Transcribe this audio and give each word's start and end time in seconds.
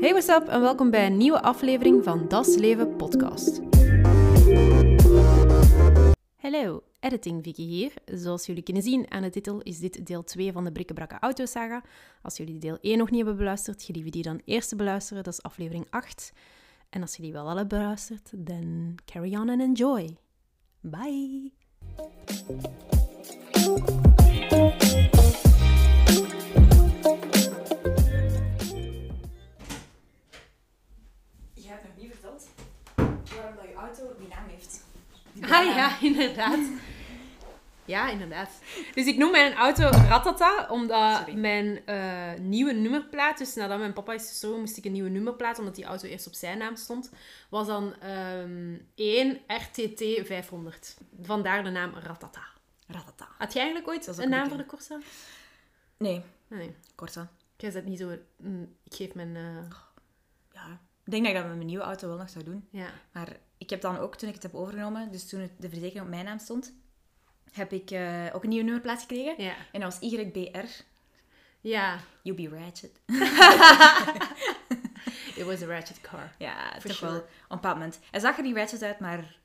Hey, 0.00 0.10
what's 0.10 0.28
up 0.28 0.48
en 0.48 0.60
welkom 0.60 0.90
bij 0.90 1.06
een 1.06 1.16
nieuwe 1.16 1.42
aflevering 1.42 2.04
van 2.04 2.28
Das 2.28 2.56
Leven 2.56 2.96
podcast. 2.96 3.60
Hallo, 6.36 6.82
editing 7.00 7.42
Vicky 7.42 7.62
hier. 7.62 7.92
Zoals 8.04 8.46
jullie 8.46 8.62
kunnen 8.62 8.82
zien 8.82 9.10
aan 9.10 9.22
de 9.22 9.30
titel 9.30 9.60
is 9.62 9.78
dit 9.78 10.06
deel 10.06 10.24
2 10.24 10.52
van 10.52 10.64
de 10.64 10.72
Brikkebrakke 10.72 11.18
Autosaga. 11.18 11.82
Als 12.22 12.36
jullie 12.36 12.58
deel 12.58 12.78
1 12.80 12.98
nog 12.98 13.10
niet 13.10 13.18
hebben 13.18 13.36
beluisterd, 13.36 13.82
gelieve 13.82 14.10
die 14.10 14.22
dan 14.22 14.40
eerst 14.44 14.68
te 14.68 14.76
beluisteren. 14.76 15.24
Dat 15.24 15.32
is 15.32 15.42
aflevering 15.42 15.86
8. 15.90 16.32
En 16.90 17.00
als 17.00 17.16
je 17.16 17.22
die 17.22 17.32
wel 17.32 17.48
al 17.48 17.56
hebt 17.56 17.68
beluisterd, 17.68 18.30
dan 18.46 18.94
carry 19.04 19.36
on 19.36 19.48
and 19.48 19.60
enjoy. 19.60 20.16
Bye! 20.80 21.52
Ah 35.42 35.64
ja, 35.74 36.00
inderdaad. 36.10 36.58
Ja, 37.84 38.08
inderdaad. 38.10 38.50
Dus 38.94 39.06
ik 39.06 39.16
noem 39.16 39.30
mijn 39.30 39.54
auto 39.54 39.82
Ratata, 39.82 40.66
omdat 40.70 41.16
Sorry. 41.18 41.34
mijn 41.34 41.86
eh, 41.86 42.32
nieuwe 42.40 42.72
nummerplaat, 42.72 43.38
dus 43.38 43.54
nadat 43.54 43.78
mijn 43.78 43.92
papa 43.92 44.12
is 44.12 44.28
gestorven, 44.28 44.60
moest 44.60 44.76
ik 44.76 44.84
een 44.84 44.92
nieuwe 44.92 45.08
nummerplaat, 45.08 45.58
omdat 45.58 45.74
die 45.74 45.84
auto 45.84 46.08
eerst 46.08 46.26
op 46.26 46.32
zijn 46.34 46.58
naam 46.58 46.76
stond, 46.76 47.10
was 47.48 47.66
dan 47.66 47.94
ehm 48.00 48.74
1 48.94 49.40
RTT 49.46 50.26
500. 50.26 50.96
Vandaar 51.22 51.64
de 51.64 51.70
naam 51.70 51.94
Ratata. 51.94 52.42
Ratata. 52.86 53.28
Had 53.38 53.52
jij 53.52 53.62
eigenlijk 53.62 53.92
ooit 53.92 54.18
een 54.18 54.28
naam 54.28 54.48
voor 54.48 54.56
de 54.58 54.66
Corsa? 54.66 54.98
Nee, 55.96 56.16
Ah, 56.50 56.58
Nee, 56.58 56.74
Corsa. 56.94 57.28
jij 57.56 57.70
zet 57.70 57.84
niet 57.86 57.98
zo... 57.98 58.16
mm, 58.36 58.74
ik 58.84 58.94
geef 58.94 59.14
mijn... 59.14 59.36
eh, 59.36 59.76
Ja. 60.52 60.80
Ik 61.04 61.10
denk 61.10 61.22
dat 61.24 61.32
ik 61.32 61.38
dat 61.38 61.46
met 61.46 61.54
mijn 61.56 61.66
nieuwe 61.66 61.84
auto 61.84 62.08
wel 62.08 62.16
nog 62.16 62.30
zou 62.30 62.44
doen. 62.44 62.68
ja. 62.70 62.88
Maar 63.12 63.36
ik 63.60 63.70
heb 63.70 63.80
dan 63.80 63.98
ook, 63.98 64.16
toen 64.16 64.28
ik 64.28 64.34
het 64.34 64.42
heb 64.42 64.54
overgenomen, 64.54 65.12
dus 65.12 65.28
toen 65.28 65.50
de 65.58 65.68
verzekering 65.68 66.04
op 66.04 66.10
mijn 66.10 66.24
naam 66.24 66.38
stond, 66.38 66.72
heb 67.52 67.72
ik 67.72 67.90
eh, 67.90 68.26
ook 68.32 68.42
een 68.42 68.48
nieuwe 68.48 68.64
nummerplaat 68.64 69.00
gekregen. 69.00 69.42
Ja. 69.42 69.54
En 69.72 69.80
dat 69.80 69.98
was 69.98 70.10
YBR. 70.10 70.66
Ja. 71.60 71.98
You 72.22 72.36
be 72.36 72.58
ratchet. 72.58 73.00
It 75.40 75.44
was 75.44 75.62
a 75.62 75.66
ratchet 75.66 76.00
car. 76.00 76.32
Ja, 76.38 76.78
toch 76.82 76.92
sure. 76.92 77.10
wel. 77.10 77.20
Op 77.20 77.26
een 77.48 77.48
bepaald 77.48 77.74
moment. 77.74 77.98
Hij 78.10 78.20
zag 78.20 78.36
er 78.36 78.42
niet 78.42 78.56
ratchet 78.56 78.82
uit, 78.82 78.98
maar... 78.98 79.38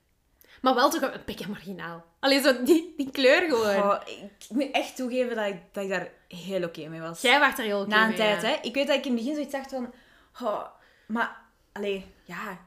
Maar 0.61 0.75
wel 0.75 0.89
toch 0.89 1.01
een 1.01 1.23
pikke 1.23 1.49
marginaal. 1.49 2.05
Alleen 2.19 2.43
zo 2.43 2.63
die, 2.63 2.93
die 2.97 3.11
kleur 3.11 3.49
gewoon. 3.49 3.83
Oh, 3.83 4.01
ik 4.05 4.49
moet 4.49 4.71
echt 4.71 4.95
toegeven 4.95 5.35
dat 5.35 5.47
ik, 5.47 5.57
dat 5.71 5.83
ik 5.83 5.89
daar 5.89 6.11
heel 6.27 6.63
oké 6.63 6.87
mee 6.87 7.01
was. 7.01 7.21
Jij 7.21 7.39
waart 7.39 7.57
er 7.57 7.65
heel 7.65 7.79
oké 7.79 7.89
Na 7.89 8.01
een 8.01 8.07
mee, 8.07 8.17
tijd, 8.17 8.41
ja. 8.41 8.47
hè. 8.47 8.55
Ik 8.61 8.73
weet 8.73 8.87
dat 8.87 8.95
ik 8.95 9.05
in 9.05 9.11
het 9.11 9.19
begin 9.19 9.35
zoiets 9.35 9.53
dacht 9.53 9.69
van... 9.69 9.93
Oh, 10.41 10.65
maar, 11.07 11.41
allee, 11.71 12.05
ja... 12.23 12.57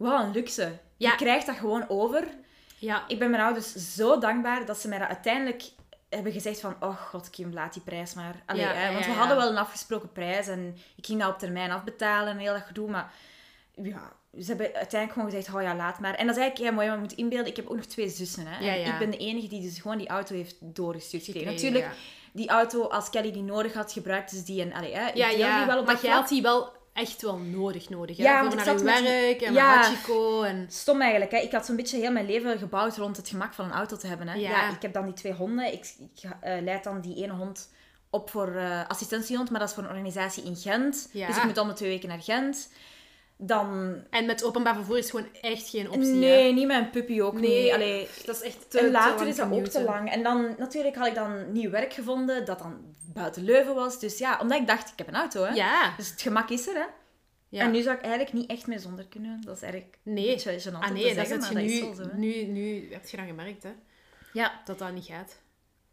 Wat 0.00 0.22
een 0.22 0.30
luxe. 0.30 0.78
Ja. 0.96 1.10
Je 1.10 1.16
krijgt 1.16 1.46
dat 1.46 1.56
gewoon 1.56 1.84
over. 1.88 2.28
Ja, 2.78 3.04
Ik 3.08 3.18
ben 3.18 3.30
mijn 3.30 3.42
ouders 3.42 3.94
zo 3.94 4.18
dankbaar 4.18 4.66
dat 4.66 4.78
ze 4.78 4.88
mij 4.88 4.98
dat 4.98 5.08
uiteindelijk 5.08 5.62
hebben 6.08 6.32
gezegd 6.32 6.60
van... 6.60 6.76
Oh 6.80 6.96
god, 6.96 7.30
Kim, 7.30 7.52
laat 7.52 7.72
die 7.72 7.82
prijs 7.82 8.14
maar. 8.14 8.42
Allee, 8.46 8.62
Ja, 8.62 8.72
hè, 8.72 8.92
want 8.92 9.06
we 9.06 9.12
hadden 9.12 9.36
wel 9.36 9.48
een 9.48 9.56
afgesproken 9.56 10.12
prijs 10.12 10.48
en 10.48 10.76
ik 10.96 11.06
ging 11.06 11.20
dat 11.20 11.32
op 11.32 11.38
termijn 11.38 11.70
afbetalen 11.70 12.32
en 12.32 12.38
heel 12.38 12.52
dat 12.52 12.62
gedoe, 12.62 12.90
maar... 12.90 13.12
Ja, 13.74 14.12
ze 14.38 14.46
hebben 14.46 14.66
uiteindelijk 14.66 15.12
gewoon 15.12 15.30
gezegd, 15.30 15.54
oh 15.54 15.62
ja, 15.62 15.74
laat 15.76 15.98
maar. 15.98 16.14
En 16.14 16.26
dat 16.26 16.36
is 16.36 16.42
eigenlijk 16.42 16.70
heel 16.70 16.72
mooi, 16.72 16.88
want 16.88 17.00
je 17.00 17.06
moet 17.08 17.24
inbeelden, 17.24 17.50
ik 17.50 17.56
heb 17.56 17.68
ook 17.68 17.76
nog 17.76 17.84
twee 17.84 18.08
zussen. 18.08 18.46
Hè? 18.46 18.64
Ja, 18.64 18.72
En 18.72 18.80
ja. 18.80 18.92
Ik 18.92 18.98
ben 18.98 19.10
de 19.10 19.16
enige 19.16 19.48
die 19.48 19.62
dus 19.62 19.78
gewoon 19.78 19.98
die 19.98 20.08
auto 20.08 20.34
heeft 20.34 20.56
doorgestuurd 20.60 21.24
gekregen. 21.24 21.52
Natuurlijk, 21.52 21.84
ja. 21.84 21.92
die 22.32 22.48
auto, 22.48 22.82
als 22.82 23.10
Kelly 23.10 23.32
die 23.32 23.42
nodig 23.42 23.72
had, 23.72 23.92
gebruikte 23.92 24.36
ze 24.36 24.42
die. 24.42 24.62
En, 24.62 24.72
allee, 24.72 24.94
hè, 24.94 25.08
ik 25.08 25.14
ja, 25.14 25.28
deel 25.28 25.38
ja. 25.38 25.58
die 25.58 25.66
wel 25.66 25.78
op 25.78 25.84
maar 25.84 25.94
dat 25.94 26.04
jij 26.04 26.12
had 26.12 26.28
die 26.28 26.42
wel 26.42 26.72
echt 27.00 27.22
wel 27.22 27.36
nodig, 27.36 27.88
nodig. 27.88 28.16
Hè? 28.16 28.22
Ja, 28.22 28.40
Voor 28.40 28.48
want 28.48 28.64
naar 28.64 28.78
je 28.78 28.84
met 28.84 29.02
werk 29.02 29.40
en 29.40 29.52
Ja. 29.52 29.74
Hachiko 29.74 30.42
en... 30.42 30.66
Stom 30.68 31.00
eigenlijk, 31.00 31.30
hè. 31.30 31.38
Ik 31.38 31.52
had 31.52 31.66
zo'n 31.66 31.76
beetje 31.76 31.98
heel 31.98 32.12
mijn 32.12 32.26
leven 32.26 32.58
gebouwd 32.58 32.96
rond 32.96 33.16
het 33.16 33.28
gemak 33.28 33.54
van 33.54 33.64
een 33.64 33.72
auto 33.72 33.96
te 33.96 34.06
hebben. 34.06 34.28
Hè. 34.28 34.34
Ja. 34.34 34.50
Ja. 34.50 34.70
ik 34.70 34.82
heb 34.82 34.92
dan 34.92 35.04
die 35.04 35.14
twee 35.14 35.32
honden. 35.32 35.72
Ik, 35.72 35.94
ik 35.98 36.30
eh, 36.40 36.62
leid 36.62 36.84
dan 36.84 37.00
die 37.00 37.24
ene 37.24 37.32
hond 37.32 37.70
op 38.10 38.30
voor 38.30 38.54
eh, 38.54 38.86
assistentiehond, 38.88 39.50
maar 39.50 39.60
dat 39.60 39.68
is 39.68 39.74
voor 39.74 39.82
een 39.82 39.90
organisatie 39.90 40.44
in 40.44 40.56
Gent. 40.56 41.08
Ja. 41.12 41.26
Dus 41.26 41.36
ik 41.36 41.44
moet 41.44 41.58
om 41.58 41.68
de 41.68 41.74
twee 41.74 41.88
weken 41.88 42.08
naar 42.08 42.22
Gent. 42.22 42.68
Dan... 43.42 43.96
En 44.10 44.26
met 44.26 44.44
openbaar 44.44 44.74
vervoer 44.74 44.98
is 44.98 45.10
gewoon 45.10 45.28
echt 45.40 45.68
geen 45.68 45.90
optie, 45.90 46.12
nee, 46.12 46.46
hè? 46.46 46.52
niet 46.52 46.66
met 46.66 46.76
een 46.76 46.90
puppy 46.90 47.20
ook 47.20 47.40
Nee, 47.40 47.62
niet. 47.62 47.72
Allee, 47.72 48.08
dat 48.24 48.34
is 48.34 48.42
echt 48.42 48.70
te 48.70 48.78
en 48.78 48.84
te 48.84 48.90
later 48.90 49.16
lang 49.16 49.28
is 49.28 49.36
dat 49.36 49.52
ook 49.52 49.66
te 49.66 49.82
lang. 49.82 50.10
En 50.10 50.22
dan 50.22 50.54
natuurlijk 50.58 50.96
had 50.96 51.06
ik 51.06 51.14
dan 51.14 51.52
nieuw 51.52 51.70
werk 51.70 51.92
gevonden, 51.92 52.44
dat 52.44 52.58
dan 52.58 52.94
buiten 53.14 53.44
Leuven 53.44 53.74
was. 53.74 54.00
Dus 54.00 54.18
ja, 54.18 54.38
omdat 54.40 54.60
ik 54.60 54.66
dacht, 54.66 54.88
ik 54.88 54.98
heb 54.98 55.08
een 55.08 55.14
auto. 55.14 55.44
Hè. 55.44 55.54
Ja. 55.54 55.94
Dus 55.96 56.10
het 56.10 56.22
gemak 56.22 56.50
is 56.50 56.68
er, 56.68 56.74
hè. 56.74 56.86
ja. 57.48 57.64
En 57.64 57.70
nu 57.70 57.82
zou 57.82 57.96
ik 57.96 58.02
eigenlijk 58.02 58.32
niet 58.32 58.50
echt 58.50 58.66
meer 58.66 58.78
zonder 58.78 59.06
kunnen. 59.06 59.40
Dat 59.40 59.56
is 59.56 59.62
eigenlijk 59.62 59.98
Nee. 60.02 60.28
een 60.28 60.44
beetje 60.44 60.70
Ah 60.72 60.90
nee, 60.90 61.14
dat 61.14 61.26
zeggen, 61.26 61.38
maar 61.38 61.48
je 61.48 61.54
dat 61.54 61.64
nu, 61.64 61.90
is 61.90 61.96
zo. 61.96 62.16
nu... 62.16 62.44
Nu 62.44 62.92
heb 62.92 63.06
je 63.06 63.16
dan 63.16 63.26
gemerkt, 63.26 63.62
hè? 63.62 63.72
Ja. 64.32 64.60
Dat 64.64 64.78
dat 64.78 64.92
niet 64.92 65.04
gaat. 65.06 65.38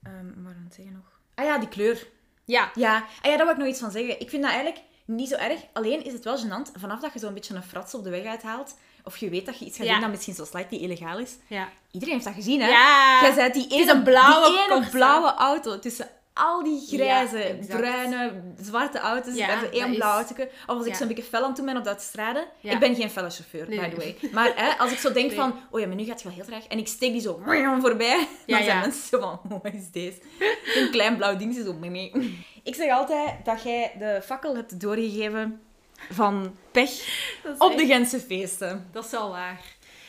Ehm 0.03 0.43
wat 0.43 0.53
aan 0.53 0.69
zeggen 0.75 0.93
nog? 0.93 1.19
Ah 1.35 1.45
ja, 1.45 1.57
die 1.59 1.69
kleur. 1.69 2.07
Ja. 2.45 2.71
Ja, 2.75 2.95
ah 3.21 3.31
ja, 3.31 3.37
daar 3.37 3.45
wil 3.45 3.55
ik 3.55 3.57
nog 3.57 3.67
iets 3.67 3.79
van 3.79 3.91
zeggen. 3.91 4.19
Ik 4.19 4.29
vind 4.29 4.43
dat 4.43 4.51
eigenlijk 4.51 4.83
niet 5.07 5.29
zo 5.29 5.35
erg. 5.35 5.59
Alleen 5.73 6.05
is 6.05 6.13
het 6.13 6.23
wel 6.23 6.37
gênant, 6.37 6.79
vanaf 6.79 6.99
dat 6.99 7.13
je 7.13 7.19
zo'n 7.19 7.33
beetje 7.33 7.55
een 7.55 7.63
frats 7.63 7.93
op 7.93 8.03
de 8.03 8.09
weg 8.09 8.25
uithaalt, 8.25 8.75
of 9.03 9.17
je 9.17 9.29
weet 9.29 9.45
dat 9.45 9.59
je 9.59 9.65
iets 9.65 9.77
gaat 9.77 9.85
Ja. 9.85 9.91
doen 9.91 10.01
dat 10.01 10.09
misschien 10.09 10.33
zo 10.35 10.45
slightly 10.45 10.77
illegaal 10.79 11.19
is. 11.19 11.31
Ja. 11.47 11.69
Iedereen 11.91 12.13
heeft 12.13 12.25
dat 12.25 12.33
gezien, 12.35 12.61
hè? 12.61 12.67
Ja. 12.67 13.19
Jij 13.21 13.33
zei 13.33 13.51
die 13.51 13.67
ene, 13.69 13.83
is 13.83 13.89
een 13.89 14.03
blauwe 14.03 14.47
die 14.49 14.57
ene 14.59 14.67
Corsa. 14.67 14.89
blauwe 14.89 15.33
auto 15.33 15.79
tussen 15.79 16.09
al 16.37 16.63
die 16.63 16.87
grijze, 16.87 17.37
Ja, 17.37 17.75
bruine, 17.77 18.41
zwarte 18.61 18.99
auto's. 18.99 19.35
Ja, 19.35 19.59
dat 19.61 19.69
één 19.71 19.95
blauw 19.95 20.11
autootje. 20.11 20.49
Of 20.67 20.77
als 20.77 20.85
ik 20.85 20.95
zo'n 20.95 21.07
beetje 21.07 21.23
fel 21.23 21.43
aan 21.43 21.53
doen 21.53 21.65
ben 21.65 21.77
op 21.77 21.83
de 21.83 21.89
autostrade. 21.89 22.47
Ja. 22.59 22.71
Ik 22.71 22.79
ben 22.79 22.95
geen 22.95 23.09
felle 23.09 23.29
chauffeur, 23.29 23.69
Nee, 23.69 23.79
by 23.79 23.89
the 23.89 23.95
way. 23.95 24.17
Maar 24.31 24.51
hè, 24.55 24.77
als 24.77 24.91
ik 24.91 24.97
zo 24.97 25.11
denk 25.11 25.27
Nee. 25.27 25.35
van, 25.35 25.59
oh 25.71 25.79
ja, 25.79 25.87
maar 25.87 25.95
nu 25.95 26.03
gaat 26.03 26.13
het 26.13 26.23
wel 26.23 26.33
heel 26.33 26.45
traag. 26.45 26.67
En 26.67 26.77
ik 26.77 26.87
steek 26.87 27.11
die 27.11 27.21
zo 27.21 27.41
voorbij. 27.81 28.27
Dan 28.45 28.63
zijn 28.63 28.79
mensen 28.79 29.07
zo 29.07 29.19
van, 29.19 29.39
oh, 29.53 29.63
wat 29.63 29.73
is 29.73 29.91
deze? 29.91 30.17
Een 30.75 30.89
klein 30.91 31.17
blauw 31.17 31.37
dingetje 31.37 31.63
zo. 31.63 31.73
mee, 31.73 31.89
mee. 31.89 32.43
Ik 32.63 32.75
zeg 32.75 32.91
altijd 32.91 33.45
dat 33.45 33.63
jij 33.63 33.91
de 33.99 34.21
fakkel 34.23 34.55
hebt 34.55 34.79
doorgegeven 34.79 35.61
van 36.11 36.55
pech 36.71 36.91
Dat 37.43 37.59
op 37.59 37.69
echt- 37.69 37.79
de 37.79 37.85
Gentse 37.85 38.19
feesten. 38.19 38.87
Dat 38.91 39.05
is 39.05 39.11
wel 39.11 39.29
waar. 39.29 39.61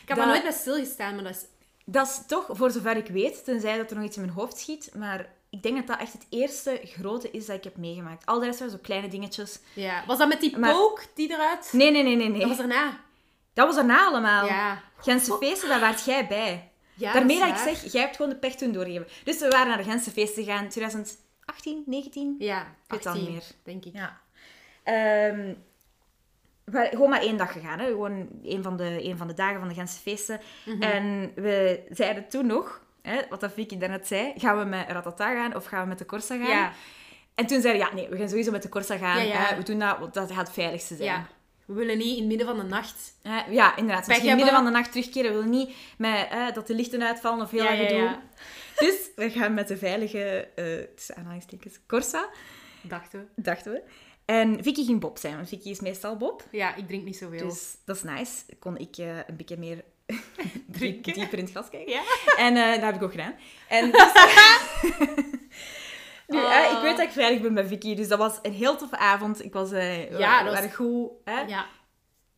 Ik 0.03 0.09
heb 0.09 0.17
Dat- 0.17 0.27
er 0.27 0.33
nooit 0.33 0.43
bij 0.43 0.53
stilgestaan, 0.53 1.15
maar 1.15 1.25
dat 1.25 1.33
is... 1.35 1.45
Dat 1.91 2.07
is 2.07 2.21
toch, 2.27 2.47
voor 2.51 2.71
zover 2.71 2.97
ik 2.97 3.07
weet, 3.07 3.45
tenzij 3.45 3.77
dat 3.77 3.91
er 3.91 3.97
nog 3.97 4.05
iets 4.05 4.17
in 4.17 4.23
mijn 4.23 4.35
hoofd 4.35 4.59
schiet, 4.59 4.91
maar 4.95 5.27
ik 5.51 5.63
denk 5.63 5.77
dat 5.77 5.87
dat 5.87 5.99
echt 6.01 6.13
het 6.13 6.27
eerste 6.29 6.81
grote 6.85 7.31
is 7.31 7.47
dat 7.47 7.57
ik 7.57 7.65
heb 7.65 7.77
meegemaakt. 7.77 8.27
Al 8.27 8.39
de 8.39 8.47
rest 8.47 8.59
waren 8.59 8.75
zo 8.75 8.81
kleine 8.83 9.09
dingetjes. 9.09 9.59
Ja. 9.75 10.05
Was 10.07 10.19
dat 10.19 10.29
met 10.29 10.41
die 10.41 10.59
Maar- 10.59 10.73
pook 10.73 11.05
die 11.15 11.31
eruit... 11.33 11.69
Nee, 11.73 11.91
nee, 11.91 12.03
nee, 12.03 12.17
nee. 12.17 12.29
nee. 12.29 12.41
Dat 12.41 12.49
was 12.49 12.59
erna. 12.59 13.01
Dat 13.53 13.67
was 13.67 13.75
daarna 13.77 14.05
allemaal. 14.07 14.47
Ja. 14.47 14.83
Gentse 14.99 15.37
feesten, 15.41 15.69
daar 15.69 15.81
waart 15.81 16.05
jij 16.05 16.27
bij. 16.27 16.71
ja 16.95 17.13
Daarmee 17.13 17.39
dat 17.39 17.49
ik 17.49 17.57
zeg, 17.57 17.93
jij 17.93 18.01
hebt 18.03 18.17
gewoon 18.17 18.31
de 18.31 18.37
pech 18.39 18.55
toen 18.55 18.73
doorgegeven. 18.73 19.07
Dus 19.25 19.39
we 19.39 19.49
waren 19.49 19.69
naar 19.69 19.77
de 19.77 19.85
Gentse 19.91 20.11
feesten 20.11 20.45
gegaan, 20.45 20.69
2018, 20.69 21.83
19? 21.87 22.35
Ja, 22.39 22.59
weet 22.87 22.99
het 22.99 23.07
al 23.07 23.13
18, 23.13 23.25
niet 23.33 23.33
meer. 23.35 23.45
denk 23.63 23.85
ik. 23.85 23.93
Ja. 23.95 24.21
Ehm, 24.83 25.55
we 26.65 26.73
waren 26.73 26.91
gewoon 26.91 27.11
maar 27.11 27.21
één 27.23 27.37
dag 27.37 27.53
gegaan. 27.53 27.79
Hè? 27.79 27.87
Gewoon 27.87 28.29
een 28.43 28.63
van, 28.63 28.77
de, 28.77 29.05
een 29.05 29.17
van 29.17 29.27
de 29.27 29.35
dagen 29.35 29.59
van 29.59 29.69
de 29.69 29.75
Gentse 29.75 30.01
feesten. 30.01 30.41
Mhm. 30.67 30.83
En 30.83 31.33
we 31.35 31.83
zeiden 31.91 32.29
toen 32.29 32.47
nog, 32.47 32.81
hè, 33.03 33.21
wat 33.29 33.41
dat 33.41 33.53
Vicky 33.53 33.79
daarnet 33.79 34.07
zei, 34.07 34.33
gaan 34.37 34.59
we 34.59 34.65
met 34.65 34.89
Ratata 34.89 35.35
gaan 35.35 35.55
of 35.57 35.65
gaan 35.65 35.83
we 35.83 35.89
met 35.89 35.99
de 35.99 36.07
Corsa 36.07 36.37
gaan? 36.37 36.49
Ja. 36.49 36.73
En 37.35 37.47
toen 37.47 37.61
zeiden 37.61 37.83
we, 37.83 37.89
ja, 37.89 37.95
nee, 37.95 38.09
we 38.09 38.17
gaan 38.17 38.29
sowieso 38.29 38.51
met 38.51 38.63
de 38.63 38.69
Corsa 38.69 38.97
gaan. 38.97 39.27
Ja. 39.27 39.37
Hè? 39.37 39.57
We 39.57 39.63
doen 39.63 39.79
dat, 39.79 39.99
want 39.99 40.15
dat 40.15 40.33
gaat 40.33 40.47
het 40.47 40.55
veiligste 40.55 40.97
zijn. 40.97 41.27
We 41.67 41.75
willen 41.75 41.99
niet 41.99 42.13
in 42.13 42.19
het 42.19 42.27
midden 42.27 42.47
van 42.47 42.57
de 42.57 42.63
nacht... 42.63 43.15
Hè? 43.23 43.51
ja, 43.51 43.77
inderdaad. 43.77 44.07
Je 44.07 44.13
in 44.15 44.27
het 44.27 44.37
midden 44.37 44.55
van 44.55 44.65
de 44.65 44.71
nacht 44.71 44.93
terugkeren, 44.93 45.31
we 45.31 45.37
willen 45.37 45.51
niet 45.51 45.77
met, 45.99 46.27
hè, 46.29 46.53
dat 46.53 46.67
de 46.67 46.75
lichten 46.75 47.03
uitvallen 47.03 47.45
of 47.45 47.51
heel 47.51 47.63
Ja, 47.63 47.69
dat 47.71 47.79
ja, 47.79 47.87
gedoe. 47.87 48.01
ja. 48.03 48.23
Dus 48.77 49.11
we 49.17 49.31
gaan 49.31 49.55
met 49.55 49.69
de 49.69 49.77
veilige, 49.77 50.49
tussen 50.95 51.17
aanhalingstekens, 51.17 51.79
Corsa, 51.87 52.29
Dachten 52.83 53.31
we. 53.35 53.43
dachten 53.43 53.73
we. 53.73 53.83
En 54.25 54.63
Vicky 54.63 54.85
ging 54.85 55.01
Bob 55.01 55.19
zijn, 55.19 55.35
want 55.37 55.49
Vicky 55.49 55.69
is 55.69 55.81
meestal 55.81 56.17
Bob. 56.17 56.45
Ja, 56.51 56.75
ik 56.75 56.87
drink 56.87 57.05
niet 57.05 57.17
zoveel. 57.17 57.49
Dus 57.49 57.77
dat 57.85 57.97
is 57.97 58.03
nice. 58.03 58.43
Kon 58.59 58.77
ik 58.77 58.97
eh, 58.97 59.17
een 59.17 59.37
beetje 59.37 59.57
meer 59.57 59.85
Drinken. 60.67 61.13
dieper 61.13 61.39
in 61.39 61.45
het 61.45 61.53
glas 61.53 61.69
kijken. 61.71 61.93
Ja. 61.93 62.03
En 62.37 62.57
eh, 62.57 62.73
dat 62.73 62.81
heb 62.83 62.95
ik 62.95 63.03
ook 63.03 63.11
gedaan. 63.11 63.35
En 63.69 63.91
dus, 63.91 64.13
nu, 66.27 66.39
Oh. 66.39 66.51
hè, 66.53 66.77
ik 66.77 66.83
weet 66.83 66.97
dat 66.97 67.07
ik 67.07 67.13
veilig 67.13 67.41
ben 67.43 67.55
bij 67.55 67.67
Vicky, 67.67 67.95
dus 67.95 68.09
dat 68.09 68.19
was 68.19 68.39
een 68.43 68.53
heel 68.53 68.77
toffe 68.77 68.97
avond. 68.99 69.45
Ik 69.45 69.53
was, 69.53 69.71
we 69.71 70.07
Ja, 70.11 70.43
dat 70.43 70.53
waren 70.53 70.69
was- 70.69 70.75
goed. 70.77 71.11
Hè? 71.25 71.41
Ja. 71.41 71.67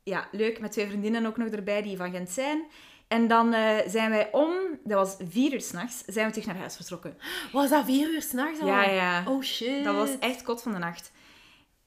Ja. 0.03 0.29
leuk. 0.33 0.61
Met 0.61 0.73
twee 0.73 0.87
vriendinnen 0.87 1.27
ook 1.27 1.37
nog 1.37 1.49
erbij 1.49 1.83
die 1.83 1.97
van 1.97 2.11
Gent 2.13 2.31
zijn. 2.31 2.65
En 3.09 3.29
dan 3.29 3.53
eh, 3.55 3.77
zijn 3.87 4.11
wij 4.11 4.29
om, 4.33 4.53
dat 4.85 4.99
was 4.99 5.17
vier 5.29 5.53
uur 5.53 5.61
s'nachts, 5.61 6.03
zijn 6.07 6.27
we 6.27 6.33
terug 6.33 6.47
naar 6.47 6.57
huis 6.57 6.77
vertrokken. 6.77 7.19
Was 7.53 7.71
dat 7.71 7.85
vier 7.85 8.09
uur 8.11 8.23
s'nachts 8.23 8.61
al? 8.61 8.67
Ja, 8.67 8.83
ja. 8.89 9.25
Oh, 9.27 9.43
shit. 9.43 9.85
Dat 9.85 9.95
was 9.95 10.11
echt 10.21 10.43
kot 10.43 10.63
van 10.63 10.73
de 10.73 10.79
nacht. 10.79 11.13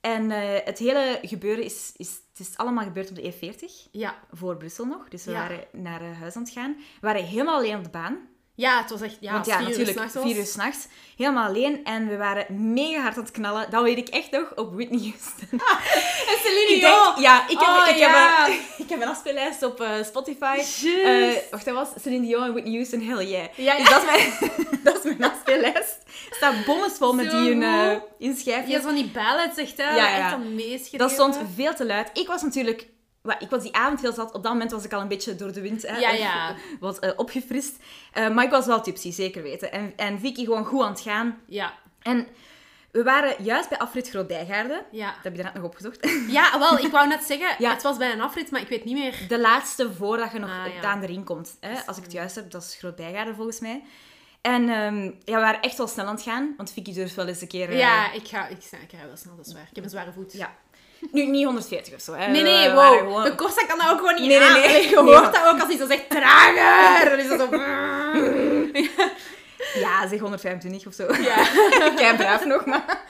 En 0.04 0.32
eh, 0.32 0.66
het 0.66 0.80
hele 0.80 1.20
gebeuren 1.22 1.64
is, 1.64 1.94
is, 1.98 2.10
het 2.32 2.40
is 2.48 2.58
allemaal 2.58 2.84
gebeurd 2.84 3.10
op 3.10 3.16
de 3.16 3.34
E40. 3.34 3.92
Ja. 3.92 4.16
voor 4.32 4.58
Brussel 4.58 4.86
nog. 4.86 5.08
Dus 5.10 5.26
we 5.26 5.32
Ja. 5.32 5.38
waren 5.38 5.64
naar 5.72 6.02
eh, 6.02 6.20
huis 6.20 6.36
aan 6.36 6.42
het 6.44 6.52
gaan. 6.52 6.76
We 6.76 6.84
waren 7.08 7.24
helemaal 7.24 7.56
alleen 7.56 7.78
op 7.78 7.84
de 7.84 7.90
baan. 7.90 8.18
Ja, 8.56 8.82
het 8.82 8.90
was 8.90 9.02
echt... 9.02 9.18
Ja, 9.20 9.32
Want 9.32 9.46
ja, 9.46 9.58
vier 9.58 9.64
uur 9.64 9.70
natuurlijk, 9.70 9.98
s'nachts 9.98 10.16
vier 10.22 10.38
uur 10.38 10.46
s'nachts. 10.46 10.88
Helemaal 11.18 11.48
alleen. 11.48 11.84
En 11.84 12.08
we 12.08 12.18
waren 12.18 12.74
mega 12.74 13.02
hard 13.02 13.18
aan 13.18 13.24
het 13.24 13.32
knallen. 13.32 13.70
Dat 13.70 13.84
weet 13.84 13.98
ik 13.98 14.08
echt 14.08 14.32
nog 14.32 14.56
op 14.56 14.74
Whitney 14.74 15.00
Houston. 15.00 15.48
en 16.30 16.38
Celine 16.44 16.80
denk, 16.82 17.18
ja, 17.18 17.44
ik 17.50 17.60
heb, 17.60 17.68
Oh, 17.68 17.88
ik, 17.90 17.96
ja. 17.96 18.46
heb 18.46 18.60
ik 18.84 18.90
heb 18.90 19.02
een 19.02 19.08
afspeellijst 19.08 19.64
op 19.64 19.82
eh, 19.82 20.04
Spotify. 20.04 20.58
Eh, 21.06 21.34
wacht, 21.52 21.66
dat 21.66 21.74
was 21.74 21.88
Celine 22.02 22.26
Dion 22.26 22.44
en 22.44 22.52
Whitney 22.52 22.74
Houston, 22.74 23.02
hell 23.02 23.26
yeah. 23.26 23.48
Ja, 23.56 23.78
Dus 23.78 23.90
dat 23.90 24.04
is 24.04 24.10
mijn, 24.10 24.52
dat 24.84 24.98
is 24.98 25.04
mijn 25.04 25.32
afspeellijst. 25.32 25.98
Staat 26.30 26.66
bomvol 26.66 27.14
met 27.14 27.32
Zo 27.32 27.42
die 27.42 27.52
in, 27.52 27.64
eh, 27.64 27.90
goed. 27.90 28.02
in 28.18 28.36
schijfjes. 28.36 28.74
Ja, 28.74 28.82
van 28.82 28.96
die 28.96 29.12
ballads, 29.12 29.58
echt, 29.58 29.78
hè. 29.78 29.96
Ja, 29.96 30.18
ja. 30.18 30.40
Echt. 30.60 30.98
Dat 30.98 31.12
stond 31.12 31.40
veel 31.56 31.74
te 31.74 31.86
luid. 31.86 32.10
Ik 32.14 32.28
was 32.28 32.42
natuurlijk... 32.42 32.92
Ik 33.40 33.50
was 33.50 33.62
die 33.64 33.76
avond 33.76 34.02
heel 34.02 34.14
zat. 34.14 34.32
Op 34.34 34.44
dat 34.44 34.52
moment 34.52 34.72
was 34.72 34.84
ik 34.84 34.94
al 34.94 35.02
een 35.02 35.08
beetje 35.08 35.36
door 35.36 35.52
de 35.52 35.62
wind. 35.62 35.82
Hè, 35.88 35.98
Ja, 35.98 36.12
ja. 36.28 36.56
Wat 36.80 37.00
eh, 37.00 37.12
opgefrist. 37.16 37.76
Eh, 38.12 38.30
maar 38.30 38.44
ik 38.46 38.50
was 38.52 38.66
wel 38.66 38.82
tipsy, 38.82 39.12
zeker 39.12 39.44
weten. 39.44 39.72
En, 39.72 39.94
en 39.96 40.20
Vicky 40.20 40.44
gewoon 40.44 40.66
goed 40.66 40.82
aan 40.84 40.92
het 40.92 41.02
gaan. 41.02 41.40
Ja, 41.48 41.74
En 42.02 42.28
we 42.92 43.04
waren 43.04 43.44
juist 43.44 43.70
bij 43.70 43.78
afrit 43.78 44.10
Groot 44.10 44.28
Bijgaarden. 44.28 44.84
ja. 44.92 45.06
Dat 45.14 45.24
heb 45.24 45.36
je 45.36 45.42
daarnet 45.44 45.62
nog 45.62 45.72
opgezocht. 45.72 46.10
Ja, 46.28 46.60
wel, 46.60 46.78
ik 46.78 46.92
wou 46.92 47.08
net 47.08 47.24
zeggen, 47.32 47.56
Ja. 47.60 47.72
het 47.72 47.82
was 47.84 47.98
bij 47.98 48.12
een 48.12 48.22
afrit, 48.22 48.52
maar 48.52 48.62
ik 48.62 48.68
weet 48.68 48.86
niet 48.86 48.98
meer... 48.98 49.26
De 49.28 49.40
laatste 49.40 49.94
voordat 49.94 50.32
je 50.32 50.40
nog 50.40 50.50
Ah, 50.50 50.84
aan 50.90 51.00
de 51.00 51.08
ring 51.08 51.26
komt. 51.26 51.58
Hè? 51.60 51.80
Als 51.86 51.98
ik 51.98 52.04
het 52.04 52.12
juist 52.12 52.36
heb, 52.36 52.52
dat 52.52 52.64
is 52.64 52.76
Groot 52.80 52.96
Bijgaarden 52.96 53.36
volgens 53.36 53.60
mij. 53.60 53.84
En 54.42 54.70
ehm, 54.70 55.04
ja, 55.04 55.36
we 55.36 55.42
waren 55.42 55.62
echt 55.62 55.78
wel 55.78 55.88
snel 55.88 56.06
aan 56.06 56.16
het 56.16 56.24
gaan. 56.24 56.54
Want 56.58 56.72
Vicky 56.72 56.94
durft 56.94 57.16
wel 57.16 57.28
eens 57.28 57.42
een 57.42 57.48
keer... 57.48 57.70
eh, 57.70 57.78
Ja, 57.78 58.12
ik 58.12 58.28
ga, 58.28 58.48
ik, 58.48 58.58
ik 58.82 58.92
rij 58.92 59.06
wel 59.08 59.18
snel, 59.18 59.36
dat 59.36 59.46
is 59.48 59.54
waar. 59.54 59.68
Ik 59.70 59.76
heb 59.76 59.84
een 59.84 59.90
zware 59.90 60.12
voet. 60.14 60.34
ja. 60.34 60.56
Nu, 61.12 61.26
niet 61.26 61.46
140 61.46 61.94
of 61.94 62.02
zo. 62.02 62.14
Hè. 62.14 62.28
Nee, 62.32 62.42
nee, 62.44 62.72
wow. 62.72 62.98
gewoon- 62.98 63.24
De 63.24 63.36
Corsa 63.36 63.66
kan 63.66 63.78
dat 63.78 63.90
ook 63.90 63.98
gewoon 63.98 64.16
niet 64.16 64.28
Nee, 64.28 64.40
nee, 64.40 64.48
aan. 64.48 64.54
nee. 64.54 64.64
Allee, 64.64 64.82
Je 64.90 64.96
Nee, 65.02 65.16
hoort 65.16 65.34
dat 65.34 65.46
ook 65.46 65.60
als 65.60 65.68
hij 65.68 65.78
zo 65.78 65.88
zegt, 65.88 66.10
trager. 66.10 67.10
Dan 67.10 67.20
is 67.20 67.28
dat 67.28 67.40
zo... 67.40 67.50
Ja, 69.80 70.08
zeg 70.08 70.20
125 70.20 70.88
of 70.88 70.94
zo. 70.94 71.04
Ja. 71.22 71.36
Kei 71.96 72.16
braaf 72.18 72.46
nog, 72.46 72.66
maar 72.66 73.02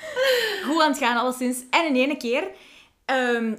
goed 0.65 0.81
aan 0.81 0.89
het 0.89 0.97
gaan 0.97 1.17
alleszins. 1.17 1.57
En 1.69 1.85
in 1.85 1.95
ene 1.95 2.17
keer 2.17 2.43
ehm, 3.05 3.55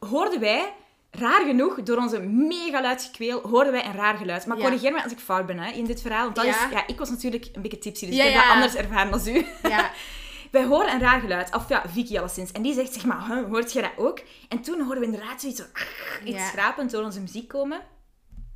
hoorden 0.00 0.40
wij, 0.40 0.72
raar 1.10 1.40
genoeg, 1.46 1.82
door 1.82 1.96
onze 1.96 2.20
mega 2.20 2.80
luid 2.82 3.02
gekweel, 3.02 3.40
hoorden 3.50 3.72
wij 3.72 3.84
een 3.84 3.92
raar 3.94 4.16
geluid. 4.16 4.46
Maar 4.46 4.56
Ja. 4.56 4.62
corrigeer 4.62 4.92
me 4.92 5.02
als 5.02 5.12
ik 5.12 5.18
fout 5.18 5.46
ben 5.46 5.58
hè, 5.58 5.72
in 5.72 5.84
dit 5.84 6.00
verhaal. 6.00 6.22
Want 6.24 6.36
dat 6.36 6.44
Ja. 6.44 6.50
is, 6.50 6.72
ja, 6.72 6.82
ik 6.86 6.98
was 6.98 7.10
natuurlijk 7.10 7.46
een 7.52 7.62
beetje 7.62 7.78
tipsy, 7.78 8.06
dus 8.06 8.16
Ja, 8.16 8.24
ik 8.24 8.32
heb 8.32 8.42
dat 8.42 8.52
anders 8.52 8.74
ervaren 8.74 9.10
dan 9.10 9.20
u. 9.34 9.46
Ja. 9.62 9.90
Wij 10.50 10.64
horen 10.64 10.92
een 10.92 11.00
raar 11.00 11.20
geluid. 11.20 11.54
Of 11.54 11.68
ja, 11.68 11.82
Vicky 11.92 12.18
alleszins. 12.18 12.52
En 12.52 12.62
die 12.62 12.74
zegt, 12.74 12.92
zeg 12.92 13.04
maar, 13.04 13.26
huh, 13.26 13.46
hoort 13.48 13.72
je 13.72 13.80
dat 13.80 13.90
ook? 13.96 14.20
En 14.48 14.60
toen 14.62 14.80
hoorden 14.80 14.98
we 14.98 15.04
inderdaad 15.04 15.40
zoiets, 15.40 15.60
zo, 15.60 15.66
iets 16.24 16.36
Ja. 16.38 16.46
schrapend 16.48 16.90
door 16.90 17.04
onze 17.04 17.20
muziek 17.20 17.48
komen. 17.48 17.80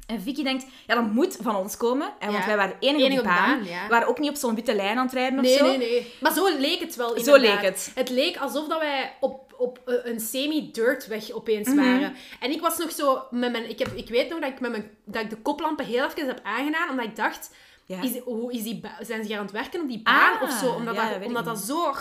En 0.06 0.20
Vicky 0.22 0.42
denkt, 0.42 0.66
ja, 0.86 0.94
dat 0.94 1.04
moet 1.12 1.36
van 1.40 1.56
ons 1.56 1.76
komen. 1.76 2.12
Hè, 2.18 2.26
want 2.26 2.38
Ja. 2.38 2.46
wij 2.46 2.56
waren 2.56 2.76
de 2.80 2.86
enige, 2.86 3.04
op 3.04 3.10
die 3.10 3.18
op 3.18 3.24
baan. 3.24 3.58
baan, 3.58 3.64
ja. 3.68 3.82
We 3.82 3.88
waren 3.88 4.08
ook 4.08 4.18
niet 4.18 4.30
op 4.30 4.36
zo'n 4.36 4.54
witte 4.54 4.74
lijn 4.74 4.98
aan 4.98 5.04
het 5.04 5.14
rijden 5.14 5.38
of 5.38 5.44
Nee, 5.44 5.56
zo. 5.56 5.64
nee, 5.66 5.78
nee. 5.78 6.12
Maar 6.20 6.32
zo 6.32 6.58
leek 6.58 6.80
het 6.80 6.96
wel, 6.96 7.18
Zo 7.18 7.36
leek 7.36 7.60
het. 7.62 7.90
Het 7.94 8.08
leek 8.10 8.36
alsof 8.36 8.68
dat 8.68 8.78
wij 8.78 9.16
op, 9.20 9.54
op 9.58 9.80
eh, 9.86 9.94
een 10.12 10.20
semi-dirtweg 10.20 11.32
opeens 11.32 11.68
Mhm. 11.68 11.76
waren. 11.76 12.14
En 12.40 12.50
ik 12.50 12.60
was 12.60 12.78
nog 12.78 12.90
zo... 12.92 13.22
Met 13.30 13.52
mijn, 13.52 13.68
ik, 13.70 13.78
heb, 13.78 13.92
ik 13.94 14.08
weet 14.08 14.28
nog 14.30 14.40
dat 14.40 14.48
ik, 14.50 14.60
met 14.60 14.70
mijn, 14.70 14.90
dat 15.04 15.22
ik 15.22 15.30
de 15.30 15.36
koplampen 15.42 15.84
heel 15.84 16.04
even 16.06 16.26
heb 16.26 16.40
aangedaan, 16.42 16.90
omdat 16.90 17.04
ik 17.04 17.16
dacht... 17.16 17.50
Ja. 17.86 18.02
Is, 18.02 18.18
hoe 18.18 18.52
is 18.52 18.62
die 18.62 18.80
zijn 19.00 19.22
ze 19.22 19.28
hier 19.28 19.36
aan 19.38 19.42
het 19.44 19.52
werken 19.52 19.80
op 19.80 19.88
die 19.88 20.02
baan 20.02 20.36
Ah, 20.36 20.42
of 20.42 20.50
zo? 20.50 20.72
Omdat, 20.72 20.94
ja, 20.94 21.12
dat 21.18 21.24
omdat 21.26 21.44
dat 21.44 21.58
zo... 21.58 21.92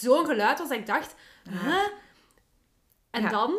Zo'n 0.00 0.26
geluid 0.26 0.58
was 0.58 0.68
dat 0.68 0.78
ik 0.78 0.86
dacht... 0.86 1.14
Huh? 1.50 1.82
En 3.10 3.28
dan... 3.28 3.54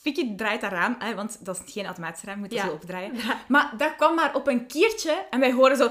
Vicky 0.00 0.34
draait 0.36 0.60
dat 0.60 0.70
raam, 0.70 0.96
hè, 0.98 1.14
want 1.14 1.44
dat 1.44 1.62
is 1.66 1.72
geen 1.72 1.84
automatisch 1.84 2.22
raam, 2.22 2.38
moet 2.38 2.50
je 2.50 2.56
Ja. 2.56 2.64
zo 2.64 2.72
opdraaien. 2.72 3.12
Maar 3.48 3.72
dat 3.76 3.96
kwam 3.96 4.14
maar 4.14 4.34
op 4.34 4.46
een 4.46 4.66
kiertje 4.66 5.26
en 5.30 5.40
wij 5.40 5.52
horen 5.52 5.76
zo... 5.76 5.90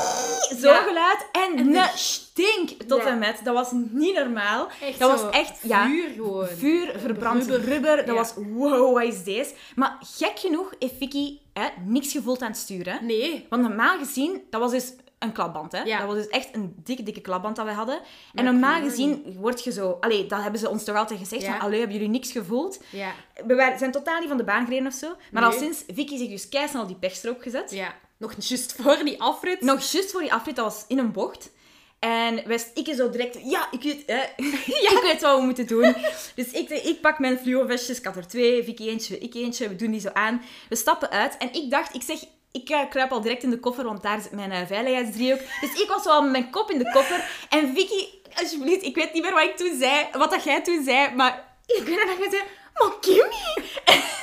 Zo'n 0.60 0.70
Ja. 0.70 0.82
geluid 0.82 1.26
en 1.32 1.58
een 1.58 1.88
stink 1.94 2.68
tot 2.70 3.00
en 3.04 3.18
met. 3.18 3.40
Dat 3.44 3.54
was 3.54 3.70
niet 3.72 4.14
normaal. 4.14 4.68
Echt 4.80 4.98
dat 4.98 5.18
zo 5.18 5.24
was 5.24 5.34
echt... 5.34 5.58
Ja, 5.62 5.84
vuur 5.86 6.10
gewoon. 6.10 6.46
Vuur, 6.46 6.98
verbrand 6.98 7.46
rubber. 7.46 7.68
Rubber. 7.72 8.06
Dat 8.06 8.16
was, 8.16 8.34
wow, 8.36 8.94
wat 8.94 9.02
is 9.02 9.24
deze? 9.24 9.54
Maar 9.74 9.96
gek 10.16 10.38
genoeg 10.38 10.72
heeft 10.78 10.94
Vicky 10.98 11.38
hè, 11.60 11.68
niks 11.84 12.12
gevoeld 12.12 12.42
aan 12.42 12.50
het 12.50 12.56
sturen. 12.56 13.06
Nee. 13.06 13.46
Want 13.50 13.62
normaal 13.62 13.98
gezien, 13.98 14.42
dat 14.50 14.60
was 14.60 14.70
dus 14.70 14.92
een 15.18 15.32
klapband. 15.32 15.72
Hè? 15.72 15.82
Ja. 15.82 15.98
Dat 15.98 16.06
was 16.06 16.16
dus 16.16 16.28
echt 16.28 16.48
een 16.54 16.74
dikke, 16.84 17.02
dikke 17.02 17.20
klapband 17.20 17.56
dat 17.56 17.64
wij 17.64 17.74
hadden. 17.74 18.00
En 18.34 18.44
normaal 18.44 18.82
gezien 18.82 19.36
word 19.38 19.64
je 19.64 19.72
zo... 19.72 19.96
Allee, 20.00 20.26
dat 20.26 20.42
hebben 20.42 20.60
ze 20.60 20.68
ons 20.68 20.84
toch 20.84 20.96
altijd 20.96 21.18
gezegd. 21.18 21.42
Ja. 21.42 21.50
Van, 21.50 21.60
allee, 21.60 21.78
hebben 21.78 21.96
jullie 21.96 22.12
niks 22.12 22.32
gevoeld? 22.32 22.82
Ja. 22.90 23.12
We 23.46 23.74
zijn 23.78 23.92
totaal 23.92 24.18
niet 24.18 24.28
van 24.28 24.36
de 24.36 24.44
baan 24.44 24.64
gereden 24.64 24.86
of 24.86 24.94
zo. 24.94 25.08
Maar 25.32 25.42
Nee. 25.42 25.52
al 25.52 25.58
sinds 25.58 25.84
Vicky 25.86 26.16
zich 26.16 26.28
dus 26.28 26.48
keisnel 26.48 26.86
die 26.86 26.96
pechstrook 26.96 27.42
gezet. 27.42 27.70
Ja. 27.70 27.94
Nog 28.16 28.34
juist 28.38 28.72
voor 28.72 28.98
die 29.04 29.20
afrit. 29.22 29.60
Nog 29.60 29.82
juist 29.82 30.10
voor 30.10 30.20
die 30.20 30.32
afrit, 30.32 30.56
dat 30.56 30.64
was 30.64 30.84
in 30.88 30.98
een 30.98 31.12
bocht. 31.12 31.50
En 31.98 32.42
wij, 32.46 32.64
ik 32.74 32.94
zo 32.94 33.10
direct, 33.10 33.38
ja, 33.44 33.68
ik 33.70 33.82
weet, 33.82 34.02
hè, 34.06 34.22
ik 34.96 35.00
weet 35.02 35.20
wat 35.20 35.38
we 35.38 35.44
moeten 35.44 35.66
doen. 35.66 35.94
Dus 36.34 36.50
ik, 36.50 36.70
ik 36.70 37.00
pak 37.00 37.18
mijn 37.18 37.38
fluo-vestjes, 37.38 37.98
ik 37.98 38.04
had 38.04 38.16
er 38.16 38.28
twee, 38.28 38.64
Vicky 38.64 38.88
eentje, 38.88 39.18
ik 39.18 39.34
eentje, 39.34 39.68
we 39.68 39.76
doen 39.76 39.90
die 39.90 40.00
zo 40.00 40.10
aan. 40.12 40.42
We 40.68 40.76
stappen 40.76 41.10
uit 41.10 41.36
en 41.36 41.52
ik 41.52 41.70
dacht, 41.70 41.94
ik 41.94 42.02
zeg, 42.02 42.18
ik 42.52 42.68
eh, 42.68 42.88
kruip 42.90 43.12
al 43.12 43.20
direct 43.20 43.42
in 43.42 43.50
de 43.50 43.60
koffer, 43.60 43.84
want 43.84 44.02
daar 44.02 44.20
zit 44.20 44.32
mijn 44.32 44.52
eh, 44.52 44.66
veiligheidsdriehoek. 44.66 45.40
Dus 45.60 45.80
ik 45.80 45.88
was 45.88 46.04
wel 46.04 46.22
met 46.22 46.30
mijn 46.30 46.50
kop 46.50 46.70
in 46.70 46.78
de 46.78 46.90
koffer. 46.92 47.30
En 47.48 47.74
Vicky, 47.74 48.08
alsjeblieft, 48.34 48.82
ik 48.82 48.94
weet 48.94 49.12
niet 49.12 49.22
meer 49.22 49.32
wat 49.32 49.42
ik 49.42 49.56
toen 49.56 49.78
zei, 49.78 50.06
wat 50.12 50.30
dat 50.30 50.44
jij 50.44 50.62
toen 50.62 50.84
zei, 50.84 51.14
maar 51.14 51.44
ik 51.66 51.82
weet 51.82 52.18
nog 52.18 52.30
zei, 52.30 52.42
maar 52.74 52.98
Kimmy... 53.00 53.64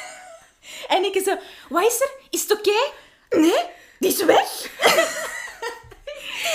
En 0.88 1.04
ik 1.04 1.22
zo, 1.26 1.36
wat 1.70 1.86
is 1.86 2.02
er? 2.02 2.12
Is 2.30 2.42
het 2.42 2.52
oké? 2.52 2.92
Nee, 3.30 3.64
die 4.00 4.10
is 4.10 4.24
weg. 4.24 4.70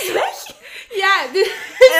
die 0.00 0.08
is 0.08 0.12
weg. 0.12 0.57
Ja, 0.90 1.26
dus 1.32 1.46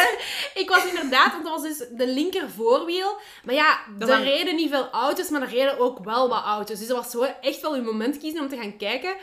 ik 0.62 0.68
was 0.68 0.84
inderdaad, 0.84 1.32
want 1.32 1.44
dat 1.44 1.52
was 1.52 1.62
dus 1.62 1.88
de 1.90 2.06
linker 2.06 2.50
voorwiel. 2.50 3.18
Maar 3.44 3.54
ja, 3.54 3.80
Dat 3.98 4.08
er 4.08 4.22
reden 4.22 4.54
niet 4.56 4.70
veel 4.70 4.88
auto's, 4.90 5.28
maar 5.28 5.42
er 5.42 5.48
reden 5.48 5.78
ook 5.78 6.04
wel 6.04 6.28
wat 6.28 6.44
auto's. 6.44 6.78
Dus 6.78 6.88
dat 6.88 6.96
was 6.96 7.10
zo 7.10 7.22
echt 7.40 7.60
wel 7.60 7.76
een 7.76 7.84
moment 7.84 8.18
kiezen 8.18 8.40
om 8.40 8.48
te 8.48 8.56
gaan 8.56 8.76
kijken. 8.76 9.14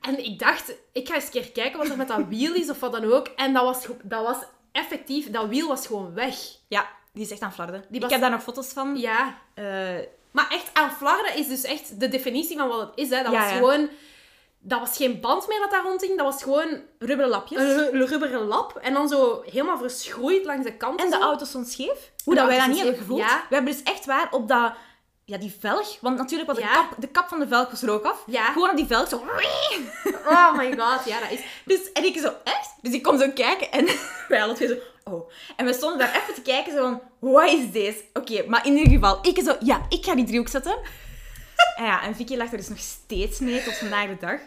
En 0.00 0.24
ik 0.24 0.38
dacht, 0.38 0.72
ik 0.92 1.08
ga 1.08 1.14
eens 1.14 1.24
een 1.24 1.30
keer 1.30 1.50
kijken 1.52 1.78
wat 1.78 1.88
er 1.88 1.96
met 1.96 2.08
dat 2.08 2.24
wiel 2.28 2.54
is 2.54 2.70
of 2.70 2.80
wat 2.80 2.92
dan 2.92 3.12
ook. 3.12 3.26
En 3.36 3.52
dat 3.52 3.62
was, 3.64 3.86
dat 4.02 4.22
was 4.26 4.36
effectief, 4.72 5.30
dat 5.30 5.46
wiel 5.48 5.68
was 5.68 5.86
gewoon 5.86 6.14
weg. 6.14 6.34
Ja, 6.68 6.88
die 7.12 7.24
is 7.24 7.30
echt 7.30 7.40
aan 7.40 7.52
flarden. 7.52 7.84
Die 7.88 8.04
Ik 8.04 8.10
heb 8.10 8.20
daar 8.20 8.30
nog 8.30 8.42
foto's 8.42 8.72
van. 8.72 8.96
Ja. 8.96 9.38
Eh, 9.54 9.64
Maar 10.30 10.46
echt, 10.50 10.70
aan 10.72 10.92
flarden 10.92 11.36
is 11.36 11.48
dus 11.48 11.62
echt 11.62 12.00
de 12.00 12.08
definitie 12.08 12.56
van 12.58 12.68
wat 12.68 12.80
het 12.80 12.90
is. 12.94 13.10
Hè. 13.10 13.22
Dat 13.22 13.32
Ja, 13.32 13.40
was 13.40 13.50
ja. 13.50 13.56
gewoon... 13.56 13.88
Dat 14.64 14.80
was 14.80 14.96
geen 14.96 15.20
band 15.20 15.48
meer 15.48 15.58
dat 15.58 15.70
daar 15.70 15.82
rondhing. 15.82 16.16
Dat 16.16 16.26
was 16.32 16.42
gewoon 16.42 16.80
rubberen 16.98 17.30
lapjes. 17.30 17.60
een 17.60 17.90
ru- 17.90 18.04
rubberen 18.04 18.46
lap. 18.46 18.76
En 18.76 18.92
dan 18.94 19.08
zo 19.08 19.42
helemaal 19.46 19.78
verschroeid 19.78 20.44
langs 20.44 20.64
de 20.66 20.76
kanten. 20.76 21.04
en 21.04 21.10
de 21.10 21.16
zo. 21.16 21.22
auto 21.22 21.44
stond 21.44 21.68
scheef. 21.68 22.10
Hoe 22.24 22.34
dat 22.34 22.46
wij 22.46 22.58
dat 22.58 22.66
niet 22.66 22.76
hebben 22.76 22.96
gevoeld. 22.96 23.20
ja. 23.20 23.44
We 23.48 23.54
hebben 23.54 23.72
dus 23.72 23.82
echt 23.82 24.04
waar 24.06 24.28
op 24.30 24.48
dat... 24.48 24.72
Ja, 25.24 25.38
die 25.38 25.56
velg. 25.60 25.96
Want 26.00 26.16
natuurlijk 26.16 26.48
was 26.50 26.58
de, 26.58 26.70
kap, 26.72 26.94
de 26.98 27.06
kap 27.08 27.28
van 27.28 27.38
de 27.38 27.48
velg 27.48 27.70
was 27.70 27.82
er 27.82 27.90
ook 27.90 28.04
af. 28.04 28.22
Ja. 28.26 28.52
Gewoon 28.52 28.70
op 28.70 28.76
die 28.76 28.86
velg 28.86 29.08
zo... 29.08 29.16
Oh 30.28 30.56
my 30.56 30.76
god, 30.78 31.04
ja, 31.04 31.20
dat 31.20 31.30
is... 31.30 31.40
Dus, 31.64 31.92
en 31.92 32.04
ik 32.04 32.18
zo, 32.18 32.32
echt? 32.44 32.70
Dus 32.82 32.92
ik 32.92 33.02
kom 33.02 33.18
zo 33.18 33.30
kijken 33.34 33.70
en 33.72 33.86
wij 34.28 34.42
alle 34.42 34.52
twee 34.54 34.68
zo, 34.68 34.74
oh. 35.12 35.30
En 35.56 35.66
we 35.66 35.72
stonden 35.72 35.98
daar 35.98 36.20
even 36.22 36.34
te 36.34 36.42
kijken, 36.42 36.72
zo 36.72 36.78
van, 36.80 37.00
wat 37.18 37.50
is 37.50 37.70
deze? 37.72 38.04
Oké, 38.12 38.44
maar 38.48 38.66
in 38.66 38.76
ieder 38.76 38.92
geval, 38.92 39.18
ik 39.22 39.40
zo, 39.44 39.56
ja, 39.60 39.86
ik 39.88 40.04
ga 40.04 40.14
die 40.14 40.24
driehoek 40.24 40.48
zetten. 40.48 40.78
En 41.76 41.84
ja, 41.84 42.02
en 42.02 42.16
Vicky 42.16 42.36
lacht 42.36 42.52
er 42.52 42.58
dus 42.58 42.68
nog 42.68 42.78
steeds 42.78 43.38
mee 43.38 43.62
tot 43.62 43.74
vandaag 43.78 44.06
de 44.06 44.16
dag. 44.20 44.40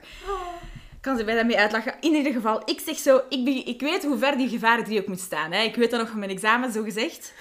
Kan 1.02 1.18
ze 1.18 1.24
mij 1.24 1.36
daarmee 1.36 1.58
uitlachen. 1.58 1.96
In 2.00 2.14
ieder 2.14 2.34
geval, 2.34 2.62
ik 2.66 2.80
zeg 2.86 2.98
zo, 2.98 3.22
ik, 3.30 3.44
be- 3.46 3.64
ik 3.66 3.82
weet 3.82 4.04
hoe 4.04 4.18
ver 4.18 4.38
die 4.38 4.50
gevaren 4.50 4.84
driehoek 4.84 5.08
moet 5.08 5.20
staan. 5.20 5.52
Hè. 5.52 5.62
Ik 5.62 5.76
weet 5.76 5.92
dat 5.92 6.00
nog 6.00 6.10
van 6.10 6.20
mijn 6.20 6.32
examen, 6.32 6.72
zo 6.72 6.84
gezegd. 6.84 7.34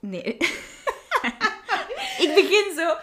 Nee. 0.00 0.22
ik 2.24 2.32
begin 2.34 2.72
zo... 2.76 2.94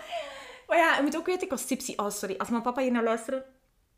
Maar 0.68 0.78
ja, 0.78 0.96
je 0.96 1.02
moet 1.02 1.18
ook 1.18 1.26
weten, 1.26 1.44
ik 1.44 1.50
was 1.50 1.66
tipsy. 1.66 1.94
Oh, 1.96 2.10
sorry. 2.10 2.36
Als 2.38 2.50
mijn 2.50 2.62
papa 2.62 2.82
hier 2.82 2.92
naar 2.92 3.04
luistert, 3.04 3.46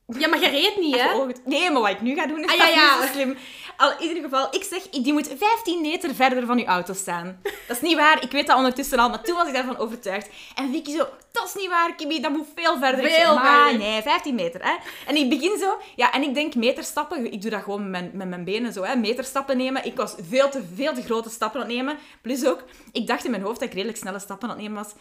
Ja, 0.08 0.28
maar 0.28 0.40
je 0.40 0.50
reed 0.50 0.78
niet, 0.80 1.02
hè? 1.02 1.26
Nee, 1.46 1.72
maar 1.72 1.82
wat 1.82 1.90
ik 1.92 2.02
nu 2.02 2.16
ga 2.16 2.26
doen 2.28 2.44
is 2.44 2.52
Ah, 2.52 2.58
ja, 2.58 2.68
ja. 2.68 2.96
niet 3.00 3.08
zo 3.08 3.14
slim. 3.14 3.38
Al, 3.78 3.92
in 4.00 4.08
ieder 4.08 4.24
geval, 4.24 4.48
ik 4.52 4.64
zeg, 4.64 4.90
die 4.90 5.14
moet 5.14 5.34
15 5.38 5.82
meter 5.82 6.16
verder 6.16 6.46
van 6.46 6.58
uw 6.58 6.66
auto 6.66 6.94
staan. 6.94 7.40
Dat 7.68 7.76
is 7.76 7.82
niet 7.82 7.96
waar, 7.96 8.24
ik 8.24 8.32
weet 8.32 8.48
dat 8.48 8.58
ondertussen 8.58 9.00
al, 9.00 9.10
maar 9.10 9.22
toen 9.22 9.36
was 9.36 9.48
ik 9.48 9.54
daarvan 9.54 9.78
overtuigd. 9.78 10.30
En 10.56 10.72
Vicky 10.72 10.92
zo, 10.98 11.08
dat 11.32 11.46
is 11.46 11.54
niet 11.54 11.70
waar, 11.70 11.96
Kimmy, 11.96 12.20
dat 12.22 12.32
moet 12.32 12.48
veel 12.56 12.78
verder. 12.78 13.06
Veel 13.10 13.34
zeg, 13.34 13.44
maar 13.44 13.78
nee, 13.78 14.02
15 14.02 14.36
meter. 14.36 14.64
Hè. 14.64 14.76
En 15.08 15.16
ik 15.16 15.30
begin 15.30 15.58
zo, 15.60 15.78
ja, 15.96 16.12
en 16.12 16.22
ik 16.22 16.34
denk 16.34 16.56
meterstappen, 16.56 17.32
ik 17.32 17.42
doe 17.42 17.52
dat 17.52 17.64
gewoon 17.64 17.82
met 17.82 17.92
mijn, 17.92 18.12
met 18.14 18.28
mijn 18.28 18.44
benen 18.44 18.74
zo, 18.74 18.84
hè, 18.84 18.96
meterstappen 18.96 19.58
nemen. 19.58 19.86
Ik 19.86 19.96
was 19.96 20.16
veel 20.30 20.50
te, 20.50 20.64
veel 20.76 20.94
te 20.94 21.02
grote 21.02 21.30
stappen 21.30 21.62
aan 21.62 21.68
het 21.68 21.76
nemen. 21.76 21.98
Plus 22.22 22.46
ook, 22.46 22.64
ik 22.92 23.08
dacht 23.08 23.26
in 23.26 23.32
mijn 23.32 23.44
hoofd 23.44 23.60
dat 23.60 23.68
ik 23.68 23.74
redelijk 23.74 23.98
snelle 23.98 24.20
stappen 24.20 24.50
aan 24.50 24.56
het 24.56 24.64
nemen 24.64 24.84
was. 24.84 24.94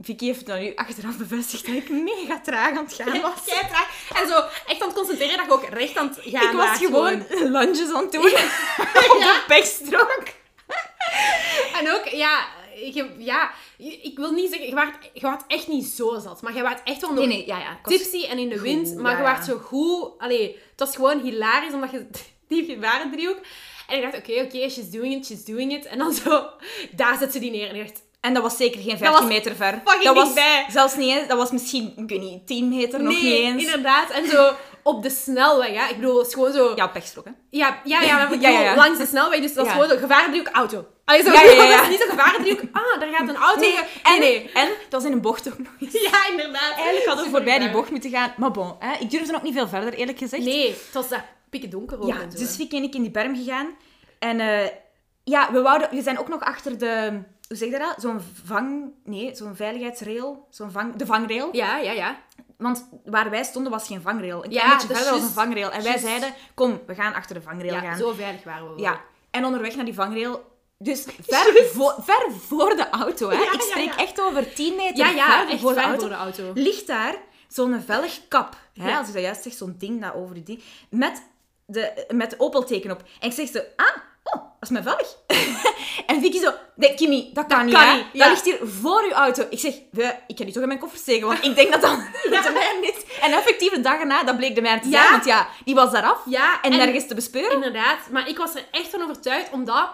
Vicky 0.00 0.24
heeft 0.24 0.46
dan 0.46 0.60
nu 0.60 0.72
achteraf 0.74 1.16
bevestigd 1.16 1.66
dat 1.66 1.74
ik 1.74 1.88
mega 1.88 2.40
traag 2.40 2.76
aan 2.76 2.84
het 2.84 2.94
gaan 2.94 3.20
was. 3.20 3.44
Jij 3.46 3.68
traag. 3.68 4.10
En 4.20 4.28
zo 4.28 4.34
echt 4.66 4.80
aan 4.80 4.88
het 4.88 4.96
concentreren 4.96 5.36
dat 5.36 5.46
je 5.46 5.52
ook 5.52 5.68
recht 5.68 5.96
aan 5.96 6.08
het 6.08 6.18
gaan 6.22 6.50
Ik 6.50 6.56
was 6.56 6.78
gewoon 6.78 7.26
lunges 7.56 7.92
aan 7.92 8.02
het 8.02 8.12
doen 8.12 8.24
op 9.12 9.18
de 9.20 9.44
pechstrook. 9.46 10.22
En 11.74 11.92
ook, 11.92 12.08
ja, 12.08 12.46
je, 12.74 13.14
ja, 13.18 13.50
ik 13.78 14.12
wil 14.16 14.30
niet 14.30 14.50
zeggen, 14.50 14.68
je 14.68 14.74
waart, 14.74 15.10
je 15.12 15.20
waart 15.20 15.44
echt 15.46 15.68
niet 15.68 15.86
zo 15.86 16.18
zat, 16.18 16.42
maar 16.42 16.54
je 16.54 16.62
waart 16.62 16.80
echt 16.84 17.00
wel 17.00 17.12
nog 17.12 17.26
Nee, 17.26 17.36
nee, 17.36 17.46
ja, 17.46 17.58
ja. 17.58 17.70
ik 17.70 17.86
tipsy 17.86 18.24
en 18.24 18.38
in 18.38 18.48
de 18.48 18.60
wind, 18.60 18.96
maar 18.96 19.12
ja, 19.12 19.18
je 19.18 19.24
ja. 19.24 19.30
waart 19.30 19.44
zo 19.44 19.58
goed. 19.58 20.18
Allee, 20.18 20.58
het 20.70 20.80
was 20.80 20.94
gewoon 20.94 21.20
hilarisch, 21.20 21.72
omdat 21.72 21.90
je 21.90 22.06
die 22.48 22.64
gebarendriehoek... 22.64 23.38
En 23.88 23.96
ik 23.96 24.02
dacht, 24.02 24.16
oké, 24.16 24.42
oké, 24.42 24.68
she's 24.68 24.90
doing 24.90 25.14
it, 25.14 25.26
she's 25.26 25.44
doing 25.44 25.72
it. 25.72 25.86
En 25.86 25.98
dan 25.98 26.12
zo, 26.12 26.48
daar 26.90 27.18
zet 27.18 27.32
ze 27.32 27.38
die 27.38 27.50
neer. 27.50 27.68
En 27.68 27.74
ik 27.74 27.86
dacht, 27.86 28.02
En 28.24 28.34
dat 28.34 28.42
was 28.42 28.56
zeker 28.56 28.80
geen 28.80 28.98
15 28.98 29.10
was 29.20 29.28
meter 29.28 29.54
ver. 29.56 29.80
dat 30.02 30.14
was 30.14 30.24
dichtbij. 30.24 30.64
zelfs 30.68 30.96
niet 30.96 31.16
eens. 31.16 31.28
Dat 31.28 31.36
was 31.38 31.50
misschien, 31.50 31.92
ik 31.96 32.08
weet 32.08 32.20
niet, 32.20 32.46
10 32.46 32.68
meter, 32.68 33.02
nog 33.02 33.12
niet 33.12 33.22
Nee, 33.22 33.42
eens. 33.42 33.62
inderdaad. 33.64 34.10
En 34.10 34.26
zo 34.28 34.52
op 34.82 35.02
de 35.02 35.10
snelweg, 35.10 35.68
hè. 35.68 35.90
Ik 35.90 35.96
bedoel, 35.96 36.18
het 36.18 36.26
is 36.26 36.34
gewoon 36.34 36.52
zo... 36.52 36.72
Ja, 36.76 36.86
pechstrook, 36.86 37.24
hè. 37.24 37.30
Ja, 37.50 37.80
ja, 37.84 38.00
ja, 38.02 38.28
Ja, 38.40 38.48
ja, 38.48 38.60
ja. 38.60 38.74
langs 38.76 38.98
de 38.98 39.06
snelweg, 39.06 39.40
dus 39.40 39.54
dat 39.54 39.66
is 39.66 39.72
Ja. 39.72 39.78
gewoon 39.78 39.94
zo 39.94 40.00
gevaardriehoek, 40.02 40.48
auto. 40.52 40.86
Allee, 41.04 41.22
zo, 41.22 41.32
Ja, 41.32 41.42
ja, 41.42 41.50
ja, 41.52 41.62
ja. 41.64 41.70
dat 41.76 41.82
is 41.82 41.88
niet 41.88 42.00
zo 42.00 42.08
gevaardriehoek. 42.10 42.60
Ah, 42.72 43.00
daar 43.00 43.08
gaat 43.12 43.28
een 43.28 43.36
auto. 43.36 43.60
Nee, 43.60 43.72
Nee, 43.72 43.82
en, 44.14 44.20
nee. 44.20 44.50
en 44.54 44.68
dat 44.68 45.02
was 45.02 45.04
in 45.04 45.12
een 45.12 45.20
bocht 45.20 45.48
ook 45.52 45.58
nog 45.58 45.68
eens. 45.80 45.92
Ja, 46.10 46.26
inderdaad. 46.30 46.72
Eigenlijk 46.76 47.06
hadden 47.06 47.24
we 47.24 47.30
voorbij 47.30 47.58
die 47.58 47.70
bocht 47.70 47.90
moeten 47.90 48.10
gaan. 48.10 48.34
Maar 48.36 48.50
bon, 48.50 48.76
hè, 48.78 48.96
ik 48.98 49.10
durfde 49.10 49.34
ook 49.34 49.42
niet 49.42 49.54
veel 49.54 49.68
verder, 49.68 49.94
eerlijk 49.94 50.18
gezegd. 50.18 50.44
Nee, 50.44 50.68
het 50.68 50.92
was 50.94 51.08
daar 51.08 51.24
pikken 51.50 51.70
donker 51.70 52.00
ook 52.00 52.06
Ja, 52.08 52.20
en 52.20 52.32
zo. 52.32 52.38
dus 52.38 52.56
Vicky 52.56 52.76
en 52.76 52.82
ik 52.82 52.94
in 52.94 53.02
die 53.02 53.10
berm 53.10 53.36
gegaan. 53.36 53.66
En 54.18 54.40
eh, 54.40 54.68
ja, 55.24 55.52
we, 55.52 55.62
wouden, 55.62 55.88
we 55.90 56.02
zijn 56.02 56.18
ook 56.18 56.28
nog 56.28 56.40
achter 56.40 56.78
de... 56.78 57.22
Hoe 57.48 57.56
zeg 57.56 57.70
je 57.70 57.78
dat? 57.78 57.94
Zo'n 57.98 58.20
vang... 58.44 58.92
Nee, 59.04 59.34
zo'n 59.36 59.56
veiligheidsrail. 59.56 60.46
Zo'n 60.50 60.70
vang... 60.70 60.96
De 60.96 61.06
vangrail. 61.06 61.48
Ja, 61.52 61.76
ja, 61.78 61.92
ja. 61.92 62.16
Want 62.58 62.88
waar 63.04 63.30
wij 63.30 63.44
stonden 63.44 63.72
was 63.72 63.86
geen 63.86 64.00
vangrail. 64.02 64.44
Een 64.44 64.50
Ja, 64.50 64.70
beetje 64.72 64.94
verder 64.94 65.12
was 65.12 65.22
een 65.22 65.28
vangrail. 65.28 65.70
En 65.70 65.82
wij 65.82 65.98
zeiden, 65.98 66.34
kom, 66.54 66.80
we 66.86 66.94
gaan 66.94 67.14
achter 67.14 67.34
de 67.34 67.42
vangrail 67.42 67.72
Ja, 67.74 67.80
gaan. 67.80 67.96
zo 67.98 68.12
veilig 68.12 68.44
waren 68.44 68.62
we 68.62 68.68
wel. 68.68 68.78
Ja. 68.80 69.00
En 69.30 69.44
onderweg 69.44 69.76
naar 69.76 69.84
die 69.84 69.94
vangrail... 69.94 70.52
Dus 70.78 71.04
ver, 71.26 71.64
vo- 71.72 71.94
ver 72.02 72.26
voor 72.46 72.76
de 72.76 72.88
auto, 72.90 73.28
hè. 73.30 73.36
Ja, 73.36 73.52
ik 73.52 73.60
spreek 73.60 73.84
ja, 73.92 73.96
echt 73.96 74.20
over 74.20 74.54
10 74.54 74.76
meter 74.76 74.96
Ja, 74.96 75.08
ja, 75.10 75.46
ver 75.46 75.58
voor 75.58 75.74
de 75.74 75.80
auto. 75.80 75.98
voor 76.00 76.08
de 76.08 76.14
auto. 76.14 76.50
ligt 76.54 76.86
daar 76.86 77.16
zo'n 77.48 77.80
velgkap. 77.80 78.56
Hè, 78.74 78.88
Ja. 78.88 78.98
Als 78.98 79.08
ik 79.08 79.14
dat 79.14 79.22
juist 79.22 79.42
zeg, 79.42 79.52
zo'n 79.52 79.74
ding 79.78 80.00
dat 80.02 80.14
over 80.14 80.44
die... 80.44 80.62
Met 80.90 81.22
de, 81.66 82.04
met 82.14 82.34
Opel-teken 82.40 82.90
op. 82.90 83.02
En 83.20 83.28
ik 83.28 83.32
zeg 83.34 83.48
zo, 83.48 83.58
ah, 83.76 83.96
oh, 84.24 84.32
dat 84.32 84.42
is 84.60 84.68
mijn 84.68 84.84
velg. 84.84 85.16
en 86.06 86.20
Vicky 86.20 86.40
zo, 86.40 86.52
nee, 86.74 86.94
Kimmy, 86.94 87.30
dat 87.32 87.46
kan 87.46 87.64
niet, 87.64 87.74
kan 87.74 87.86
hè. 87.86 87.94
niet, 87.94 88.06
ja. 88.12 88.18
Dat 88.18 88.28
ligt 88.28 88.44
hier 88.44 88.68
voor 88.68 89.02
uw 89.02 89.12
auto. 89.12 89.46
Ik 89.50 89.58
zeg, 89.58 89.74
ik 90.26 90.36
kan 90.36 90.44
die 90.44 90.52
toch 90.52 90.62
in 90.62 90.68
mijn 90.68 90.80
koffer 90.80 90.98
steken, 90.98 91.26
want 91.26 91.44
ik 91.44 91.54
denk 91.54 91.72
dat 91.72 91.80
dat 91.80 91.96
de 92.22 92.50
mijne 92.54 92.86
is. 92.86 93.20
En 93.20 93.32
effectief, 93.32 93.72
de 93.72 93.80
dag 93.80 93.98
erna, 93.98 94.22
dat 94.24 94.36
bleek 94.36 94.54
de 94.54 94.60
mijne 94.60 94.80
te 94.80 94.88
zijn. 94.90 95.02
Ja. 95.02 95.10
Want 95.10 95.24
ja, 95.24 95.48
die 95.64 95.74
was 95.74 95.90
daar 95.92 96.04
af. 96.04 96.18
Ja, 96.26 96.62
En, 96.62 96.70
nergens 96.70 97.06
te 97.06 97.14
bespeuren. 97.14 97.52
Inderdaad, 97.52 97.98
maar 98.10 98.28
ik 98.28 98.38
was 98.38 98.54
er 98.54 98.64
echt 98.70 98.88
van 98.88 99.02
overtuigd, 99.02 99.50
omdat 99.50 99.88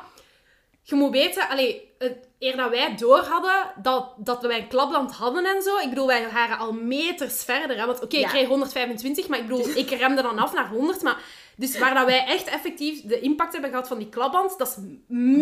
je 0.82 0.94
moet 0.94 1.10
weten, 1.10 1.48
allee, 1.48 1.94
eer 2.38 2.56
dat 2.56 2.70
wij 2.70 2.94
door 2.96 3.18
hadden 3.18 3.72
dat, 3.82 4.12
dat 4.16 4.42
wij 4.42 4.58
een 4.58 4.68
klapland 4.68 5.12
hadden 5.12 5.44
en 5.44 5.62
zo. 5.62 5.76
Ik 5.78 5.88
bedoel, 5.88 6.06
wij 6.06 6.28
waren 6.32 6.58
al 6.58 6.72
meters 6.72 7.44
verder. 7.44 7.76
Hè, 7.78 7.86
want 7.86 8.02
oké, 8.02 8.16
Ja. 8.16 8.22
ik 8.22 8.28
kreeg 8.28 8.48
125, 8.48 9.28
maar 9.28 9.38
ik 9.38 9.46
bedoel, 9.46 9.68
ik 9.74 9.90
remde 9.90 10.22
dan 10.22 10.38
af 10.38 10.52
naar 10.52 10.68
100. 10.68 11.02
Maar, 11.02 11.16
dus 11.60 11.78
waar 11.78 11.94
dat 11.94 12.06
wij 12.06 12.24
echt 12.26 12.44
effectief 12.46 13.00
de 13.04 13.20
impact 13.20 13.52
hebben 13.52 13.70
gehad 13.70 13.88
van 13.88 13.98
die 13.98 14.08
klapband, 14.08 14.58
dat 14.58 14.68
is 14.68 14.74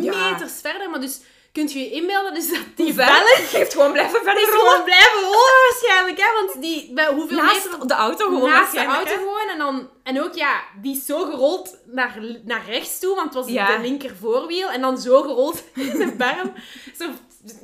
Ja. 0.05 0.31
meters 0.31 0.61
verder. 0.61 0.91
Maar 0.91 1.01
dus 1.01 1.21
kunt 1.53 1.73
je 1.73 1.79
je 1.79 1.91
inbeelden 1.91 2.35
dus 2.35 2.49
dat 2.51 2.61
die 2.75 2.95
velg 2.95 3.51
heeft 3.53 3.73
gewoon 3.73 3.93
blijven 3.93 4.21
verder 4.25 4.43
is 4.43 4.49
rollen. 4.49 4.67
gewoon 4.69 4.85
blijven 4.85 5.21
rollen 5.23 5.61
waarschijnlijk. 5.71 6.19
Hè, 6.19 6.45
want 6.45 6.63
die, 6.63 6.93
bij 6.95 7.07
hoeveel 7.07 7.43
meter 7.45 7.71
Naast 7.71 7.89
de 7.89 7.95
auto 7.95 8.25
gewoon 8.29 8.51
naast 8.51 8.73
de 8.73 8.85
auto 8.85 9.11
hè. 9.11 9.17
gewoon. 9.17 9.49
En, 9.53 9.59
dan, 9.59 9.89
en 10.03 10.23
ook, 10.23 10.35
ja, 10.35 10.61
die 10.83 10.97
is 10.97 11.07
zo 11.07 11.25
gerold 11.25 11.77
naar, 11.87 12.19
naar 12.45 12.63
rechts 12.69 12.99
toe, 12.99 13.15
want 13.15 13.35
het 13.35 13.45
was 13.45 13.53
Ja. 13.53 13.77
de 13.77 13.83
linker 13.83 14.17
voorwiel. 14.21 14.69
En 14.71 14.81
dan 14.81 14.99
zo 14.99 15.23
gerold 15.23 15.63
in 15.75 15.99
de 15.99 16.15
berm. 16.17 16.53
Zo, 16.99 17.05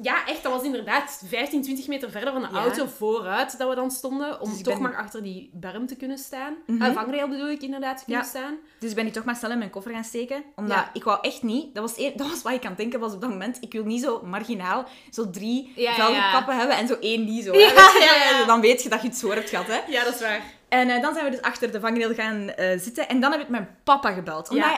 ja, 0.02 0.26
echt, 0.26 0.42
dat 0.42 0.52
was 0.52 0.62
inderdaad 0.62 1.22
15, 1.28 1.62
20 1.62 1.86
meter 1.86 2.10
verder 2.10 2.32
van 2.32 2.42
de 2.42 2.48
Ja. 2.52 2.58
auto 2.58 2.86
vooruit 2.86 3.58
dat 3.58 3.68
we 3.68 3.74
dan 3.74 3.90
stonden. 3.90 4.40
Om 4.40 4.48
Dus 4.50 4.58
ik 4.58 4.64
toch 4.64 4.74
ben- 4.74 4.82
maar 4.82 4.96
achter 4.96 5.22
die 5.22 5.50
berm 5.52 5.86
te 5.86 5.96
kunnen 5.96 6.18
staan. 6.18 6.54
Mhm. 6.66 6.82
Eh, 6.82 6.92
vangrail 6.94 7.28
bedoel 7.28 7.48
ik 7.50 7.62
inderdaad, 7.62 7.98
te 7.98 8.04
kunnen 8.04 8.22
Ja. 8.22 8.28
staan. 8.28 8.56
Dus 8.78 8.90
ik 8.90 8.96
ben 8.96 9.04
nu 9.04 9.10
toch 9.10 9.24
maar 9.24 9.36
snel 9.36 9.50
in 9.50 9.58
mijn 9.58 9.70
koffer 9.70 9.92
gaan 9.92 10.04
steken. 10.04 10.44
Omdat 10.56 10.76
Ja. 10.76 10.90
ik 10.92 11.04
wou 11.04 11.18
echt 11.22 11.42
niet... 11.42 11.74
Dat 11.74 11.82
was, 11.94 11.96
dat 12.16 12.28
was 12.28 12.42
wat 12.42 12.52
ik 12.52 12.62
aan 12.62 12.68
het 12.68 12.78
denken 12.78 13.00
was 13.00 13.12
op 13.12 13.20
dat 13.20 13.30
moment. 13.30 13.56
Ik 13.60 13.72
wil 13.72 13.84
niet 13.84 14.02
zo 14.02 14.22
marginaal 14.24 14.84
zo 15.10 15.30
drie 15.30 15.72
velgenkappen 15.76 16.56
hebben 16.56 16.76
en 16.76 16.86
zo 16.86 16.96
één 17.00 17.26
die 17.26 17.42
zo. 17.42 17.52
Dan 18.46 18.60
weet 18.60 18.82
je 18.82 18.88
dat 18.88 19.02
je 19.02 19.08
het 19.08 19.16
zo 19.16 19.30
hebt 19.30 19.48
gehad. 19.48 19.66
Hè. 19.66 19.80
Ja, 19.86 20.04
dat 20.04 20.14
is 20.14 20.20
waar. 20.20 20.42
En 20.68 20.88
eh, 20.90 21.02
dan 21.02 21.12
zijn 21.12 21.24
we 21.24 21.30
dus 21.30 21.40
achter 21.42 21.72
de 21.72 21.80
vangrail 21.80 22.14
gaan 22.14 22.48
eh, 22.48 22.78
zitten. 22.78 23.08
En 23.08 23.20
dan 23.20 23.30
heb 23.32 23.40
ik 23.40 23.48
mijn 23.48 23.76
papa 23.84 24.12
gebeld. 24.12 24.48
Omdat 24.48 24.70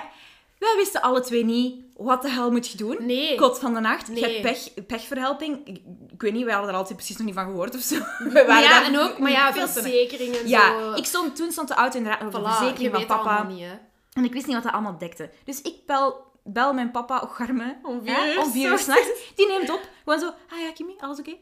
wij 0.58 0.74
wisten 0.76 1.02
alle 1.02 1.20
twee 1.20 1.44
niet... 1.44 1.84
Wat 1.96 2.22
de 2.22 2.30
hel 2.30 2.50
moet 2.50 2.68
je 2.68 2.76
doen? 2.76 2.96
Nee. 3.00 3.36
Kot 3.36 3.58
van 3.58 3.74
de 3.74 3.80
nacht. 3.80 4.06
Je 4.06 4.12
Nee. 4.12 4.22
hebt 4.24 4.42
pech, 4.42 4.86
pechverhelping. 4.86 5.60
Ik, 5.66 5.76
ik 6.12 6.20
weet 6.22 6.32
niet, 6.32 6.44
wij 6.44 6.52
hadden 6.54 6.70
er 6.72 6.76
altijd 6.78 6.96
precies 6.96 7.16
nog 7.16 7.26
niet 7.26 7.34
van 7.34 7.44
gehoord 7.44 7.74
of 7.74 7.80
zo. 7.80 7.94
We 8.32 8.44
waren 8.46 8.62
ja, 8.62 8.84
en 8.84 8.98
ook, 8.98 9.18
maar 9.18 9.30
ja, 9.30 9.52
veel 9.52 9.68
verzekeringen 9.68 10.40
en 10.40 10.48
Ja, 10.48 10.78
zo. 10.80 10.92
ik 10.94 11.04
stond, 11.04 11.36
toen 11.36 11.52
stond 11.52 11.68
de 11.68 11.74
auto 11.74 11.96
inderdaad 11.96 12.20
nog 12.22 12.34
op 12.34 12.40
de 12.44 12.46
Voilà, 12.46 12.50
je 12.52 12.56
verzekering 12.56 12.94
van 12.94 13.06
papa. 13.06 13.42
niet. 13.42 13.64
En 14.12 14.24
ik 14.24 14.32
wist 14.32 14.46
niet 14.46 14.54
wat 14.54 14.64
dat 14.64 14.72
allemaal 14.72 14.98
dekte. 14.98 15.30
Dus 15.44 15.62
ik 15.62 15.74
bel, 15.86 16.24
bel 16.44 16.72
mijn 16.72 16.90
papa, 16.90 17.20
oh 17.20 17.30
garme, 17.34 17.76
Om 17.82 18.00
vier 18.04 18.32
uur 18.34 18.42
om 18.42 18.50
vier 18.50 18.70
uur 18.70 18.78
s'nachts. 18.78 19.08
Die 19.36 19.48
neemt 19.48 19.70
op. 19.70 19.88
Gewoon 20.04 20.18
zo, 20.20 20.26
ah 20.26 20.58
ja, 20.60 20.72
Kimmy, 20.72 20.94
alles 20.98 21.18
oké? 21.18 21.36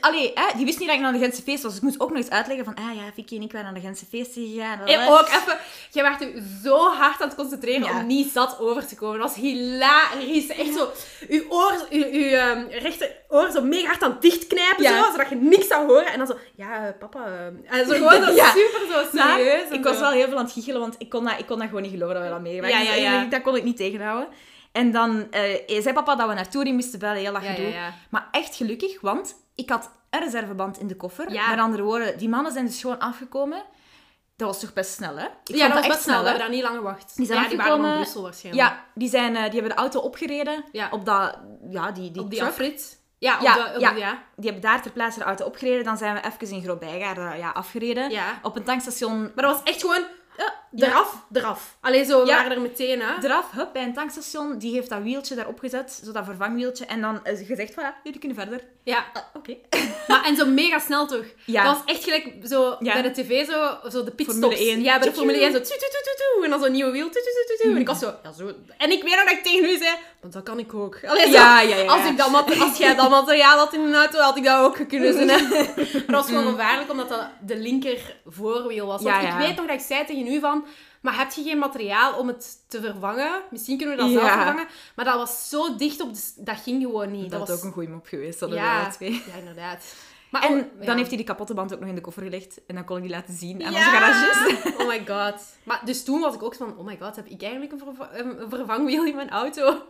Allee, 0.00 0.30
hè, 0.34 0.56
die 0.56 0.64
wist 0.64 0.78
niet 0.78 0.88
dat 0.88 0.96
ik 0.96 1.02
naar 1.02 1.12
de 1.12 1.18
Gentse 1.18 1.42
feest 1.42 1.62
was. 1.62 1.70
Dus 1.72 1.80
ik 1.80 1.86
moest 1.88 2.00
ook 2.00 2.08
nog 2.08 2.18
eens 2.18 2.30
uitleggen 2.30 2.64
van, 2.64 2.74
ah 2.74 2.94
ja, 2.96 3.02
Vicky 3.14 3.36
en 3.36 3.42
ik 3.42 3.52
waren 3.52 3.72
naar 3.72 3.80
de 3.80 3.86
Gentse 3.86 4.06
feesten 4.06 4.46
gegaan. 4.52 4.86
En 4.86 5.08
ook 5.08 5.26
even, 5.28 5.58
jij 5.90 6.02
werd 6.02 6.20
je 6.20 6.42
zo 6.64 6.76
hard 6.92 7.20
aan 7.22 7.28
het 7.28 7.36
concentreren 7.36 7.82
Ja. 7.84 7.98
om 8.00 8.06
niet 8.06 8.32
zat 8.32 8.58
over 8.60 8.86
te 8.86 8.94
komen. 8.96 9.18
Dat 9.18 9.28
was 9.28 9.36
hilarisch. 9.38 10.46
Echt 10.48 10.74
zo, 10.74 10.90
je 11.28 11.46
oor, 11.48 11.86
je, 11.90 11.98
je 12.18 12.36
ehm, 12.36 12.66
rechteroor 12.68 13.50
zo 13.50 13.62
mega 13.62 13.86
hard 13.86 14.02
aan 14.02 14.10
het 14.10 14.22
dichtknijpen, 14.22 14.84
zo, 15.04 15.10
zodat 15.10 15.28
je 15.28 15.34
niks 15.36 15.66
zou 15.66 15.86
horen. 15.86 16.06
En 16.06 16.18
dan 16.18 16.26
zo, 16.26 16.36
ja, 16.54 16.86
eh, 16.86 16.98
papa... 16.98 17.26
eh, 17.26 17.78
En 17.80 17.86
zo 17.86 17.92
gewoon 17.94 18.22
zo 18.24 18.34
super 18.34 18.86
zo 18.92 19.18
serieus. 19.18 19.70
ik 19.70 19.84
was 19.84 19.98
wel 20.00 20.10
heel 20.10 20.28
veel 20.28 20.36
aan 20.38 20.44
het 20.44 20.52
giechelen, 20.52 20.80
want 20.80 20.94
ik 20.98 21.08
kon 21.08 21.24
dat, 21.24 21.38
ik 21.38 21.46
kon 21.46 21.58
dat 21.58 21.66
gewoon 21.66 21.82
niet 21.82 21.90
geloven 21.92 22.14
dat 22.14 22.22
we 22.24 22.28
dat 22.30 22.40
meegemaakt 22.40 22.72
Ja, 22.72 22.80
ja, 22.94 23.20
Dus. 23.20 23.30
Dat 23.30 23.42
kon 23.42 23.56
ik 23.56 23.64
niet 23.64 23.76
tegenhouden. 23.76 24.28
En 24.72 24.92
dan 24.92 25.26
eh, 25.30 25.80
zei 25.82 25.92
papa 25.92 26.14
dat 26.16 26.28
we 26.28 26.34
naar 26.34 26.48
Touring 26.48 26.74
moesten 26.76 26.98
bellen, 26.98 27.16
heel 27.16 27.32
dat 27.32 27.42
gedoe. 27.44 27.72
Maar 28.10 28.28
echt 28.30 28.54
gelukkig, 28.56 29.00
want 29.00 29.34
ik 29.54 29.70
had 29.70 29.90
een 30.10 30.20
reserveband 30.20 30.78
in 30.78 30.86
de 30.86 30.96
koffer. 30.96 31.32
Ja. 31.32 31.48
Met 31.50 31.58
andere 31.58 31.82
woorden, 31.82 32.18
die 32.18 32.28
mannen 32.28 32.52
zijn 32.52 32.66
dus 32.66 32.80
gewoon 32.80 32.98
afgekomen. 32.98 33.62
Dat 34.36 34.48
was 34.48 34.60
toch 34.60 34.72
best 34.72 34.92
snel, 34.92 35.16
hè? 35.16 35.24
Ik 35.44 35.54
ja, 35.56 35.64
dat 35.66 35.72
was 35.74 35.78
echt 35.84 35.88
best 35.88 36.02
snel. 36.02 36.18
We 36.22 36.28
hebben 36.28 36.42
daar 36.46 36.54
niet 36.54 36.62
lang 36.62 36.76
gewacht. 36.76 37.16
Die 37.16 37.26
zijn 37.26 37.42
ja, 37.42 37.48
die 37.48 37.56
waren 37.56 37.80
van. 37.82 37.94
Brussel 37.94 38.22
waarschijnlijk. 38.22 38.68
Ja, 38.68 38.84
die, 38.94 39.08
zijn, 39.08 39.36
eh, 39.36 39.42
die 39.42 39.52
hebben 39.52 39.70
de 39.70 39.74
auto 39.82 40.00
opgereden 40.00 40.64
Ja. 40.72 40.88
op 40.90 41.04
dat, 41.04 41.38
ja, 41.70 41.90
die, 41.90 42.10
die 42.10 42.22
op 42.22 42.30
die 42.30 42.44
afrit. 42.44 43.02
Ja, 43.18 43.34
op 43.36 43.40
Ja, 43.42 43.54
de, 43.54 43.74
op 43.74 43.80
ja. 43.80 43.92
de- 43.92 43.98
ja. 43.98 44.22
Die 44.36 44.44
hebben 44.50 44.62
daar 44.70 44.82
ter 44.82 44.90
plaatse 44.90 45.18
de 45.18 45.24
auto 45.24 45.44
opgereden. 45.44 45.84
Dan 45.84 45.96
zijn 45.96 46.14
we 46.14 46.20
even 46.20 46.56
in 46.56 46.62
Groot-Bijgaarden 46.62 47.38
ja, 47.38 47.50
afgereden. 47.50 48.10
Ja. 48.10 48.38
Op 48.42 48.56
een 48.56 48.64
tankstation 48.64 49.20
Maar 49.20 49.44
dat 49.44 49.52
was 49.52 49.62
echt 49.62 49.80
gewoon... 49.80 50.04
ja, 50.36 50.54
Eraf, 50.88 51.24
eraf. 51.32 51.76
Alleen 51.80 52.04
zo, 52.04 52.20
we 52.20 52.26
Ja. 52.26 52.36
waren 52.36 52.52
er 52.52 52.60
meteen, 52.60 53.00
hè. 53.00 53.24
eraf, 53.24 53.50
hup, 53.50 53.72
bij 53.72 53.82
een 53.82 53.94
tankstation. 53.94 54.58
Die 54.58 54.74
heeft 54.74 54.88
dat 54.88 55.02
wieltje 55.02 55.34
daarop 55.34 55.58
gezet, 55.58 56.00
zo 56.04 56.12
dat 56.12 56.24
vervangwieltje. 56.24 56.86
En 56.86 57.00
dan 57.00 57.20
is 57.26 57.46
gezegd, 57.46 57.72
voilà, 57.72 58.02
jullie 58.02 58.18
kunnen 58.18 58.38
verder. 58.38 58.60
Ja. 58.82 59.04
Ah, 59.12 59.22
Oké. 59.34 59.56
Maar, 60.08 60.24
en 60.24 60.36
zo 60.36 60.46
mega 60.46 60.78
snel 60.78 61.06
toch? 61.06 61.24
Ja. 61.46 61.64
Dat 61.64 61.74
was 61.74 61.94
echt 61.94 62.04
gelijk 62.04 62.28
zo 62.44 62.76
Ja. 62.78 62.92
bij 62.92 63.02
de 63.02 63.10
tv, 63.10 63.46
zo, 63.46 63.78
zo 63.90 64.04
de 64.04 64.10
pitstops. 64.10 64.38
Formule 64.40 64.70
1. 64.70 64.82
Ja, 64.82 64.98
bij 64.98 65.08
de 65.08 65.14
Formule 65.14 65.38
1 65.38 65.52
zo... 65.52 65.60
tjoe. 65.60 65.66
tjoe, 65.66 65.78
tjoe, 65.78 65.88
tjoe, 66.02 66.14
tjoe, 66.34 66.44
En 66.44 66.50
dan 66.50 66.60
zo'n 66.60 66.72
nieuwe 66.72 66.90
wiel. 66.90 67.08
En 67.62 67.76
ik 67.76 67.86
was 67.86 67.98
zo, 67.98 68.14
ja, 68.22 68.32
zo... 68.32 68.52
En 68.78 68.90
ik 68.90 69.02
weet 69.02 69.14
nog 69.14 69.24
dat 69.24 69.32
ik 69.32 69.42
tegen 69.42 69.64
u 69.64 69.76
zei... 69.78 69.96
Want 70.24 70.36
dat 70.36 70.44
kan 70.44 70.58
ik 70.58 70.74
ook. 70.74 70.98
Allee, 71.06 71.24
zo, 71.24 71.30
Ja, 71.30 71.60
ja, 71.60 71.76
ja. 71.76 71.86
Als, 71.86 72.10
ik 72.10 72.16
dat 72.16 72.60
als 72.60 72.76
jij 72.76 72.94
dat 72.94 73.10
materiaal 73.10 73.58
had 73.58 73.74
in 73.74 73.80
een 73.80 73.94
auto, 73.94 74.18
had 74.18 74.36
ik 74.36 74.44
dat 74.44 74.60
ook 74.60 74.88
kunnen. 74.88 75.28
Hè. 75.28 75.42
Maar 75.92 76.04
dat 76.06 76.06
was 76.06 76.26
gewoon 76.26 76.46
gevaarlijk, 76.46 76.90
omdat 76.90 77.08
dat 77.08 77.26
de 77.40 77.56
linker 77.56 78.16
voorwiel 78.26 78.86
was. 78.86 79.02
Want 79.02 79.22
ik 79.22 79.32
weet 79.32 79.56
nog 79.56 79.66
dat 79.66 79.80
ik 79.80 79.86
zei 79.86 80.04
tegen 80.04 80.26
u 80.26 80.40
van... 80.40 80.66
Maar 81.00 81.18
heb 81.18 81.32
je 81.32 81.42
geen 81.42 81.58
materiaal 81.58 82.18
om 82.18 82.28
het 82.28 82.64
te 82.68 82.80
vervangen? 82.80 83.42
Misschien 83.50 83.78
kunnen 83.78 83.96
we 83.96 84.02
dat 84.02 84.12
zelf 84.12 84.32
vervangen. 84.32 84.66
Maar 84.96 85.04
dat 85.04 85.14
was 85.14 85.48
zo 85.48 85.76
dicht 85.76 86.00
op 86.00 86.14
de... 86.14 86.20
Dat 86.36 86.56
ging 86.62 86.82
gewoon 86.82 87.10
niet. 87.10 87.30
Dat 87.30 87.40
was 87.40 87.48
was 87.48 87.58
ook 87.58 87.64
een 87.64 87.72
goede 87.72 87.88
mop 87.88 88.06
geweest, 88.06 88.38
dat 88.38 88.48
ja, 88.50 88.80
ja. 88.80 88.90
twee. 88.90 89.12
ja, 89.12 89.38
inderdaad. 89.38 89.84
Maar 90.30 90.42
En 90.42 90.52
oh, 90.52 90.64
dan 90.78 90.86
ja. 90.86 90.94
heeft 90.94 91.08
hij 91.08 91.16
die 91.16 91.26
kapotte 91.26 91.54
band 91.54 91.74
ook 91.74 91.80
nog 91.80 91.88
in 91.88 91.94
de 91.94 92.00
koffer 92.00 92.22
gelegd. 92.22 92.60
En 92.66 92.74
dan 92.74 92.84
kon 92.84 92.96
ik 92.96 93.02
die 93.02 93.12
laten 93.12 93.34
zien 93.34 93.64
aan 93.64 93.72
Ja! 93.72 93.78
onze 93.78 93.90
garagist. 93.90 94.64
Oh 94.80 94.86
my 94.86 95.02
god. 95.06 95.42
Maar 95.62 95.80
dus 95.84 96.04
toen 96.04 96.20
was 96.20 96.34
ik 96.34 96.42
ook 96.42 96.54
van, 96.54 96.78
oh 96.78 96.84
my 96.84 96.98
god, 97.00 97.16
heb 97.16 97.26
ik 97.26 97.42
eigenlijk 97.42 97.72
een, 97.72 97.78
verva- 97.78 98.10
een 98.12 98.42
een 98.42 98.48
vervangwiel 98.48 99.04
in 99.04 99.14
mijn 99.14 99.30
auto? 99.30 99.82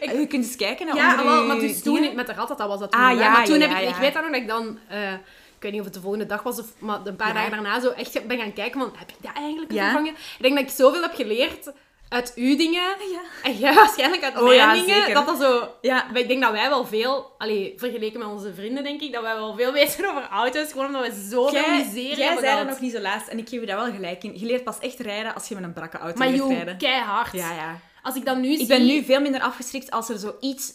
Ik- 0.00 0.10
Je 0.12 0.26
kunt 0.26 0.44
eens 0.44 0.56
kijken 0.56 0.86
naar 0.86 0.96
ja, 0.96 1.24
wel, 1.24 1.46
maar 1.46 1.58
dus 1.58 1.82
toen, 1.82 1.94
dingen. 1.94 2.14
met 2.16 2.26
de 2.26 2.32
ratata 2.32 2.68
was 2.68 2.78
dat 2.80 2.90
toen. 2.92 3.00
Ah, 3.00 3.18
ja, 3.18 3.30
maar 3.30 3.44
toen 3.44 3.58
ja, 3.58 3.68
heb 3.68 3.82
ik, 3.82 3.88
ik 3.88 3.94
weet 3.96 4.12
dan 4.12 4.22
nog 4.22 4.30
dat 4.32 4.40
ik 4.40 4.48
dan, 4.48 4.78
eh, 4.88 5.12
ik 5.12 5.60
weet 5.66 5.70
niet 5.72 5.80
of 5.80 5.86
het 5.86 5.94
de 5.94 6.00
volgende 6.00 6.26
dag 6.26 6.42
was, 6.42 6.58
of, 6.60 6.66
maar 6.78 6.98
een 7.04 7.16
paar 7.16 7.34
dagen 7.34 7.50
daarna 7.50 7.80
zo 7.80 7.90
echt 7.90 8.26
ben 8.26 8.38
gaan 8.38 8.52
kijken 8.52 8.80
van, 8.80 8.92
heb 8.96 9.08
ik 9.08 9.16
dat 9.20 9.32
eigenlijk 9.36 9.72
vervangen? 9.72 10.12
Ik 10.12 10.36
denk 10.42 10.54
dat 10.54 10.64
ik 10.64 10.70
zoveel 10.70 11.02
heb 11.02 11.14
geleerd 11.14 11.72
uit 12.08 12.32
uw 12.36 12.56
dingen, 12.56 12.82
Ja. 13.12 13.20
en 13.42 13.56
jij 13.56 13.74
waarschijnlijk 13.74 14.22
uit 14.24 14.36
Oh 14.36 14.42
mijn 14.42 14.54
ja, 14.54 14.72
dingen, 14.72 14.94
zeker. 14.94 15.14
dat 15.14 15.26
dat 15.26 15.40
zo... 15.40 15.74
Ja, 15.80 16.06
Maar 16.12 16.20
ik 16.20 16.28
denk 16.28 16.42
dat 16.42 16.52
wij 16.52 16.68
wel 16.68 16.86
veel, 16.86 17.34
allee, 17.38 17.74
vergeleken 17.76 18.18
met 18.18 18.28
onze 18.28 18.54
vrienden, 18.54 18.84
denk 18.84 19.00
ik, 19.00 19.12
dat 19.12 19.22
wij 19.22 19.34
wel 19.34 19.54
veel 19.56 19.72
weten 19.72 20.10
over 20.10 20.28
auto's. 20.30 20.70
Gewoon 20.70 20.86
omdat 20.86 21.06
we 21.06 21.26
zoveel 21.30 21.60
Jij, 21.60 21.76
miserie 21.84 22.16
jij 22.16 22.24
hebben 22.26 22.44
zei 22.44 22.52
gehad. 22.56 22.68
nog 22.68 22.80
niet 22.80 22.92
zo 22.92 23.00
laatst, 23.00 23.28
en 23.28 23.38
ik 23.38 23.48
geef 23.48 23.60
je 23.60 23.66
daar 23.66 23.76
wel 23.76 23.92
gelijk 23.92 24.24
in. 24.24 24.38
Je 24.38 24.46
leert 24.46 24.64
pas 24.64 24.78
echt 24.78 24.98
rijden 24.98 25.34
als 25.34 25.48
je 25.48 25.54
met 25.54 25.64
een 25.64 25.72
brakke 25.72 25.98
auto 25.98 26.18
Maar 26.18 26.26
leert 26.28 26.38
joh, 26.38 26.52
rijden. 26.52 26.78
keihard. 26.78 27.32
Ja, 27.32 27.52
ja. 27.52 27.78
Als 28.02 28.14
ik 28.14 28.24
dan 28.24 28.40
nu 28.40 28.52
zie... 28.52 28.60
Ik 28.60 28.68
ben 28.68 28.86
nu 28.86 29.04
veel 29.04 29.20
minder 29.20 29.40
afgeschrikt 29.40 29.90
als 29.90 30.08
er 30.08 30.18
zoiets 30.18 30.72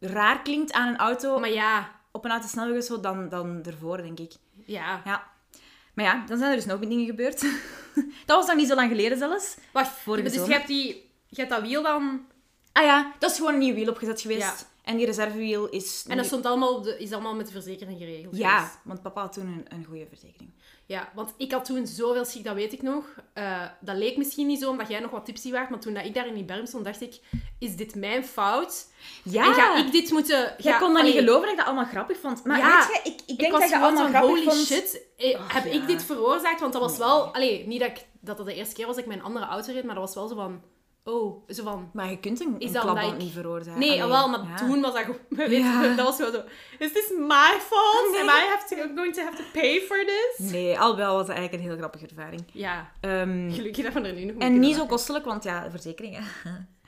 raar 0.00 0.42
klinkt 0.42 0.72
aan 0.72 0.88
een 0.88 0.96
auto. 0.96 1.38
Maar 1.38 1.52
ja, 1.52 1.90
Op 2.12 2.24
een 2.24 2.30
autosnelweg 2.30 2.78
of 2.78 2.84
zo, 2.84 3.00
dan, 3.00 3.28
dan 3.28 3.62
ervoor, 3.64 3.96
denk 3.96 4.18
ik. 4.18 4.32
ja. 4.66 5.02
Ja. 5.04 5.36
Maar 5.94 6.06
ja, 6.06 6.24
dan 6.26 6.38
zijn 6.38 6.50
er 6.50 6.56
dus 6.56 6.66
nog 6.66 6.80
dingen 6.80 7.06
gebeurd. 7.06 7.40
dat 8.26 8.36
was 8.36 8.46
nog 8.46 8.56
niet 8.56 8.68
zo 8.68 8.74
lang 8.74 8.90
geleden 8.90 9.18
zelfs. 9.18 9.56
Wacht, 9.72 9.98
Vorige 9.98 10.22
dus 10.22 10.46
je 10.46 10.52
hebt, 10.52 10.66
die, 10.66 11.10
je 11.28 11.36
hebt 11.36 11.50
dat 11.50 11.62
wiel 11.62 11.82
dan... 11.82 12.26
Ah 12.72 12.84
ja, 12.84 13.12
dat 13.18 13.30
is 13.30 13.36
gewoon 13.36 13.52
een 13.52 13.58
nieuw 13.58 13.74
wiel 13.74 13.88
opgezet 13.88 14.20
geweest. 14.20 14.40
Ja. 14.40 14.54
En 14.88 14.96
die 14.96 15.06
reservewiel 15.06 15.68
is... 15.68 16.04
En 16.08 16.16
dat 16.16 16.26
stond 16.26 16.46
allemaal, 16.46 16.74
op 16.74 16.84
de, 16.84 16.98
is 16.98 17.12
allemaal 17.12 17.34
met 17.34 17.46
de 17.46 17.52
verzekering 17.52 17.98
geregeld. 17.98 18.36
Ja, 18.36 18.60
dus. 18.60 18.70
want 18.84 19.02
papa 19.02 19.20
had 19.20 19.32
toen 19.32 19.46
een, 19.46 19.64
een 19.68 19.84
goede 19.84 20.06
verzekering. 20.08 20.50
Ja, 20.86 21.12
want 21.14 21.34
ik 21.36 21.52
had 21.52 21.64
toen 21.64 21.86
zoveel 21.86 22.24
schik, 22.24 22.44
dat 22.44 22.54
weet 22.54 22.72
ik 22.72 22.82
nog. 22.82 23.04
Eh, 23.32 23.62
dat 23.80 23.96
leek 23.96 24.16
misschien 24.16 24.46
niet 24.46 24.60
zo, 24.60 24.70
omdat 24.70 24.88
jij 24.88 25.00
nog 25.00 25.10
wat 25.10 25.24
tipsy 25.24 25.50
was. 25.52 25.68
Maar 25.68 25.78
toen 25.78 25.94
dat 25.94 26.04
ik 26.04 26.14
daar 26.14 26.26
in 26.26 26.34
die 26.34 26.44
berm 26.44 26.66
stond, 26.66 26.84
dacht 26.84 27.00
ik... 27.00 27.20
Is 27.58 27.76
dit 27.76 27.94
mijn 27.94 28.24
fout? 28.24 28.86
Ja, 29.22 29.46
En 29.46 29.54
ga 29.54 29.76
ik 29.76 29.92
dit 29.92 30.10
moeten... 30.10 30.54
jij 30.58 30.72
ga- 30.72 30.78
kon 30.78 30.94
dat 30.94 31.02
niet 31.02 31.14
geloven 31.14 31.42
dat 31.42 31.50
ik 31.50 31.56
dat 31.56 31.66
allemaal 31.66 31.84
grappig 31.84 32.18
vond. 32.18 32.44
Maar 32.44 32.58
Ja, 32.58 32.86
weet 32.86 33.02
je, 33.04 33.10
ik, 33.10 33.20
ik 33.26 33.38
denk 33.38 33.52
dat 33.52 33.68
je 33.68 33.78
allemaal 33.78 34.10
van, 34.10 34.14
grappig 34.14 34.44
holy 34.44 34.64
shit, 34.64 35.06
eh, 35.16 35.40
heb 35.48 35.64
ja. 35.64 35.70
ik 35.70 35.86
dit 35.86 36.02
veroorzaakt? 36.02 36.60
Want 36.60 36.72
dat 36.72 36.82
was 36.82 36.98
wel... 36.98 37.34
Allee, 37.34 37.66
niet 37.66 37.80
dat, 37.80 37.88
ik, 37.88 38.06
dat 38.20 38.36
dat 38.36 38.46
de 38.46 38.54
eerste 38.54 38.74
keer 38.74 38.86
was 38.86 38.94
dat 38.94 39.04
ik 39.04 39.10
mijn 39.10 39.22
andere 39.22 39.46
auto 39.46 39.72
reed, 39.72 39.84
maar 39.84 39.94
dat 39.94 40.04
was 40.04 40.14
wel 40.14 40.28
zo 40.28 40.34
van... 40.34 40.62
Oh, 41.08 41.42
zo 41.48 41.62
van... 41.64 41.90
Maar 41.92 42.10
je 42.10 42.18
kunt 42.18 42.40
een, 42.40 42.56
een 42.58 42.72
dat 42.72 42.82
klapband 42.82 43.18
niet 43.18 43.32
veroorzaken. 43.32 43.80
Nee, 43.80 44.02
Allee, 44.02 44.12
wel, 44.12 44.28
maar 44.28 44.40
ja. 44.40 44.54
toen 44.56 44.80
was 44.80 44.92
dat 44.92 45.02
gewoon... 45.02 45.50
Ja. 45.50 45.94
Dat 45.94 46.06
was 46.06 46.16
gewoon 46.16 46.32
zo... 46.32 46.42
Is 46.78 46.92
this 46.92 47.12
my 47.18 47.58
fault? 47.60 48.08
Nee. 48.10 48.20
Am 48.20 48.28
I 48.28 48.48
have 48.48 48.74
to, 48.74 48.76
going 48.94 49.14
to 49.14 49.22
have 49.22 49.36
to 49.36 49.42
pay 49.52 49.80
for 49.80 50.04
this? 50.04 50.50
Nee, 50.50 50.78
al 50.78 50.96
wel 50.96 51.12
was 51.12 51.26
het 51.26 51.36
eigenlijk 51.36 51.62
een 51.62 51.68
heel 51.68 51.78
grappige 51.78 52.06
ervaring. 52.06 52.44
Ja, 52.52 52.90
Ehm, 53.00 53.50
gelukkig 53.50 53.84
dat 53.84 53.92
we 53.92 54.00
er 54.00 54.14
nu 54.14 54.24
nog 54.24 54.36
en 54.38 54.58
niet 54.58 54.74
zo 54.74 54.86
kostelijk, 54.86 55.24
want 55.24 55.44
ja, 55.44 55.70
verzekeringen. 55.70 56.24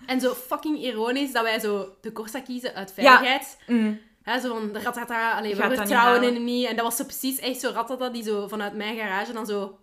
En 0.06 0.20
zo 0.20 0.34
fucking 0.34 0.78
ironisch 0.78 1.32
dat 1.32 1.42
wij 1.42 1.60
zo 1.60 1.88
de 2.00 2.12
Corsa 2.12 2.40
kiezen 2.40 2.74
uit 2.74 2.92
veiligheid. 2.92 3.58
Mm. 3.66 4.00
Hè, 4.22 4.40
zo 4.40 4.48
van 4.48 4.72
de 4.72 4.80
ratata, 4.80 5.32
allee, 5.32 5.56
we 5.56 5.68
dat 5.68 5.76
vertrouwen 5.76 6.22
in 6.22 6.34
hem 6.34 6.44
niet. 6.44 6.66
En 6.66 6.76
dat 6.76 6.84
was 6.84 6.96
zo 6.96 7.04
precies 7.04 7.38
echt 7.38 7.60
zo 7.60 7.70
ratata 7.74 8.08
die 8.08 8.22
zo 8.22 8.48
vanuit 8.48 8.74
mijn 8.74 8.96
garage 8.96 9.32
dan 9.32 9.46
zo... 9.46 9.78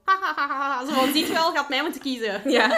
Zo 0.87 0.93
van, 0.93 1.11
ziet 1.13 1.31
wel, 1.31 1.51
gaat 1.51 1.69
mij 1.69 1.81
moeten 1.81 2.01
kiezen. 2.01 2.41
Ja. 2.51 2.77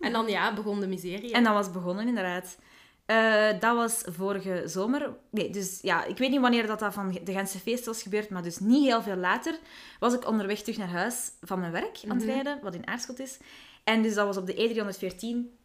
En 0.00 0.12
dan 0.12 0.28
ja, 0.28 0.54
begon 0.54 0.80
de 0.80 0.86
miserie. 0.86 1.32
En 1.32 1.44
dat 1.44 1.52
was 1.54 1.70
begonnen, 1.70 2.08
inderdaad. 2.08 2.58
Eh, 3.06 3.60
dat 3.60 3.76
was 3.76 4.02
vorige 4.06 4.62
zomer. 4.66 5.10
Nee, 5.30 5.50
dus 5.50 5.78
ja, 5.82 6.04
ik 6.04 6.18
weet 6.18 6.30
niet 6.30 6.40
wanneer 6.40 6.66
dat, 6.66 6.78
dat 6.78 6.94
van 6.94 7.18
de 7.24 7.32
Gentse 7.32 7.58
feest 7.58 7.84
was 7.86 8.02
gebeurd, 8.02 8.30
maar 8.30 8.42
dus 8.42 8.58
niet 8.58 8.84
heel 8.86 9.02
veel 9.02 9.16
later 9.16 9.58
was 9.98 10.14
ik 10.14 10.26
onderweg 10.26 10.60
terug 10.60 10.76
naar 10.78 10.88
huis 10.88 11.30
van 11.40 11.60
mijn 11.60 11.72
werk 11.72 11.98
aan 12.04 12.16
het 12.16 12.24
Mhm. 12.24 12.32
rijden, 12.34 12.58
wat 12.62 12.74
in 12.74 12.86
Aarschot 12.86 13.18
is. 13.18 13.38
En 13.84 14.02
dus 14.02 14.14
dat 14.14 14.26
was 14.26 14.36
op 14.36 14.46
de 14.46 14.54
E314 14.54 15.56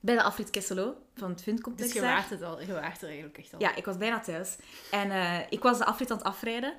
bij 0.00 0.14
de 0.14 0.22
Afrit 0.22 0.50
Kesselo 0.50 0.94
van 1.14 1.30
het 1.30 1.42
Fundcomplex 1.42 1.92
dus 1.92 2.00
je 2.02 2.06
waart 2.08 2.30
het 2.30 2.42
al, 2.42 2.60
je 2.60 2.72
waart 2.72 3.00
er 3.02 3.06
eigenlijk 3.08 3.38
echt 3.38 3.54
al. 3.54 3.60
Ja, 3.60 3.74
ik 3.76 3.84
was 3.84 3.96
bijna 3.96 4.20
thuis. 4.20 4.56
En 4.90 5.10
eh, 5.10 5.38
ik 5.50 5.62
was 5.62 5.78
de 5.78 5.84
afrit 5.84 6.10
aan 6.10 6.16
het 6.16 6.26
afrijden. 6.26 6.74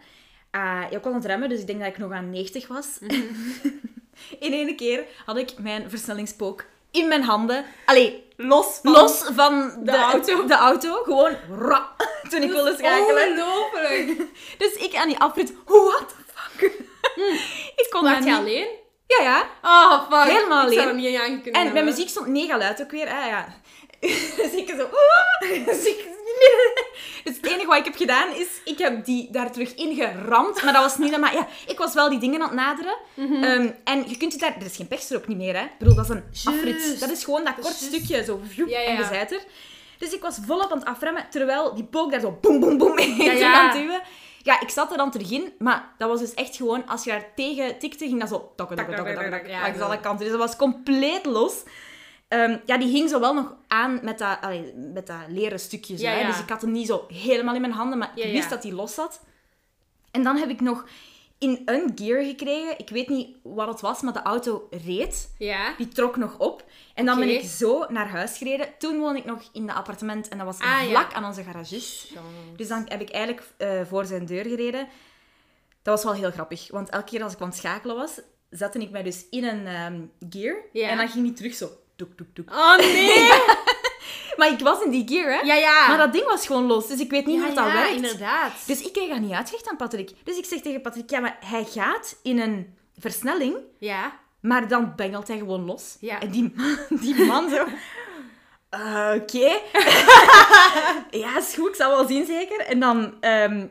Ja, 0.51 0.89
ik 0.89 0.91
was 1.03 1.05
aan 1.05 1.13
het 1.13 1.25
remmen, 1.25 1.49
dus 1.49 1.59
ik 1.59 1.67
denk 1.67 1.79
dat 1.79 1.87
ik 1.87 1.97
nog 1.97 2.11
aan 2.11 2.29
90 2.29 2.67
was. 2.67 2.97
Mhm. 2.99 3.13
in 4.47 4.53
één 4.53 4.75
keer 4.75 5.05
had 5.25 5.37
ik 5.37 5.59
mijn 5.59 5.89
versnellingspook 5.89 6.65
in 6.93 7.07
mijn 7.07 7.23
handen. 7.23 7.65
Allee, 7.85 8.21
Los 8.37 8.79
van... 8.83 8.91
los 8.91 9.23
van 9.35 9.73
de, 9.79 9.91
auto. 9.91 10.45
De 10.45 10.53
auto. 10.53 11.03
Gewoon 11.03 11.35
ra, 11.59 11.95
toen 12.29 12.41
ik 12.41 12.51
wilde 12.51 12.75
schakelen. 12.77 13.29
Ongelooflijk. 13.31 14.21
Dus 14.57 14.73
ik 14.73 14.95
aan 14.95 15.07
die 15.07 15.19
afrit, 15.19 15.53
what 15.65 16.05
the 16.07 16.15
fuck? 16.33 16.71
ik 17.81 17.87
kon 17.89 18.03
dat 18.03 18.17
je 18.17 18.23
niet. 18.23 18.33
alleen? 18.33 18.67
Ja, 19.07 19.23
ja. 19.23 19.49
Oh, 19.63 20.11
fuck. 20.11 20.31
Helemaal 20.33 20.67
Ik 20.67 20.73
zou 20.73 20.85
er 20.87 20.91
alleen. 20.93 20.95
niet 21.11 21.19
aan 21.19 21.25
kunnen 21.25 21.43
En 21.43 21.51
mijn 21.51 21.65
hebben. 21.65 21.83
muziek 21.85 22.09
stond 22.09 22.27
mega 22.27 22.57
luid 22.57 22.81
ook 22.81 22.91
weer. 22.91 23.07
Ah, 23.07 23.25
ja. 23.27 23.47
dus 23.99 24.51
ik 24.53 24.69
zo... 24.77 24.87
Dus, 25.65 25.85
ik- 25.85 26.07
dus 27.23 27.35
het 27.35 27.45
enige 27.45 27.65
wat 27.65 27.77
ik 27.77 27.85
heb 27.85 27.95
gedaan 27.95 28.35
is... 28.35 28.47
Ik 28.65 28.77
heb 28.77 29.05
die 29.05 29.31
daar 29.31 29.51
terug 29.51 29.75
in 29.75 29.95
geramd. 29.95 30.63
Maar 30.63 30.73
dat 30.73 30.81
was 30.83 30.97
niet... 30.97 31.19
Maar 31.19 31.33
ja, 31.33 31.47
ik 31.67 31.77
was 31.77 31.93
wel 31.93 32.09
die 32.09 32.19
dingen 32.19 32.41
aan 32.41 32.47
het 32.47 32.57
naderen. 32.57 32.95
Mhm. 33.13 33.43
Ehm, 33.43 33.69
en 33.83 34.03
je 34.09 34.17
kunt 34.17 34.33
je 34.33 34.39
daar... 34.39 34.55
Er 34.59 34.65
is 34.65 34.75
geen 34.75 34.87
pechstrook 34.87 35.27
niet 35.27 35.37
meer, 35.37 35.55
hè. 35.55 35.63
Ik 35.63 35.77
bedoel, 35.79 35.95
dat 35.95 36.09
is 36.09 36.15
een 36.15 36.23
afrit. 36.53 36.99
Dat 36.99 37.09
is 37.09 37.23
gewoon 37.23 37.43
dat 37.43 37.53
kort 37.61 37.73
stukje. 37.73 38.23
Zo, 38.23 38.39
vjoep, 38.47 38.69
Ja, 38.69 38.79
ja, 38.79 38.87
en 38.87 38.97
je 38.97 39.03
zijt 39.03 39.31
er. 39.31 39.43
Dus 39.97 40.13
ik 40.13 40.21
was 40.21 40.37
volop 40.45 40.71
aan 40.71 40.77
het 40.77 40.87
afremmen, 40.87 41.25
terwijl 41.29 41.75
die 41.75 41.83
pook 41.83 42.11
daar 42.11 42.19
zo 42.19 42.37
boem, 42.41 42.59
boem, 42.59 42.77
boem 42.77 42.97
in 43.05 43.15
Ja, 43.15 43.31
ja, 43.31 43.53
aan 43.53 43.69
het 43.69 43.77
duwen. 43.77 44.01
Ja, 44.41 44.61
ik 44.61 44.69
zat 44.69 44.91
er 44.91 44.97
dan 44.97 45.11
terug 45.11 45.31
in, 45.31 45.53
maar 45.59 45.93
dat 45.97 46.09
was 46.09 46.19
dus 46.19 46.33
echt 46.33 46.55
gewoon... 46.55 46.87
Als 46.87 47.03
je 47.03 47.09
daar 47.09 47.25
tegen 47.35 47.79
tikte, 47.79 48.07
ging 48.07 48.19
dat 48.19 48.29
zo... 48.29 48.51
Tokken, 48.55 48.77
tokken, 48.77 48.95
tokken, 48.95 49.31
tokken, 49.31 49.49
langs 49.49 49.79
alle 49.79 49.99
kanten. 49.99 50.25
Dus 50.25 50.37
dat 50.37 50.47
was 50.47 50.55
compleet 50.55 51.25
los. 51.25 51.53
Ehm, 52.33 52.57
ja, 52.65 52.77
die 52.77 52.87
hing 52.87 53.09
zo 53.09 53.19
wel 53.19 53.33
nog 53.33 53.55
aan 53.67 53.99
met 54.03 54.17
dat, 54.17 54.37
allee, 54.41 54.73
met 54.75 55.07
dat 55.07 55.17
leren 55.27 55.59
stukje. 55.59 55.97
Zo, 55.97 56.03
Ja. 56.03 56.27
Dus 56.27 56.39
ik 56.39 56.49
had 56.49 56.61
hem 56.61 56.71
niet 56.71 56.87
zo 56.87 57.05
helemaal 57.07 57.55
in 57.55 57.61
mijn 57.61 57.73
handen, 57.73 57.97
maar 57.97 58.11
ik 58.15 58.23
ja. 58.23 58.31
wist 58.31 58.49
dat 58.49 58.63
hij 58.63 58.71
los 58.71 58.93
zat. 58.93 59.21
En 60.11 60.23
dan 60.23 60.37
heb 60.37 60.49
ik 60.49 60.61
nog 60.61 60.85
in 61.37 61.61
een 61.65 61.91
gear 61.95 62.23
gekregen. 62.23 62.79
Ik 62.79 62.89
weet 62.89 63.09
niet 63.09 63.37
wat 63.43 63.67
het 63.67 63.81
was, 63.81 64.01
maar 64.01 64.13
de 64.13 64.21
auto 64.21 64.67
reed. 64.85 65.33
Ja. 65.37 65.73
Die 65.77 65.87
trok 65.87 66.15
nog 66.15 66.37
op. 66.37 66.63
En 66.93 67.05
dan 67.05 67.19
ben 67.19 67.29
ik 67.29 67.43
zo 67.43 67.85
naar 67.89 68.09
huis 68.09 68.37
gereden. 68.37 68.67
Toen 68.77 68.99
woonde 68.99 69.19
ik 69.19 69.25
nog 69.25 69.49
in 69.51 69.67
dat 69.67 69.75
appartement 69.75 70.27
en 70.27 70.37
dat 70.37 70.45
was 70.45 70.59
Ah, 70.59 70.81
ja. 70.81 70.89
vlak 70.89 71.13
aan 71.13 71.25
onze 71.25 71.43
garagist. 71.43 72.13
Dus 72.55 72.67
dan 72.67 72.85
heb 72.87 73.01
ik 73.01 73.09
eigenlijk 73.09 73.47
eh, 73.57 73.81
voor 73.85 74.05
zijn 74.05 74.25
deur 74.25 74.43
gereden. 74.45 74.87
Dat 75.81 75.95
was 75.95 76.03
wel 76.03 76.21
heel 76.21 76.31
grappig, 76.31 76.67
want 76.71 76.89
elke 76.89 77.05
keer 77.05 77.23
als 77.23 77.33
ik 77.33 77.41
aan 77.41 77.47
het 77.47 77.57
schakelen 77.57 77.95
was, 77.95 78.19
zette 78.49 78.79
ik 78.79 78.89
mij 78.91 79.03
dus 79.03 79.25
in 79.29 79.43
een 79.43 79.67
ehm, 79.67 80.01
gear. 80.29 80.55
Ja. 80.71 80.89
En 80.89 80.97
dan 80.97 81.09
ging 81.09 81.23
die 81.25 81.33
terug 81.33 81.53
zo. 81.53 81.69
Oh, 82.51 82.77
nee. 82.77 83.29
Maar 84.37 84.51
ik 84.51 84.59
was 84.59 84.81
in 84.83 84.89
die 84.91 85.07
gear, 85.07 85.31
hè. 85.33 85.39
Ja, 85.39 85.53
ja. 85.53 85.87
Maar 85.87 85.97
dat 85.97 86.13
ding 86.13 86.25
was 86.25 86.45
gewoon 86.45 86.65
los, 86.65 86.87
dus 86.87 86.99
ik 86.99 87.09
weet 87.09 87.25
niet 87.25 87.39
ja, 87.39 87.45
hoe 87.45 87.55
dat 87.55 87.65
ja, 87.65 87.73
werkt. 87.73 87.95
inderdaad. 87.95 88.51
Dus 88.65 88.81
ik 88.81 88.93
kreeg 88.93 89.09
dat 89.09 89.19
niet 89.19 89.31
uitgelegd 89.31 89.69
aan 89.69 89.77
Patrick. 89.77 90.11
Dus 90.23 90.37
ik 90.37 90.45
zeg 90.45 90.61
tegen 90.61 90.81
Patrick, 90.81 91.09
ja, 91.09 91.19
maar 91.19 91.37
hij 91.45 91.63
gaat 91.65 92.15
in 92.23 92.39
een 92.39 92.75
versnelling, 92.99 93.57
Ja. 93.79 94.19
maar 94.41 94.67
dan 94.67 94.93
bengelt 94.95 95.27
hij 95.27 95.37
gewoon 95.37 95.65
los. 95.65 95.97
Ja. 95.99 96.19
En 96.19 96.29
die, 96.31 96.53
die 97.03 97.25
man 97.25 97.49
zo... 97.49 97.65
"Eh, 98.69 99.11
Oké. 99.15 99.47
ja, 101.23 101.37
is 101.37 101.53
goed, 101.55 101.67
ik 101.69 101.75
zal 101.75 101.89
wel 101.95 102.07
zien 102.07 102.25
zeker. 102.25 102.59
En 102.59 102.79
dan... 102.79 103.13
ehm, 103.19 103.67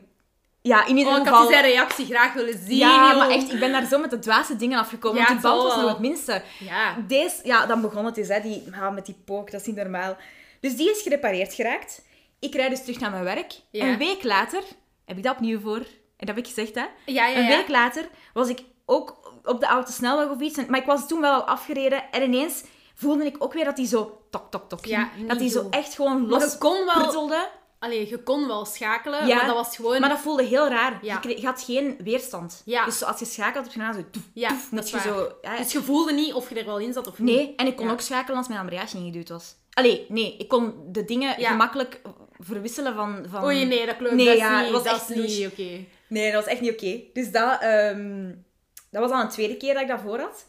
ja, 0.62 0.86
in 0.86 0.96
ieder 0.96 1.12
Oh, 1.12 1.18
ik 1.18 1.24
geval... 1.24 1.38
had 1.38 1.48
die 1.48 1.56
zijn 1.56 1.72
reactie 1.72 2.06
graag 2.06 2.32
willen 2.32 2.58
zien, 2.66 2.76
ja, 2.76 3.08
joh. 3.08 3.18
maar 3.18 3.30
echt, 3.30 3.52
ik 3.52 3.60
ben 3.60 3.72
daar 3.72 3.86
zo 3.86 3.98
met 3.98 4.10
de 4.10 4.18
dwaze 4.18 4.56
dingen 4.56 4.78
afgekomen. 4.78 5.20
Ja, 5.20 5.26
want 5.26 5.40
die 5.40 5.50
band 5.50 5.62
was 5.62 5.76
nog 5.76 5.88
het 5.88 5.98
minste. 5.98 6.42
Ja. 6.58 6.96
Deze, 7.06 7.40
ja, 7.42 7.66
dan 7.66 7.80
begon 7.80 8.04
het 8.04 8.16
eens, 8.16 8.28
hè, 8.28 8.40
die, 8.40 8.62
ja, 8.70 8.90
met 8.90 9.06
die 9.06 9.22
pook, 9.24 9.50
dat 9.50 9.60
is 9.60 9.66
niet 9.66 9.76
normaal. 9.76 10.16
Dus 10.60 10.76
die 10.76 10.90
is 10.90 11.02
gerepareerd 11.02 11.54
geraakt. 11.54 12.02
Ik 12.38 12.54
rijd 12.54 12.70
dus 12.70 12.80
terug 12.80 13.00
naar 13.00 13.10
mijn 13.10 13.24
werk. 13.24 13.52
Ja. 13.70 13.84
Een 13.84 13.98
week 13.98 14.22
later 14.22 14.62
heb 15.04 15.16
ik 15.16 15.22
dat 15.22 15.34
opnieuw 15.34 15.60
voor. 15.60 15.76
En 16.16 16.26
dat 16.26 16.28
heb 16.28 16.38
ik 16.38 16.46
gezegd, 16.46 16.74
hè. 16.74 16.84
Ja, 17.06 17.26
ja, 17.26 17.36
Een 17.36 17.46
week 17.46 17.68
later 17.68 18.08
was 18.32 18.48
ik 18.48 18.62
ook 18.86 19.32
op 19.44 19.60
de 19.60 19.66
autosnelweg 19.66 20.28
of 20.28 20.40
iets. 20.40 20.66
Maar 20.66 20.80
ik 20.80 20.86
was 20.86 21.08
toen 21.08 21.20
wel 21.20 21.32
al 21.32 21.42
afgereden. 21.42 22.02
En 22.10 22.22
ineens 22.22 22.62
voelde 22.94 23.24
ik 23.24 23.36
ook 23.38 23.52
weer 23.52 23.64
dat 23.64 23.76
hij 23.76 23.86
zo 23.86 24.22
tok, 24.30 24.50
tok, 24.50 24.68
tok 24.68 24.86
ging. 24.86 25.08
Dat 25.26 25.38
hij 25.38 25.48
zo 25.48 25.66
echt 25.70 25.94
gewoon 25.94 26.26
los 26.28 26.58
kon 26.58 26.84
wel... 26.84 27.50
Allee, 27.82 28.08
je 28.08 28.22
kon 28.22 28.46
wel 28.46 28.64
schakelen, 28.64 29.26
Ja, 29.26 29.36
maar 29.36 29.46
dat 29.46 29.54
was 29.54 29.76
gewoon... 29.76 30.00
Maar 30.00 30.08
dat 30.08 30.20
voelde 30.20 30.42
heel 30.42 30.68
raar. 30.68 30.98
Ja. 31.02 31.20
Je, 31.36 31.46
had 31.46 31.62
geen 31.62 31.96
weerstand. 31.98 32.62
Ja. 32.64 32.84
Dus 32.84 33.04
als 33.04 33.18
je 33.18 33.24
schakelt, 33.24 33.64
heb 33.64 33.72
je 33.74 33.80
gedaan 33.80 33.94
zo... 33.94 34.04
Doef, 34.10 34.22
Ja, 34.34 34.48
doef, 34.48 34.68
dat 34.70 34.90
je 34.90 35.00
zo... 35.00 35.32
Dus 35.58 35.72
je 35.72 35.82
voelde 35.82 36.12
niet 36.12 36.32
of 36.32 36.48
je 36.48 36.54
er 36.54 36.64
wel 36.64 36.78
in 36.78 36.92
zat 36.92 37.06
of 37.06 37.18
niet. 37.18 37.36
Nee, 37.36 37.54
en 37.56 37.66
ik 37.66 37.76
kon 37.76 37.90
ook 37.90 38.00
schakelen 38.00 38.36
als 38.38 38.48
mijn 38.48 38.60
embrayage 38.60 38.96
ingeduwd 38.96 39.28
was. 39.28 39.54
Allee, 39.72 40.06
nee, 40.08 40.36
ik 40.38 40.48
kon 40.48 40.74
de 40.86 41.04
dingen 41.04 41.34
gemakkelijk 41.34 42.00
verwisselen 42.38 42.94
van... 42.94 43.26
van... 43.28 43.44
Oei, 43.44 43.64
nee, 43.64 43.86
dat 43.86 43.96
klopt. 43.96 44.14
Nee, 44.14 44.26
dat 44.26 44.36
ja, 44.36 44.60
niet, 44.60 44.70
was 44.70 44.82
dat 44.82 44.94
echt 44.94 45.10
is 45.10 45.38
niet 45.38 45.46
oké. 45.46 45.84
Nee, 46.08 46.32
dat 46.32 46.44
was 46.44 46.52
echt 46.52 46.60
niet 46.60 46.72
oké. 46.72 47.00
Dus 47.12 47.30
dat, 47.30 47.60
ehm, 47.60 48.32
dat 48.90 49.02
was 49.02 49.10
al 49.10 49.20
een 49.20 49.28
tweede 49.28 49.56
keer 49.56 49.72
dat 49.72 49.82
ik 49.82 49.88
dat 49.88 50.00
voor 50.00 50.18
had. 50.18 50.46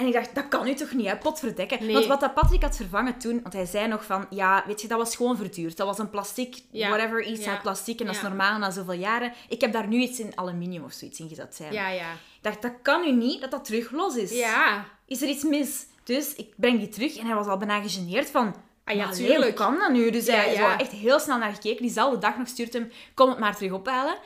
En 0.00 0.06
ik 0.06 0.12
dacht, 0.12 0.34
dat 0.34 0.48
kan 0.48 0.64
nu 0.64 0.74
toch 0.74 0.92
niet, 0.92 1.06
hè? 1.06 1.16
Potverdekken. 1.16 1.84
Nee. 1.84 1.92
Want 1.94 2.06
wat 2.06 2.20
dat 2.20 2.34
Patrick 2.34 2.62
had 2.62 2.76
vervangen 2.76 3.18
toen, 3.18 3.40
want 3.42 3.54
hij 3.54 3.64
zei 3.64 3.88
nog 3.88 4.04
van, 4.04 4.26
ja, 4.30 4.64
weet 4.66 4.80
je, 4.80 4.88
dat 4.88 4.98
was 4.98 5.16
gewoon 5.16 5.36
verduurd. 5.36 5.76
Dat 5.76 5.86
was 5.86 5.98
een 5.98 6.10
plastic, 6.10 6.62
Ja. 6.70 6.88
whatever, 6.88 7.24
iets 7.24 7.44
Ja. 7.44 7.50
uit 7.50 7.62
plastic. 7.62 8.00
En 8.00 8.06
dat 8.06 8.14
is 8.14 8.22
normaal 8.22 8.58
na 8.58 8.70
zoveel 8.70 8.92
jaren. 8.94 9.32
Ik 9.48 9.60
heb 9.60 9.72
daar 9.72 9.86
nu 9.86 9.96
iets 10.00 10.20
in 10.20 10.32
aluminium 10.34 10.84
of 10.84 10.92
zoiets 10.92 11.20
in 11.20 11.28
gezet. 11.28 11.54
Zei. 11.54 11.72
Ja, 11.72 11.88
ja. 11.88 12.12
Ik 12.12 12.42
dacht, 12.42 12.62
dat 12.62 12.72
kan 12.82 13.00
nu 13.00 13.12
niet, 13.12 13.40
dat 13.40 13.50
dat 13.50 13.64
terug 13.64 13.90
los 13.90 14.16
is. 14.16 14.32
Ja. 14.32 14.84
Is 15.06 15.22
er 15.22 15.28
iets 15.28 15.42
mis? 15.42 15.86
Dus 16.04 16.34
ik 16.34 16.52
breng 16.56 16.78
die 16.78 16.88
terug 16.88 17.16
en 17.16 17.26
hij 17.26 17.34
was 17.34 17.46
al 17.46 17.56
bijna 17.56 17.80
gegeneerd 17.80 18.30
van... 18.30 18.54
Ah 18.84 18.96
ja, 18.96 19.04
"Maar 19.04 19.14
tuurlijk." 19.14 19.42
Hoe 19.58 19.66
kan 19.66 19.78
dat 19.78 19.90
nu? 19.92 20.10
Dus 20.10 20.26
Ja, 20.26 20.34
hij 20.34 20.52
is 20.52 20.58
echt 20.78 20.92
heel 20.92 21.20
snel 21.20 21.38
naar 21.38 21.52
gekeken. 21.52 21.82
Diezelfde 21.82 22.18
dag 22.18 22.38
nog 22.38 22.48
stuurt 22.48 22.72
hem, 22.72 22.90
kom 23.14 23.28
het 23.28 23.38
maar 23.38 23.56
terug 23.56 23.72
ophalen. 23.72 24.16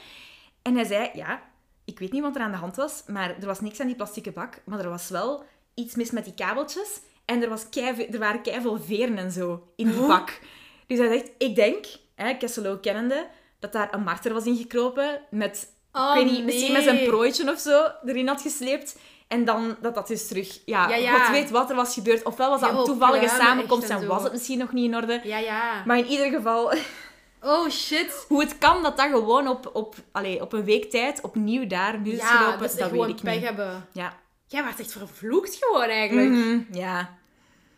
En 0.63 0.75
hij 0.75 0.85
zei, 0.85 1.11
ja, 1.15 1.43
ik 1.85 1.99
weet 1.99 2.13
niet 2.13 2.23
wat 2.23 2.37
er 2.37 2.43
aan 2.43 2.51
de 2.51 2.57
hand 2.57 2.77
was, 2.77 3.03
maar 3.07 3.37
er 3.41 3.47
was 3.47 3.61
niks 3.61 3.81
aan 3.81 3.87
die 3.87 3.97
plastieke 3.97 4.33
bak. 4.33 4.61
Maar 4.65 4.79
er 4.79 4.89
was 4.89 5.09
wel 5.09 5.45
iets 5.75 5.95
mis 5.95 6.11
met 6.11 6.25
die 6.25 6.35
kabeltjes. 6.35 7.01
En 7.25 7.43
er, 7.43 7.49
was 7.49 7.69
kei, 7.69 8.07
er 8.13 8.19
waren 8.19 8.43
keiveel 8.43 8.79
veren 8.81 9.19
en 9.19 9.31
zo 9.31 9.63
in 9.77 9.91
die 9.91 10.07
bak. 10.07 10.41
Dus 10.87 10.99
hij 10.99 11.09
zegt, 11.09 11.31
ik 11.39 11.55
denk, 11.55 11.87
hè, 12.15 12.37
Kesselo 12.37 12.77
kennende, 12.77 13.27
dat 13.59 13.73
daar 13.73 13.95
een 13.95 14.03
marter 14.03 14.33
was 14.33 14.45
ingekropen 14.45 15.21
met, 15.31 15.73
Oh, 15.93 16.17
ik 16.17 16.23
weet 16.23 16.33
niet, 16.33 16.45
misschien 16.45 16.73
met 16.73 16.83
zijn 16.83 17.05
prooitje 17.05 17.51
of 17.53 17.59
zo 17.59 17.87
erin 18.05 18.29
had 18.29 18.43
gesleept. 18.43 18.97
En 19.29 19.45
dan 19.45 19.77
dat 19.81 19.95
dat 19.95 20.07
dus 20.07 20.27
terug, 20.29 20.61
ja, 20.65 20.89
Ja, 20.89 20.97
ja. 20.97 21.19
God 21.19 21.31
weet 21.31 21.51
wat 21.51 21.71
er 21.71 21.77
was 21.77 21.95
gebeurd. 21.95 22.25
Ofwel 22.25 22.51
was 22.51 22.61
dat 22.61 22.71
Heel 22.71 22.79
een 22.79 22.85
toevallige 22.85 23.29
samenkomst 23.29 23.89
en 23.91 24.07
was 24.07 24.23
het 24.23 24.33
misschien 24.33 24.59
nog 24.59 24.73
niet 24.73 24.85
in 24.85 24.97
orde. 24.97 25.21
Ja, 25.25 25.39
ja. 25.39 25.83
Maar 25.87 25.99
in 25.99 26.07
ieder 26.07 26.31
geval, 26.31 26.73
Oh, 27.43 27.69
shit. 27.69 28.25
hoe 28.29 28.41
het 28.41 28.59
kan 28.59 28.83
dat 28.83 28.97
dat 28.97 29.07
gewoon 29.11 29.49
op, 29.49 29.71
op, 29.73 29.95
allez, 30.13 30.41
op 30.41 30.53
een 30.53 30.65
week 30.65 30.91
tijd 30.91 31.21
opnieuw 31.21 31.67
daar 31.67 31.99
nu 31.99 32.11
is 32.13 32.23
gelopen, 32.25 32.59
dat 32.59 32.79
dat, 32.79 32.91
weet 32.91 33.09
ik 33.09 33.21
pech 33.21 33.35
niet. 33.35 33.45
hebben. 33.45 33.89
Ja. 33.93 34.23
Jij 34.55 34.65
werd 34.65 34.81
echt 34.81 34.93
vervloekt 34.93 35.57
gewoon, 35.61 35.89
eigenlijk. 35.89 36.29
Mhm, 36.29 36.59
ja. 36.71 37.19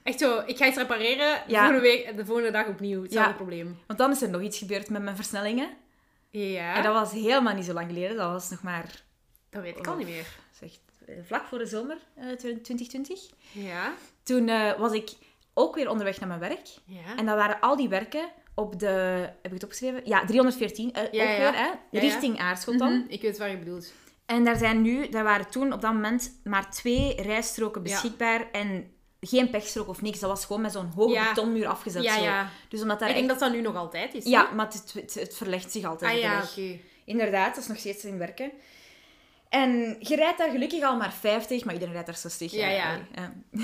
Echt 0.02 0.18
zo, 0.18 0.42
ik 0.46 0.56
ga 0.56 0.66
iets 0.66 0.76
repareren, 0.76 1.42
de, 1.46 1.52
Ja. 1.52 1.58
volgende 1.58 1.80
week, 1.88 2.16
de 2.16 2.24
volgende 2.26 2.50
dag 2.50 2.66
opnieuw. 2.66 3.02
Hetzelfde 3.02 3.30
Ja. 3.30 3.36
probleem. 3.36 3.78
Want 3.86 3.98
dan 3.98 4.10
is 4.10 4.22
er 4.22 4.30
nog 4.30 4.40
iets 4.42 4.58
gebeurd 4.58 4.88
met 4.90 5.02
mijn 5.02 5.16
versnellingen. 5.16 5.68
Ja, 6.30 6.74
En 6.76 6.82
dat 6.82 6.92
was 6.92 7.12
helemaal 7.12 7.54
niet 7.54 7.64
zo 7.64 7.72
lang 7.72 7.86
geleden. 7.88 8.16
Dat 8.16 8.30
was 8.30 8.50
nog 8.50 8.62
maar 8.62 9.02
dat 9.50 9.62
weet 9.62 9.78
ik 9.78 9.86
al 9.86 9.96
niet 9.96 10.06
meer. 10.08 10.26
zeg, 10.60 10.70
eh, 11.06 11.14
vlak 11.26 11.46
voor 11.46 11.58
de 11.58 11.66
zomer 11.66 11.96
eh, 12.14 12.26
2020. 12.32 13.20
Ja. 13.52 13.92
Toen 14.22 14.48
eh, 14.48 14.78
was 14.78 14.92
ik 14.92 15.10
ook 15.54 15.74
weer 15.74 15.88
onderweg 15.90 16.18
naar 16.20 16.28
mijn 16.28 16.40
werk. 16.40 16.66
Ja. 16.84 17.16
En 17.16 17.26
dat 17.26 17.36
waren 17.36 17.60
al 17.60 17.76
die 17.76 17.88
werken 17.88 18.28
op 18.54 18.78
de... 18.78 18.86
Heb 19.42 19.46
ik 19.46 19.52
het 19.52 19.62
opgeschreven? 19.64 20.00
Ja, 20.04 20.24
314. 20.24 20.92
eh, 20.92 21.02
Ja, 21.02 21.22
ook 21.22 21.28
ja. 21.30 21.36
weer, 21.38 21.54
hè? 21.56 21.98
Richting 21.98 22.38
Aarschot 22.38 22.78
dan. 22.78 22.92
Mhm, 22.98 23.04
Ik 23.08 23.22
weet 23.22 23.38
waar 23.38 23.50
je 23.50 23.56
bedoelt. 23.58 23.92
En 24.26 24.44
daar 24.44 24.56
zijn 24.56 24.82
nu... 24.82 25.08
Daar 25.08 25.24
waren 25.24 25.50
toen 25.50 25.72
op 25.72 25.80
dat 25.80 25.92
moment 25.92 26.40
maar 26.44 26.70
twee 26.70 27.22
rijstroken 27.22 27.82
Ja. 27.84 27.90
beschikbaar. 27.92 28.50
En 28.52 28.90
geen 29.20 29.50
pechstrook 29.50 29.88
of 29.88 30.02
niks. 30.02 30.18
Dat 30.18 30.30
was 30.30 30.44
gewoon 30.44 30.62
met 30.62 30.72
zo'n 30.72 30.92
hoge 30.94 31.12
Ja. 31.12 31.28
betonmuur 31.28 31.66
afgezet. 31.66 32.04
Ja. 32.04 32.50
Dus 32.68 32.82
omdat 32.82 32.98
daar 32.98 33.08
Ik 33.08 33.14
denk 33.14 33.28
dat 33.28 33.38
dat 33.38 33.52
nu 33.52 33.60
nog 33.60 33.76
altijd 33.76 34.14
is. 34.14 34.24
Ja, 34.24 34.50
maar 34.54 34.66
het, 34.66 34.92
het, 34.92 35.14
het 35.14 35.36
verlegt 35.36 35.72
zich 35.72 35.84
altijd 35.84 36.12
Ah 36.12 36.18
ja. 36.20 36.44
Inderdaad, 37.04 37.54
dat 37.54 37.62
is 37.62 37.68
nog 37.68 37.78
steeds 37.78 38.04
in 38.04 38.18
werken. 38.18 38.50
En 39.48 39.96
je 40.00 40.16
rijdt 40.16 40.38
daar 40.38 40.50
gelukkig 40.50 40.82
al 40.82 40.96
maar 40.96 41.12
50, 41.12 41.64
maar 41.64 41.72
iedereen 41.72 41.94
rijdt 41.94 42.08
daar 42.08 42.16
60. 42.16 42.52
Ja, 42.52 42.68
ja. 42.68 42.98
ja. 43.14 43.32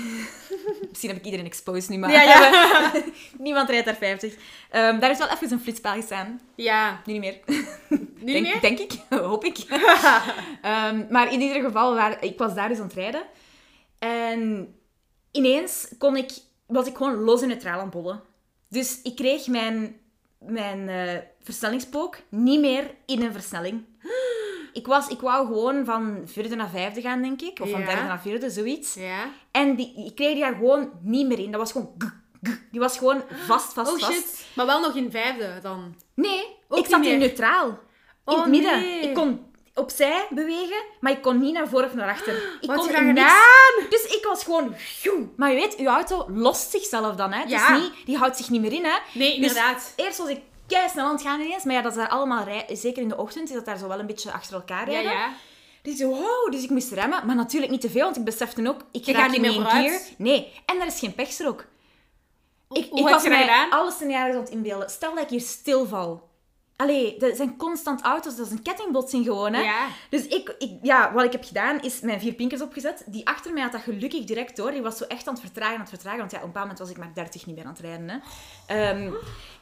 Misschien 0.89 1.09
heb 1.09 1.19
ik 1.19 1.25
iedereen 1.25 1.45
exposed 1.45 1.89
nu, 1.89 1.97
maar 1.97 2.11
Ja, 2.11 2.21
ja. 2.21 2.91
niemand 3.37 3.69
rijdt 3.69 3.85
daar 3.85 3.95
50. 3.95 4.35
Ehm, 4.69 4.99
daar 4.99 5.11
is 5.11 5.17
wel 5.17 5.29
even 5.29 5.51
een 5.51 5.59
flitspaal 5.59 5.95
gestaan. 5.95 6.41
Ja. 6.55 7.01
Nu 7.05 7.13
niet 7.13 7.21
meer. 7.21 7.39
Nu 7.89 7.97
denk, 8.25 8.25
niet 8.25 8.41
meer? 8.41 8.61
Denk 8.61 8.79
ik. 8.79 8.91
Hoop 9.29 9.45
ik. 9.45 9.57
Ehm, 10.61 11.05
maar 11.09 11.33
in 11.33 11.41
ieder 11.41 11.61
geval, 11.61 11.95
waar, 11.95 12.23
ik 12.23 12.37
was 12.37 12.55
daar 12.55 12.69
dus 12.69 12.77
aan 12.77 12.83
het 12.83 12.93
rijden. 12.93 13.23
En 13.99 14.73
ineens 15.31 15.87
kon 15.97 16.17
ik, 16.17 16.31
was 16.65 16.87
ik 16.87 16.97
gewoon 16.97 17.15
los 17.15 17.41
en 17.41 17.47
neutraal 17.47 17.77
aan 17.77 17.79
het 17.79 17.93
bollen. 17.93 18.21
Dus 18.69 18.99
ik 19.01 19.15
kreeg 19.15 19.47
mijn, 19.47 19.99
mijn 20.37 20.89
eh, 20.89 21.17
versnellingspook 21.41 22.17
niet 22.29 22.59
meer 22.59 22.95
in 23.05 23.21
een 23.21 23.33
versnelling. 23.33 23.83
Ik, 24.73 24.87
was, 24.87 25.07
ik 25.07 25.19
wou 25.19 25.47
gewoon 25.47 25.85
van 25.85 26.21
vierde 26.25 26.55
naar 26.55 26.69
vijfde 26.69 27.01
gaan, 27.01 27.21
denk 27.21 27.41
ik. 27.41 27.59
Of 27.59 27.69
van 27.69 27.79
Ja. 27.79 27.85
derde 27.85 28.01
naar 28.01 28.21
vierde, 28.21 28.49
zoiets. 28.49 28.93
Ja. 28.93 29.25
En 29.51 29.75
die, 29.75 30.05
ik 30.05 30.15
kreeg 30.15 30.33
die 30.33 30.41
daar 30.41 30.53
gewoon 30.55 30.91
niet 31.01 31.27
meer 31.27 31.39
in. 31.39 31.51
Dat 31.51 31.59
was 31.59 31.71
gewoon... 31.71 31.91
Die 32.71 32.79
was 32.79 32.97
gewoon 32.97 33.23
vast, 33.47 33.73
vast, 33.73 33.91
Oh 33.93 33.99
vast. 33.99 34.11
shit. 34.13 34.45
Maar 34.55 34.65
wel 34.65 34.79
nog 34.81 34.95
in 34.95 35.11
vijfde 35.11 35.59
dan. 35.61 35.95
Nee, 36.15 36.45
Ook 36.67 36.79
ik 36.79 36.85
zat 36.85 37.05
in 37.05 37.19
neutraal. 37.19 37.67
In 37.69 37.77
Oh, 38.25 38.39
het 38.41 38.49
midden. 38.49 38.79
nee. 38.79 38.99
Ik 39.01 39.13
kon 39.13 39.45
opzij 39.73 40.25
bewegen, 40.29 40.83
maar 40.99 41.11
ik 41.11 41.21
kon 41.21 41.39
niet 41.39 41.53
naar 41.53 41.67
voren 41.67 41.85
of 41.87 41.93
naar 41.93 42.09
achter. 42.09 42.33
Ik 42.61 42.69
Wat 42.69 42.77
kon 42.77 43.05
je 43.05 43.11
niks- 43.13 43.89
Dus 43.89 44.03
ik 44.05 44.25
was 44.27 44.43
gewoon... 44.43 44.75
Maar 45.37 45.49
je 45.49 45.55
weet, 45.55 45.75
uw 45.77 45.85
auto 45.87 46.25
lost 46.29 46.71
zichzelf 46.71 47.15
dan, 47.15 47.31
hè. 47.31 47.43
Ja. 47.43 47.67
Dus 47.77 47.81
niet, 47.81 48.05
die 48.05 48.17
houdt 48.17 48.37
zich 48.37 48.49
niet 48.49 48.61
meer 48.61 48.73
in, 48.73 48.83
hè. 48.83 48.97
Nee, 49.13 49.35
inderdaad. 49.35 49.93
Eerst 49.95 50.17
was 50.17 50.29
ik 50.29 50.39
kei 50.73 50.89
snel 50.89 51.05
aan 51.05 51.11
het 51.13 51.21
gaan 51.21 51.41
ineens, 51.41 51.63
maar 51.63 51.75
ja, 51.75 51.81
dat 51.81 51.91
is 51.91 51.97
daar 51.97 52.09
allemaal... 52.09 52.43
Rij... 52.43 52.65
Zeker 52.69 53.01
in 53.01 53.09
de 53.09 53.17
ochtend 53.17 53.49
is 53.49 53.55
dat 53.55 53.65
daar 53.65 53.77
zo 53.77 53.87
wel 53.87 53.99
een 53.99 54.05
beetje 54.05 54.31
achter 54.31 54.53
elkaar 54.53 54.91
ja, 54.91 54.93
rijden. 54.93 55.11
ja. 55.11 55.33
Dus, 55.81 55.93
ik 55.93 55.99
zo, 55.99 56.07
wow, 56.09 56.51
dus 56.51 56.63
ik 56.63 56.69
moest 56.69 56.91
remmen, 56.91 57.25
maar 57.25 57.35
natuurlijk 57.35 57.71
niet 57.71 57.81
te 57.81 57.89
veel, 57.89 58.03
want 58.03 58.17
ik 58.17 58.23
besefte 58.23 58.67
ook, 58.67 58.81
ik 58.91 59.05
gaat 59.05 59.27
niet 59.27 59.35
in 59.35 59.41
meer 59.41 59.53
vooruit. 59.53 59.85
keer. 59.85 60.01
Nee, 60.17 60.61
en 60.65 60.79
er 60.81 60.87
is 60.87 60.99
geen 60.99 61.15
pechstrook. 61.15 61.65
Ik, 62.71 62.87
Hoe 62.89 62.99
ik 62.99 63.07
was 63.07 63.27
mij 63.27 63.41
gedaan? 63.41 63.69
alle 63.69 63.91
scenario's 63.91 64.35
aan 64.35 64.41
het 64.41 64.49
inbeelden. 64.49 64.89
Stel 64.89 65.13
dat 65.13 65.23
ik 65.23 65.29
hier 65.29 65.41
stilval. 65.41 66.29
Allee, 66.83 67.17
dat 67.17 67.35
zijn 67.35 67.57
constant 67.57 68.01
auto's, 68.01 68.35
dat 68.35 68.45
is 68.45 68.51
een 68.51 68.61
kettingbotsing 68.61 69.25
gewoon, 69.25 69.53
hè. 69.53 69.61
Ja. 69.61 69.87
Dus 70.09 70.27
ik, 70.27 70.55
ik, 70.59 70.71
ja, 70.81 71.13
wat 71.13 71.23
ik 71.23 71.31
heb 71.31 71.43
gedaan, 71.43 71.81
is 71.81 71.99
mijn 71.99 72.19
vier 72.19 72.33
pinkers 72.33 72.61
opgezet. 72.61 73.03
Die 73.05 73.27
achter 73.27 73.53
mij 73.53 73.61
had 73.61 73.71
dat 73.71 73.81
gelukkig 73.81 74.23
direct 74.23 74.55
door. 74.55 74.71
Die 74.71 74.81
was 74.81 74.97
zo 74.97 75.03
echt 75.03 75.27
aan 75.27 75.33
het 75.33 75.43
vertragen, 75.43 75.73
aan 75.73 75.79
het 75.79 75.89
vertragen. 75.89 76.19
Want 76.19 76.31
ja, 76.31 76.37
op 76.37 76.43
een 76.43 76.51
bepaald 76.51 76.69
moment 76.69 76.87
was 76.87 76.97
ik 76.97 77.03
maar 77.03 77.13
30 77.13 77.45
niet 77.45 77.55
meer 77.55 77.65
aan 77.65 77.71
het 77.71 77.79
rijden, 77.79 78.09
hè. 78.09 78.17
Ehm, 78.67 79.13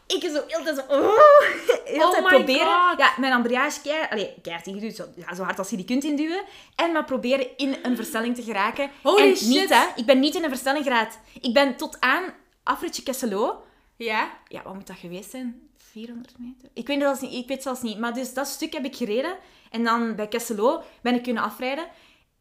ik 0.07 0.21
zo 0.23 0.43
heel 0.47 0.63
tijd 0.63 0.75
zo... 0.75 0.95
Oh, 0.95 1.17
heel 1.95 2.07
Oh 2.07 2.11
tijd 2.11 2.27
proberen. 2.27 2.89
God. 2.89 2.99
Ja, 2.99 3.13
mijn 3.17 3.33
embrayage 3.33 3.81
keihard... 3.81 4.11
Allee, 4.11 4.33
keihard 4.41 4.67
ingeduwd. 4.67 4.95
Zo, 4.95 5.05
ja, 5.15 5.35
zo 5.35 5.43
hard 5.43 5.59
als 5.59 5.69
je 5.69 5.75
die 5.75 5.85
kunt 5.85 6.03
induwen. 6.03 6.43
En 6.75 6.91
maar 6.91 7.05
proberen 7.05 7.57
in 7.57 7.75
een 7.83 7.95
versnelling 7.95 8.35
te 8.35 8.43
geraken. 8.43 8.89
Holy 9.03 9.21
en 9.21 9.27
niet, 9.27 9.37
shit. 9.37 9.69
hè. 9.69 9.85
Ik 9.95 10.05
ben 10.05 10.19
niet 10.19 10.35
in 10.35 10.43
een 10.43 10.49
versnelling 10.49 10.83
geraakt. 10.83 11.19
Ik 11.41 11.53
ben 11.53 11.75
tot 11.75 11.97
aan 11.99 12.23
afritje 12.63 13.03
Kesselo... 13.03 13.63
Ja. 13.95 14.31
Ja, 14.47 14.61
wat 14.63 14.73
moet 14.73 14.87
dat 14.87 14.97
geweest 14.97 15.29
zijn? 15.29 15.70
400 15.91 16.33
meter? 16.37 16.69
Ik 16.73 16.87
weet, 16.87 16.95
het 16.97 17.05
zelfs 17.05 17.21
niet, 17.21 17.33
ik 17.43 17.47
weet 17.47 17.63
zelfs 17.63 17.81
niet. 17.81 17.97
Maar 17.99 18.13
dus 18.13 18.33
dat 18.33 18.47
stuk 18.47 18.73
heb 18.73 18.85
ik 18.85 18.95
gereden. 18.95 19.35
En 19.69 19.83
dan 19.83 20.15
bij 20.15 20.27
Kesselo 20.27 20.83
ben 21.01 21.15
ik 21.15 21.23
kunnen 21.23 21.43
afrijden. 21.43 21.85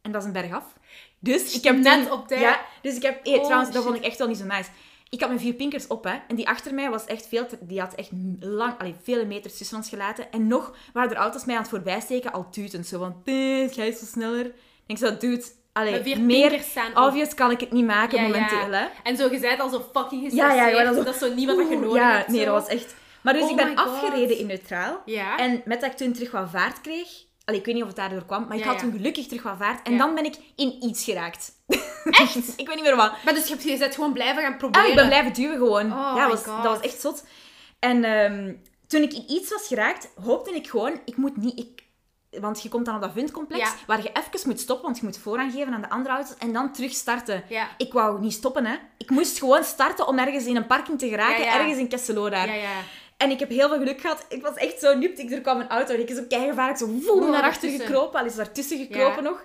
En 0.03 0.13
dat 0.13 0.21
is 0.21 0.27
een 0.27 0.33
bergaf. 0.35 0.65
Dus 1.19 1.55
ik 1.55 1.65
heb 1.65 1.77
Net 1.77 2.03
toen- 2.03 2.13
op 2.13 2.29
tijd. 2.29 2.41
Ja, 2.41 2.61
dus 2.83 2.97
ik 2.97 3.03
heb... 3.03 3.27
eh, 3.27 3.35
Oh, 3.35 3.45
trouwens, 3.45 3.73
dat 3.73 3.83
vond 3.85 3.97
ik 3.97 4.05
echt 4.05 4.19
wel 4.19 4.29
niet 4.29 4.37
zo 4.39 4.45
nice. 4.45 4.71
Ik 5.09 5.21
had 5.21 5.29
mijn 5.29 5.41
vier 5.41 5.53
pinkers 5.55 5.87
op, 5.87 6.05
hè. 6.05 6.15
En 6.29 6.37
die 6.37 6.49
achter 6.49 6.75
mij 6.75 6.91
was 6.91 7.05
echt 7.05 7.27
veel... 7.27 7.47
te- 7.47 7.59
die 7.61 7.81
had 7.81 7.95
echt 7.95 8.11
lang... 8.41 8.79
Allee, 8.79 8.95
vele 9.03 9.25
meters 9.25 9.57
tussen 9.59 9.77
ons 9.77 9.89
gelaten. 9.89 10.31
En 10.33 10.47
nog 10.47 10.77
waren 10.93 11.11
er 11.11 11.17
auto's 11.17 11.45
mij 11.45 11.55
aan 11.55 11.61
het 11.61 11.71
voorbijsteken, 11.71 12.33
al 12.33 12.51
tutend. 12.51 12.87
Zo 12.87 12.99
van... 12.99 13.23
"Pih, 13.23 13.73
Ga 13.73 13.83
je 13.83 13.93
zo 13.93 14.05
sneller? 14.05 14.47
Ik 14.47 14.53
denk 14.87 14.99
zo, 14.99 15.17
dude... 15.17 15.45
Allee, 15.73 16.19
meer 16.19 16.53
op. 16.95 16.97
obvious 17.07 17.35
kan 17.35 17.51
ik 17.51 17.61
het 17.61 17.73
niet 17.73 17.85
maken 17.85 18.19
Ja, 18.19 18.23
ja. 18.25 18.29
momenteel, 18.29 18.71
hè. 18.73 18.87
En 19.03 19.17
zo, 19.17 19.29
het 19.31 19.61
al 19.61 19.69
zo 19.69 19.85
fucking 19.93 20.23
Ja, 20.23 20.29
gestresseerd. 20.29 20.77
ja, 20.77 20.83
wou 20.85 21.05
dat 21.05 21.15
is 21.15 21.21
zo 21.21 21.35
niet 21.35 21.47
wat 21.47 21.69
je 21.69 21.77
nodig 21.79 21.95
ja, 22.03 22.17
hebt. 22.17 22.29
nee, 22.29 22.45
zo. 22.45 22.53
dat 22.53 22.63
was 22.63 22.69
echt... 22.71 22.95
Maar 23.23 23.33
dus 23.33 23.43
Oh 23.43 23.51
ik 23.51 23.57
ben 23.57 23.75
afgereden 23.77 24.39
in 24.39 24.47
neutraal. 24.47 25.03
Ja. 25.05 25.39
En 25.39 25.63
met 25.65 25.81
dat 25.81 25.91
ik 25.91 25.97
toen 25.97 26.13
terug 26.13 26.31
wat 26.31 26.51
vaart 26.51 26.81
kreeg... 26.81 27.09
Allee, 27.45 27.61
ik 27.61 27.67
weet 27.67 27.75
niet 27.75 27.85
of 27.85 27.91
het 27.91 27.99
daardoor 27.99 28.25
kwam, 28.27 28.47
maar 28.49 28.57
ik 28.57 28.63
Ja, 28.63 28.69
had 28.71 28.75
ja. 28.81 28.83
toen 28.83 28.93
gelukkig 28.93 29.27
terug 29.27 29.43
wat 29.43 29.55
vaart. 29.59 29.87
En 29.87 29.93
Ja. 29.93 29.99
dan 29.99 30.15
ben 30.15 30.25
ik 30.25 30.37
in 30.57 30.77
iets 30.85 31.05
geraakt. 31.05 31.53
Echt? 32.05 32.37
ik 32.57 32.67
weet 32.67 32.75
niet 32.75 32.85
meer 32.85 32.97
wat. 32.97 33.13
Maar 33.25 33.35
dus 33.35 33.43
je, 33.47 33.51
hebt- 33.53 33.63
je 33.65 33.79
bent 33.79 33.95
gewoon 33.95 34.13
blijven 34.13 34.43
gaan 34.43 34.57
proberen. 34.57 34.85
Ah, 34.85 34.91
ik 34.91 34.97
ben 34.97 35.07
blijven 35.07 35.33
duwen 35.33 35.57
gewoon. 35.57 35.85
Oh 35.93 36.13
ja, 36.17 36.29
was, 36.29 36.45
dat 36.45 36.63
was 36.63 36.81
echt 36.81 37.01
zot. 37.01 37.25
En 37.79 38.05
ehm, 38.05 38.55
toen 38.87 39.03
ik 39.03 39.13
in 39.13 39.25
iets 39.31 39.51
was 39.51 39.67
geraakt, 39.67 40.09
hoopte 40.25 40.55
ik 40.55 40.69
gewoon... 40.69 41.01
Ik 41.05 41.17
moet 41.17 41.37
niet... 41.37 41.59
Ik, 41.59 41.83
want 42.41 42.63
je 42.63 42.69
komt 42.69 42.85
dan 42.87 42.95
op 42.95 43.01
dat 43.01 43.13
vindcomplex, 43.15 43.63
Ja. 43.63 43.75
waar 43.87 44.03
je 44.03 44.11
even 44.13 44.49
moet 44.49 44.61
stoppen, 44.61 44.85
want 44.85 44.99
je 44.99 45.05
moet 45.05 45.19
voorrang 45.19 45.53
geven 45.53 45.73
aan 45.73 45.81
de 45.81 45.91
andere 45.91 46.15
auto's, 46.15 46.37
en 46.39 46.53
dan 46.53 46.73
terug 46.73 46.93
starten. 46.93 47.45
Ja. 47.49 47.69
Ik 47.77 47.93
wou 47.93 48.21
niet 48.21 48.33
stoppen, 48.33 48.67
hè. 48.67 48.77
Ik 48.99 49.11
moest 49.11 49.39
gewoon 49.39 49.65
starten 49.65 50.07
om 50.07 50.19
ergens 50.19 50.45
in 50.47 50.57
een 50.57 50.67
parking 50.67 50.99
te 50.99 51.09
geraken, 51.09 51.45
Ja, 51.45 51.53
ja. 51.55 51.59
ergens 51.61 51.79
in 51.79 51.89
Kesselo 51.89 52.29
daar. 52.29 52.49
Ja, 53.21 53.27
ja. 53.27 53.27
En 53.27 53.31
ik 53.31 53.39
heb 53.39 53.49
heel 53.49 53.69
veel 53.69 53.79
geluk 53.79 54.01
gehad. 54.01 54.27
Ik 54.29 54.43
was 54.43 54.55
echt 54.55 54.79
zo 54.81 54.95
nupt. 54.99 55.19
Ik, 55.19 55.31
er 55.31 55.41
kwam 55.41 55.61
een 55.61 55.69
auto 55.69 55.95
en 55.95 56.01
ik 56.01 56.09
is 56.11 56.17
zo 56.17 56.25
keigevaarlijk 56.29 56.79
zo 56.79 56.87
voel 57.03 57.23
Oh, 57.23 57.31
naar 57.31 57.43
achter 57.43 57.71
gekropen. 57.71 58.21
Al 58.21 58.27
is 58.27 58.35
daartussen 58.35 58.79
gekropen 58.79 59.23
nog. 59.23 59.45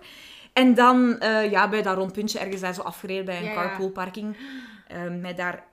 En 0.53 0.73
dan 0.73 1.19
eh, 1.19 1.51
ja, 1.51 1.69
bij 1.69 1.81
dat 1.81 1.95
rondpuntje 1.97 2.39
ergens 2.39 2.61
daar 2.61 2.73
zo 2.73 2.81
afgereden 2.81 3.25
bij 3.25 3.37
een 3.37 3.43
Ja, 3.43 3.49
ja. 3.49 3.55
carpoolparking. 3.55 4.37
eh, 4.87 4.97
mij 5.21 5.33
daar 5.33 5.63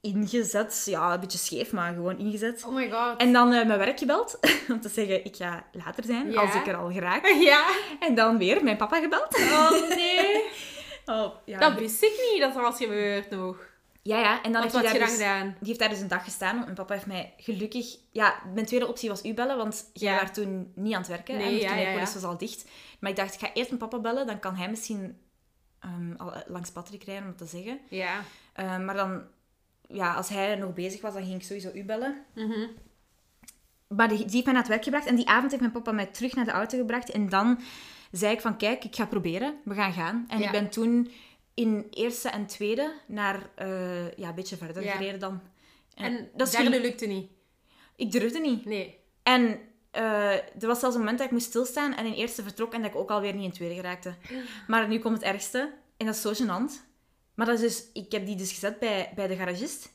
ingezet. 0.00 0.82
Ja, 0.86 1.12
een 1.14 1.20
beetje 1.20 1.38
scheef, 1.38 1.72
maar 1.72 1.92
gewoon 1.92 2.18
ingezet. 2.18 2.64
Oh 2.66 2.74
my 2.74 2.90
god. 2.90 3.20
En 3.20 3.32
dan 3.32 3.52
eh, 3.52 3.66
mijn 3.66 3.78
werk 3.78 3.98
gebeld. 3.98 4.38
om 4.72 4.80
te 4.80 4.88
zeggen, 4.88 5.24
ik 5.24 5.36
ga 5.36 5.64
later 5.72 6.04
zijn, 6.04 6.30
Ja. 6.30 6.40
als 6.40 6.54
ik 6.54 6.66
er 6.66 6.76
al 6.76 6.90
geraak. 6.92 7.26
Ja. 7.50 7.64
En 8.00 8.14
dan 8.14 8.38
weer 8.38 8.64
mijn 8.64 8.76
papa 8.76 9.00
gebeld. 9.00 9.38
Oh 9.38 9.88
nee. 9.88 10.42
Oh, 11.06 11.34
ja. 11.44 11.58
Dat 11.58 11.78
wist 11.78 12.02
ik 12.02 12.28
niet 12.32 12.40
dat 12.42 12.54
er 12.56 12.62
was 12.62 12.76
gebeurd 12.76 13.30
nog. 13.30 13.67
Ja, 14.08 14.18
ja. 14.18 14.42
En 14.42 14.52
dan 14.52 14.62
heeft 14.62 14.74
hij 14.74 14.82
daar 14.82 14.98
dus- 14.98 15.12
gedaan? 15.12 15.46
Die 15.58 15.68
heeft 15.68 15.78
daar 15.78 15.88
dus 15.88 16.00
een 16.00 16.08
dag 16.08 16.24
gestaan. 16.24 16.52
want 16.52 16.64
Mijn 16.64 16.76
papa 16.76 16.94
heeft 16.94 17.06
mij 17.06 17.34
gelukkig... 17.36 17.96
Ja, 18.10 18.34
mijn 18.54 18.66
tweede 18.66 18.88
optie 18.88 19.08
was 19.08 19.24
u 19.24 19.34
bellen, 19.34 19.56
want 19.56 19.90
jij 19.92 20.12
Ja. 20.12 20.20
was 20.20 20.34
toen 20.34 20.72
niet 20.74 20.92
aan 20.92 21.00
het 21.00 21.10
werken. 21.10 21.36
Nee, 21.36 21.46
en 21.46 21.54
ja, 21.54 21.68
toen 21.68 21.78
ja, 21.78 21.98
was 21.98 22.14
ja. 22.20 22.26
al 22.28 22.38
dicht. 22.38 22.64
Maar 23.00 23.10
ik 23.10 23.16
dacht, 23.16 23.34
ik 23.34 23.40
ga 23.40 23.52
eerst 23.52 23.70
mijn 23.70 23.88
papa 23.88 23.98
bellen, 23.98 24.26
dan 24.26 24.38
kan 24.38 24.54
hij 24.56 24.70
misschien 24.70 25.18
al 26.16 26.32
langs 26.46 26.70
Patrick 26.70 27.04
rijden, 27.04 27.22
om 27.22 27.28
het 27.28 27.38
te 27.38 27.46
zeggen. 27.46 27.80
Ja. 27.88 28.20
Ehm, 28.52 28.84
maar 28.84 28.94
dan, 28.94 29.22
ja, 29.88 30.14
als 30.14 30.28
hij 30.28 30.56
nog 30.56 30.74
bezig 30.74 31.00
was, 31.00 31.12
dan 31.12 31.22
ging 31.22 31.34
ik 31.34 31.42
sowieso 31.42 31.70
u 31.74 31.84
bellen. 31.84 32.24
Mhm. 32.34 32.66
Maar 33.88 34.08
die, 34.08 34.18
die 34.18 34.30
heeft 34.30 34.44
mij 34.44 34.52
naar 34.52 34.62
het 34.62 34.70
werk 34.70 34.84
gebracht. 34.84 35.06
En 35.06 35.16
die 35.16 35.28
avond 35.28 35.50
heeft 35.50 35.62
mijn 35.62 35.72
papa 35.72 35.92
mij 35.92 36.06
terug 36.06 36.34
naar 36.34 36.44
de 36.44 36.50
auto 36.50 36.78
gebracht. 36.78 37.10
En 37.10 37.28
dan 37.28 37.60
zei 38.10 38.32
ik 38.32 38.40
van, 38.40 38.56
kijk, 38.56 38.84
ik 38.84 38.96
ga 38.96 39.06
proberen. 39.06 39.54
We 39.64 39.74
gaan 39.74 39.92
gaan. 39.92 40.24
En 40.28 40.42
ik 40.42 40.50
ben 40.50 40.68
toen 40.70 41.10
in 41.58 41.86
eerste 41.90 42.28
en 42.28 42.46
tweede 42.46 42.92
naar, 43.06 43.50
eh, 43.54 44.12
ja, 44.12 44.28
een 44.28 44.34
beetje 44.34 44.56
verder 44.56 44.82
Ja. 44.82 44.92
gereden 44.92 45.20
dan. 45.20 45.40
En 45.94 46.30
dat 46.34 46.50
derde 46.50 46.80
lukte 46.80 47.06
niet. 47.06 47.30
Ik 47.96 48.12
durfde 48.12 48.38
niet. 48.38 48.64
Nee. 48.64 48.98
En 49.22 49.58
eh, 49.90 50.32
er 50.32 50.66
was 50.66 50.78
zelfs 50.80 50.94
een 50.94 51.00
moment 51.00 51.18
dat 51.18 51.26
ik 51.26 51.32
moest 51.32 51.46
stilstaan 51.46 51.94
en 51.94 52.06
in 52.06 52.12
eerste 52.12 52.42
vertrok 52.42 52.72
en 52.72 52.82
dat 52.82 52.90
ik 52.90 52.96
ook 52.96 53.10
alweer 53.10 53.34
niet 53.34 53.44
in 53.44 53.52
tweede 53.52 53.74
geraakte. 53.74 54.14
Maar 54.66 54.88
nu 54.88 54.98
komt 54.98 55.14
het 55.14 55.24
ergste. 55.24 55.72
En 55.96 56.06
dat 56.06 56.14
is 56.14 56.20
zo 56.20 56.32
gênant. 56.32 56.72
Maar 57.34 57.46
dat 57.46 57.54
is 57.54 57.60
dus, 57.60 57.84
ik 57.92 58.12
heb 58.12 58.26
die 58.26 58.36
dus 58.36 58.52
gezet 58.52 58.78
bij, 58.78 59.12
bij 59.14 59.26
de 59.26 59.36
garagist. 59.36 59.92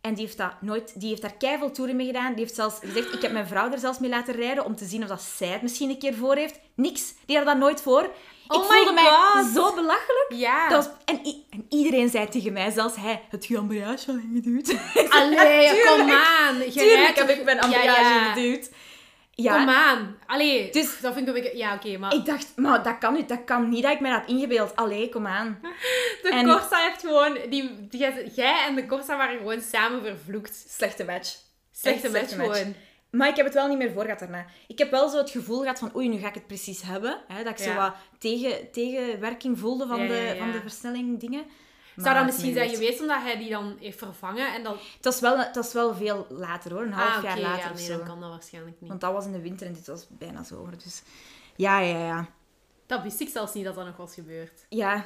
En 0.00 0.14
die 0.14 0.24
heeft, 0.24 0.36
dat 0.36 0.62
nooit, 0.62 1.00
die 1.00 1.08
heeft 1.08 1.22
daar 1.22 1.36
keiveel 1.36 1.70
toeren 1.70 1.96
mee 1.96 2.06
gedaan. 2.06 2.32
Die 2.34 2.40
heeft 2.44 2.54
zelfs 2.54 2.78
gezegd, 2.78 3.14
ik 3.14 3.22
heb 3.22 3.32
mijn 3.32 3.46
vrouw 3.46 3.72
er 3.72 3.78
zelfs 3.78 3.98
mee 3.98 4.10
laten 4.10 4.34
rijden 4.34 4.64
om 4.64 4.76
te 4.76 4.84
zien 4.84 5.02
of 5.02 5.08
dat 5.08 5.22
zij 5.22 5.48
het 5.48 5.62
misschien 5.62 5.90
een 5.90 5.98
keer 5.98 6.14
voor 6.14 6.36
heeft. 6.36 6.60
Niks. 6.74 7.14
Die 7.26 7.36
had 7.36 7.46
dat 7.46 7.58
nooit 7.58 7.80
voor. 7.80 8.10
Oh 8.48 8.62
ik 8.64 8.70
my 8.70 8.76
voelde 8.76 8.92
mij 8.92 9.04
God. 9.04 9.46
zo 9.54 9.74
belachelijk. 9.74 10.26
Ja. 10.28 10.68
Dat 10.68 10.84
was, 10.86 10.94
en, 11.04 11.44
en 11.50 11.66
iedereen 11.68 12.08
zei 12.08 12.28
tegen 12.28 12.52
mij, 12.52 12.70
zelfs 12.70 12.96
hij, 12.96 13.22
het 13.30 13.46
je 13.46 13.56
embrayage 13.56 14.10
al 14.10 14.16
ingeduwd. 14.16 14.74
Allee, 15.18 15.82
kom 15.84 16.10
aan. 16.10 16.58
Je 16.58 16.70
Tuurlijk 16.72 17.16
heb 17.16 17.28
ik 17.28 17.44
mijn 17.44 17.56
Ja, 17.56 17.62
embrayage 17.62 18.14
ja. 18.14 18.26
ingeduwd. 18.36 18.70
Ja, 19.38 19.56
Kom 19.58 19.68
aan. 19.68 20.16
Allee, 20.26 20.70
Dus- 20.72 21.00
dat 21.00 21.14
vind 21.14 21.28
ik 21.28 21.34
een 21.36 21.42
beetje... 21.42 21.56
Ja, 21.58 21.74
oké, 21.74 21.98
maar... 21.98 22.14
ik 22.14 22.24
dacht, 22.24 22.52
maar 22.56 22.82
dat 22.82 22.98
kan 22.98 23.12
niet, 23.14 23.28
dat 23.28 23.44
kan 23.44 23.68
niet 23.68 23.82
dat 23.82 23.92
ik 23.92 24.00
mij 24.00 24.10
dat 24.10 24.20
had 24.20 24.28
ingebeeld. 24.28 24.76
Allee, 24.76 25.08
kom 25.08 25.26
aan. 25.26 25.58
De 26.22 26.28
en- 26.28 26.44
Corsa 26.46 26.76
heeft 26.88 27.00
gewoon... 27.00 27.38
Die, 27.50 27.88
die, 27.88 28.30
jij 28.34 28.64
en 28.68 28.74
de 28.74 28.86
Corsa 28.86 29.16
waren 29.16 29.38
gewoon 29.38 29.60
samen 29.60 30.02
vervloekt. 30.04 30.64
Slechte 30.68 31.04
match. 31.04 31.34
Slechte 31.72 32.02
Echt 32.06 32.12
match 32.16 32.28
slechte 32.28 32.36
match. 32.46 32.58
gewoon. 32.58 32.74
Maar 33.16 33.28
ik 33.28 33.36
heb 33.36 33.44
het 33.44 33.54
wel 33.54 33.68
niet 33.68 33.78
meer 33.78 33.92
voor 33.92 34.02
gehad 34.02 34.18
daarna. 34.18 34.46
Ik 34.66 34.78
heb 34.78 34.90
wel 34.90 35.08
zo 35.08 35.18
het 35.18 35.30
gevoel 35.30 35.60
gehad 35.60 35.78
van, 35.78 35.96
oei, 35.96 36.08
nu 36.08 36.18
ga 36.18 36.28
ik 36.28 36.34
het 36.34 36.46
precies 36.46 36.82
hebben. 36.82 37.20
Hè, 37.28 37.44
dat 37.44 37.52
ik 37.52 37.66
zo 37.66 37.74
wat 37.74 37.94
tegen, 38.18 38.70
tegenwerking 38.70 39.58
voelde 39.58 39.86
van, 39.86 40.06
de, 40.06 40.34
van 40.38 40.52
de 40.52 40.60
versnelling 40.60 41.20
dingen. 41.20 41.44
Zou 41.96 42.14
dat 42.14 42.24
misschien 42.24 42.54
zijn 42.54 42.70
geweest 42.70 43.00
omdat 43.00 43.22
hij 43.22 43.38
die 43.38 43.50
dan 43.50 43.76
heeft 43.80 43.98
vervangen 43.98 44.54
en 44.54 44.62
dat... 44.62 44.74
Het 44.96 45.04
was, 45.04 45.20
wel, 45.20 45.38
het 45.38 45.54
was 45.54 45.72
wel 45.72 45.94
veel 45.94 46.26
later 46.28 46.72
hoor, 46.72 46.82
een 46.82 46.92
half 46.92 47.16
ah, 47.16 47.22
jaar 47.22 47.40
later 47.40 47.68
ja, 47.68 47.72
nee, 47.74 47.84
zo. 47.84 47.96
dan 47.96 48.06
kan 48.06 48.20
dat 48.20 48.30
waarschijnlijk 48.30 48.80
niet. 48.80 48.88
Want 48.88 49.00
dat 49.00 49.12
was 49.12 49.24
in 49.24 49.32
de 49.32 49.40
winter 49.40 49.66
en 49.66 49.72
dit 49.72 49.86
was 49.86 50.06
bijna 50.08 50.42
zomer. 50.42 50.72
Dus 50.82 51.02
ja, 51.56 51.80
ja, 51.80 52.06
ja. 52.06 52.28
Dat 52.86 53.02
wist 53.02 53.20
ik 53.20 53.28
zelfs 53.28 53.54
niet 53.54 53.64
dat 53.64 53.74
dat 53.74 53.86
nog 53.86 53.96
was 53.96 54.14
gebeurd. 54.14 54.66
Ja, 54.68 55.04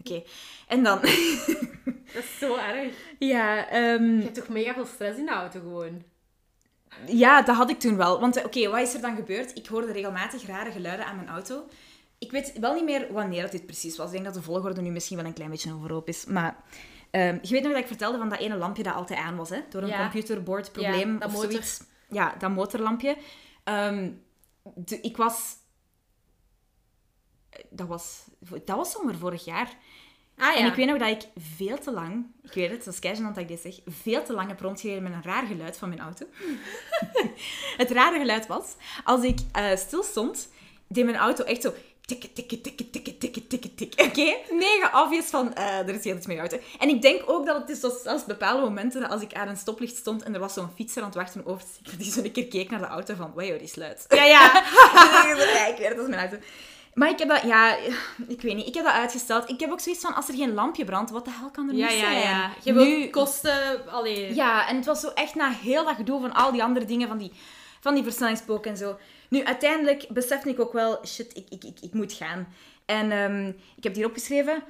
oké. 0.00 0.22
En 0.68 0.82
dan, 0.82 1.00
Dat 2.14 2.22
is 2.22 2.38
zo 2.38 2.56
erg. 2.56 2.94
ja, 3.18 3.68
ehm, 3.68 4.16
Je 4.16 4.22
hebt 4.22 4.34
toch 4.34 4.48
mega 4.48 4.74
veel 4.74 4.86
stress 4.86 5.18
in 5.18 5.26
de 5.26 5.32
auto 5.32 5.60
gewoon? 5.60 6.04
Ja, 7.06 7.42
dat 7.42 7.56
had 7.56 7.70
ik 7.70 7.78
toen 7.80 7.96
wel. 7.96 8.20
Want 8.20 8.36
eh, 8.36 8.44
oké, 8.44 8.68
wat 8.68 8.80
is 8.80 8.94
er 8.94 9.00
dan 9.00 9.16
gebeurd? 9.16 9.56
Ik 9.56 9.66
hoorde 9.66 9.92
regelmatig 9.92 10.46
rare 10.46 10.70
geluiden 10.72 11.06
aan 11.06 11.16
mijn 11.16 11.28
auto. 11.28 11.64
Ik 12.18 12.30
weet 12.30 12.58
wel 12.60 12.74
niet 12.74 12.84
meer 12.84 13.12
wanneer 13.12 13.42
dat 13.42 13.50
dit 13.52 13.66
precies 13.66 13.96
was. 13.96 14.06
Ik 14.06 14.12
denk 14.12 14.24
dat 14.24 14.34
de 14.34 14.42
volgorde 14.42 14.80
nu 14.80 14.90
misschien 14.90 15.16
wel 15.16 15.26
een 15.26 15.32
klein 15.32 15.50
beetje 15.50 15.74
overhoop 15.74 16.08
is. 16.08 16.24
Maar 16.24 16.56
ehm, 17.10 17.38
je 17.42 17.52
weet 17.52 17.62
nog 17.62 17.72
dat 17.72 17.80
ik 17.80 17.86
vertelde 17.86 18.18
van 18.18 18.28
dat 18.28 18.38
ene 18.38 18.56
lampje 18.56 18.82
dat 18.82 18.94
altijd 18.94 19.18
aan 19.18 19.36
was, 19.36 19.48
hè? 19.50 19.60
Door 19.70 19.82
een 19.82 19.88
Ja. 19.88 20.00
computerboard 20.02 20.72
probleem 20.72 21.12
Ja, 21.12 21.18
dat 21.18 21.28
of 21.28 21.34
motor. 21.34 21.50
zoiets. 21.50 21.82
Ja, 22.08 22.34
dat 22.38 22.50
motorlampje. 22.50 23.16
Ehm, 23.64 24.10
de- 24.74 25.00
ik 25.00 25.16
was... 25.16 25.58
Dat 27.70 27.86
was, 27.88 28.24
dat 28.64 28.76
was 28.76 28.90
zomer 28.92 29.14
vorig 29.18 29.44
jaar. 29.44 29.76
Ah 30.40 30.54
ja. 30.54 30.60
En 30.60 30.66
ik 30.66 30.74
weet 30.74 30.86
nog 30.86 30.98
dat 30.98 31.08
ik 31.08 31.28
veel 31.56 31.78
te 31.78 31.92
lang, 31.92 32.26
ik 32.42 32.52
weet 32.52 32.70
het, 32.70 32.84
dat 32.84 32.94
is 32.94 33.18
dat 33.18 33.36
ik 33.36 33.48
dit 33.48 33.60
zeg, 33.60 33.74
veel 33.86 34.22
te 34.24 34.32
lang 34.32 34.48
heb 34.48 34.60
rondgereden 34.60 35.02
met 35.02 35.12
een 35.12 35.22
raar 35.22 35.46
geluid 35.46 35.76
van 35.76 35.88
mijn 35.88 36.00
auto. 36.00 36.26
het 37.76 37.90
rare 37.90 38.18
geluid 38.18 38.46
was, 38.46 38.74
als 39.04 39.22
ik 39.22 39.38
eh, 39.52 39.76
stil 39.76 40.02
stond, 40.02 40.48
deed 40.88 41.04
mijn 41.04 41.16
auto 41.16 41.44
echt 41.44 41.62
zo 41.62 41.72
tikken, 42.18 42.32
tikken, 42.32 42.60
tikken, 42.62 42.90
tikken, 42.90 43.18
tikken, 43.18 43.46
tikken, 43.46 43.74
tikken. 43.74 44.04
Oké? 44.06 44.36
Mega 44.50 45.02
obvious 45.02 45.26
van, 45.26 45.54
eh, 45.54 45.78
er 45.78 45.94
is 45.94 46.04
heel 46.04 46.16
iets 46.16 46.26
met 46.26 46.36
je 46.36 46.40
auto. 46.42 46.58
En 46.78 46.88
ik 46.88 47.02
denk 47.02 47.22
ook 47.26 47.46
dat 47.46 47.56
het 47.56 47.68
is 47.68 48.02
zelfs 48.02 48.24
bepaalde 48.24 48.62
momenten, 48.62 49.08
als 49.08 49.22
ik 49.22 49.34
aan 49.34 49.48
een 49.48 49.56
stoplicht 49.56 49.96
stond 49.96 50.22
en 50.22 50.34
er 50.34 50.40
was 50.40 50.54
zo'n 50.54 50.70
fietser 50.74 51.02
aan 51.02 51.08
het 51.08 51.16
wachten 51.16 51.46
over 51.46 51.64
te 51.82 51.96
die 52.00 52.12
zo 52.12 52.22
een 52.22 52.32
keer 52.32 52.46
keek 52.46 52.70
naar 52.70 52.80
de 52.80 52.86
auto 52.86 53.14
van, 53.14 53.32
wow, 53.34 53.58
die 53.58 53.68
sluit. 53.68 54.04
Ja, 54.08 54.24
ja. 54.24 54.64
ja, 55.54 55.66
ik 55.66 55.76
weet 55.76 55.88
het, 55.88 55.96
dat 55.96 56.08
is 56.08 56.14
mijn 56.14 56.30
auto. 56.30 56.46
Maar 56.94 57.10
ik 57.10 57.18
heb 57.18 57.28
dat, 57.28 57.42
ja, 57.42 57.76
ik 58.28 58.40
weet 58.40 58.54
niet, 58.56 58.66
ik 58.66 58.74
heb 58.74 58.84
dat 58.84 58.92
uitgesteld. 58.94 59.48
Ik 59.48 59.60
heb 59.60 59.70
ook 59.70 59.80
zoiets 59.80 60.02
van, 60.02 60.14
als 60.14 60.28
er 60.28 60.34
geen 60.34 60.54
lampje 60.54 60.84
brandt, 60.84 61.10
wat 61.10 61.24
de 61.24 61.30
hel 61.30 61.50
kan 61.50 61.68
er 61.68 61.74
Ja, 61.74 61.88
niet 61.88 61.98
ja, 61.98 62.00
zijn? 62.00 62.18
ja. 62.20 62.52
Je 62.64 62.72
Nu- 62.72 62.78
wilt 62.78 63.10
kosten... 63.10 63.86
Allee. 63.90 64.34
Ja, 64.34 64.68
en 64.68 64.76
het 64.76 64.86
was 64.86 65.00
zo 65.00 65.08
echt 65.08 65.34
na 65.34 65.50
heel 65.50 65.84
dat 65.84 65.94
gedoe 65.94 66.20
van 66.20 66.32
al 66.32 66.52
die 66.52 66.62
andere 66.62 66.84
dingen, 66.86 67.08
van 67.08 67.18
die, 67.18 67.32
van 67.80 67.94
die 67.94 68.02
versnellingspoken 68.02 68.70
en 68.70 68.76
zo. 68.76 68.98
Nu, 69.28 69.44
uiteindelijk 69.44 70.06
besefte 70.08 70.48
ik 70.48 70.60
ook 70.60 70.72
wel, 70.72 71.06
shit, 71.06 71.36
ik, 71.36 71.46
ik, 71.48 71.64
ik, 71.64 71.80
ik 71.80 71.92
moet 71.92 72.12
gaan. 72.12 72.48
En 72.86 73.12
ehm, 73.12 73.48
ik 73.48 73.54
heb 73.82 73.84
het 73.84 73.96
hier 73.96 74.06
opgeschreven. 74.06 74.62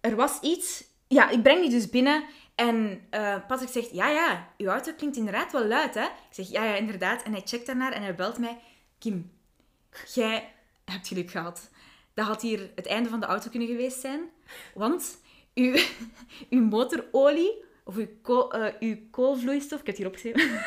Er 0.00 0.16
was 0.16 0.40
iets... 0.40 0.84
Ja, 1.08 1.28
ik 1.30 1.42
breng 1.42 1.60
die 1.60 1.70
dus 1.70 1.88
binnen 1.90 2.24
en 2.54 3.06
eh, 3.10 3.36
Patrick 3.48 3.68
zegt, 3.68 3.90
ja, 3.92 4.08
ja, 4.08 4.48
uw 4.58 4.68
auto 4.68 4.92
klinkt 4.96 5.16
inderdaad 5.16 5.52
wel 5.52 5.64
luid, 5.64 5.94
hè? 5.94 6.02
Ik 6.04 6.10
zeg, 6.30 6.50
ja, 6.50 6.64
ja, 6.64 6.74
inderdaad. 6.74 7.22
En 7.22 7.32
hij 7.32 7.42
checkt 7.44 7.66
daarnaar 7.66 7.92
en 7.92 8.02
hij 8.02 8.14
belt 8.14 8.38
mij. 8.38 8.58
Kim, 8.98 9.32
jij 10.14 10.52
hebt 10.90 11.08
geluk 11.08 11.30
gehad. 11.30 11.70
Dat 12.14 12.26
had 12.26 12.42
hier 12.42 12.70
het 12.74 12.86
einde 12.86 13.08
van 13.08 13.20
de 13.20 13.26
auto 13.26 13.50
kunnen 13.50 13.68
geweest 13.68 14.00
zijn. 14.00 14.20
Want 14.74 15.18
uw, 15.54 15.76
uw 16.50 16.62
motorolie, 16.64 17.64
of 17.84 17.96
uw, 17.96 18.08
ko, 18.22 18.48
eh, 18.48 18.74
uw 18.80 18.96
koolvloeistof, 19.10 19.80
ik 19.80 19.86
heb 19.86 19.96
het 19.96 19.96
hier 19.96 20.06
opgeschreven, 20.06 20.64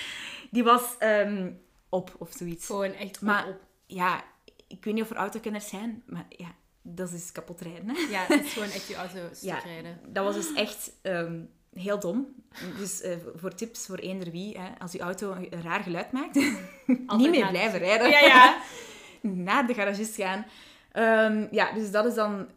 die 0.50 0.64
was 0.64 0.82
ehm, 0.98 1.50
op 1.88 2.14
of 2.18 2.32
zoiets. 2.36 2.66
Gewoon 2.66 2.92
echt 2.92 3.20
Maar- 3.20 3.48
op. 3.48 3.60
Ja, 3.86 4.24
ik 4.68 4.84
weet 4.84 4.94
niet 4.94 5.02
of 5.02 5.10
er 5.10 5.16
autokenners 5.16 5.68
zijn, 5.68 6.02
maar 6.06 6.26
ja, 6.28 6.54
dat 6.82 7.08
is 7.12 7.20
dus 7.20 7.32
kapot 7.32 7.60
rijden. 7.60 7.88
Hè? 7.88 8.00
Ja, 8.10 8.24
het 8.28 8.44
is 8.44 8.52
gewoon 8.52 8.70
echt 8.70 8.86
je 8.88 8.94
auto 8.94 9.18
stuk 9.32 9.48
Ja. 9.50 9.58
rijden. 9.58 10.00
Dat 10.06 10.24
was 10.24 10.34
dus 10.34 10.52
echt 10.52 10.92
ehm, 11.02 11.40
heel 11.74 11.98
dom. 12.00 12.34
Dus 12.78 13.00
eh, 13.00 13.16
voor 13.34 13.54
tips 13.54 13.86
voor 13.86 13.96
eender 13.98 14.30
wie, 14.30 14.58
hè, 14.58 14.68
als 14.78 14.92
uw 14.92 15.00
auto 15.00 15.32
een 15.32 15.62
raar 15.62 15.82
geluid 15.82 16.12
maakt, 16.12 16.34
niet 17.16 17.30
meer 17.30 17.48
blijven 17.48 17.78
rijden. 17.78 18.10
Ja, 18.10 18.20
ja. 18.20 18.62
Naar 19.32 19.66
de 19.66 19.74
garagist 19.74 20.14
gaan. 20.14 20.46
Ehm, 20.92 21.46
ja, 21.50 21.72
dus 21.72 21.90
dat 21.90 22.04
is 22.04 22.14
dan... 22.14 22.48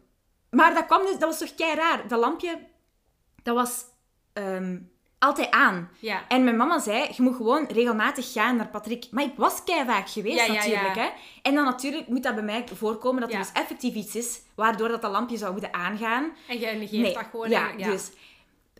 Maar 0.50 0.74
dat 0.74 0.86
kwam 0.86 1.02
dus... 1.02 1.18
Dat 1.18 1.28
was 1.28 1.38
toch 1.38 1.54
kei 1.54 1.74
raar. 1.74 2.08
Dat 2.08 2.18
lampje, 2.18 2.58
dat 3.42 3.54
was 3.54 3.84
ehm, 4.32 4.78
altijd 5.18 5.50
aan. 5.50 5.90
Ja. 5.98 6.22
En 6.28 6.44
mijn 6.44 6.56
mama 6.56 6.78
zei, 6.78 7.08
je 7.16 7.22
moet 7.22 7.36
gewoon 7.36 7.66
regelmatig 7.66 8.32
gaan 8.32 8.56
naar 8.56 8.68
Patrick. 8.68 9.06
Maar 9.10 9.24
ik 9.24 9.36
was 9.36 9.64
kei 9.64 9.84
vaak 9.84 10.08
geweest, 10.08 10.46
Ja, 10.46 10.52
natuurlijk. 10.52 10.94
ja. 10.94 11.02
Hè? 11.02 11.08
En 11.42 11.54
dan 11.54 11.64
natuurlijk 11.64 12.08
moet 12.08 12.22
dat 12.22 12.34
bij 12.34 12.44
mij 12.44 12.64
voorkomen 12.74 13.20
dat 13.20 13.32
er 13.32 13.38
dus 13.38 13.52
effectief 13.52 13.94
iets 13.94 14.16
is, 14.16 14.42
waardoor 14.54 14.88
dat, 14.88 15.02
dat 15.02 15.10
lampje 15.10 15.36
zou 15.36 15.52
moeten 15.52 15.74
aangaan. 15.74 16.32
En 16.48 16.58
jij 16.58 16.74
negeert 16.74 17.14
dat 17.14 17.24
gewoon. 17.30 17.50
Ja. 17.50 17.72
dus 17.76 18.10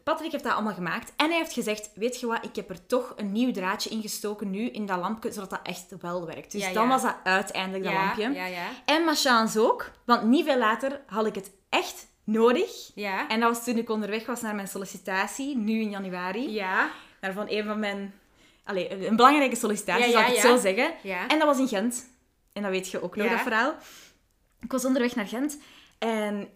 Patrick 0.08 0.32
heeft 0.32 0.44
dat 0.44 0.52
allemaal 0.52 0.74
gemaakt. 0.74 1.12
En 1.16 1.28
hij 1.28 1.38
heeft 1.38 1.52
gezegd, 1.52 1.90
weet 1.94 2.20
je 2.20 2.26
wat, 2.26 2.44
ik 2.44 2.56
heb 2.56 2.70
er 2.70 2.86
toch 2.86 3.12
een 3.16 3.32
nieuw 3.32 3.52
draadje 3.52 3.90
ingestoken 3.90 4.50
nu 4.50 4.60
in 4.68 4.86
dat 4.86 4.98
lampje, 4.98 5.32
zodat 5.32 5.50
dat 5.50 5.60
echt 5.62 5.86
wel 6.00 6.26
werkt. 6.26 6.52
Dus 6.52 6.66
Ja, 6.66 6.72
dan 6.72 6.82
ja. 6.82 6.88
was 6.88 7.02
dat 7.02 7.14
uiteindelijk 7.24 7.84
dat 7.84 7.92
lampje. 7.92 8.30
Ja, 8.32 8.46
ja. 8.46 8.66
En 8.84 9.04
ma 9.04 9.14
chance 9.14 9.60
ook, 9.60 9.90
want 10.04 10.22
niet 10.22 10.44
veel 10.44 10.58
later 10.58 11.00
had 11.06 11.26
ik 11.26 11.34
het 11.34 11.50
echt 11.68 12.06
nodig. 12.24 12.90
Ja. 12.94 13.28
En 13.28 13.40
dat 13.40 13.54
was 13.56 13.64
toen 13.64 13.76
ik 13.76 13.90
onderweg 13.90 14.26
was 14.26 14.40
naar 14.40 14.54
mijn 14.54 14.68
sollicitatie, 14.68 15.56
nu 15.56 15.80
in 15.80 15.90
januari. 15.90 16.50
Ja. 16.50 16.90
Naar 17.20 17.32
van 17.32 17.46
een 17.48 17.64
van 17.64 17.78
mijn... 17.78 18.14
Allee, 18.64 19.06
een- 19.06 19.16
belangrijke 19.16 19.56
sollicitatie, 19.56 20.10
zal 20.12 20.20
ik 20.20 20.26
het 20.26 20.38
zo 20.38 20.56
zeggen. 20.56 20.90
Ja. 21.02 21.26
En 21.28 21.38
dat 21.38 21.46
was 21.48 21.58
in 21.58 21.68
Gent. 21.68 22.10
En 22.52 22.62
dat 22.62 22.70
weet 22.70 22.90
je 22.90 23.02
ook 23.02 23.16
nog, 23.16 23.28
dat 23.30 23.40
verhaal. 23.40 23.74
Ik 24.60 24.72
was 24.72 24.84
onderweg 24.84 25.14
naar 25.14 25.26
Gent. 25.26 25.58
En 25.98 26.48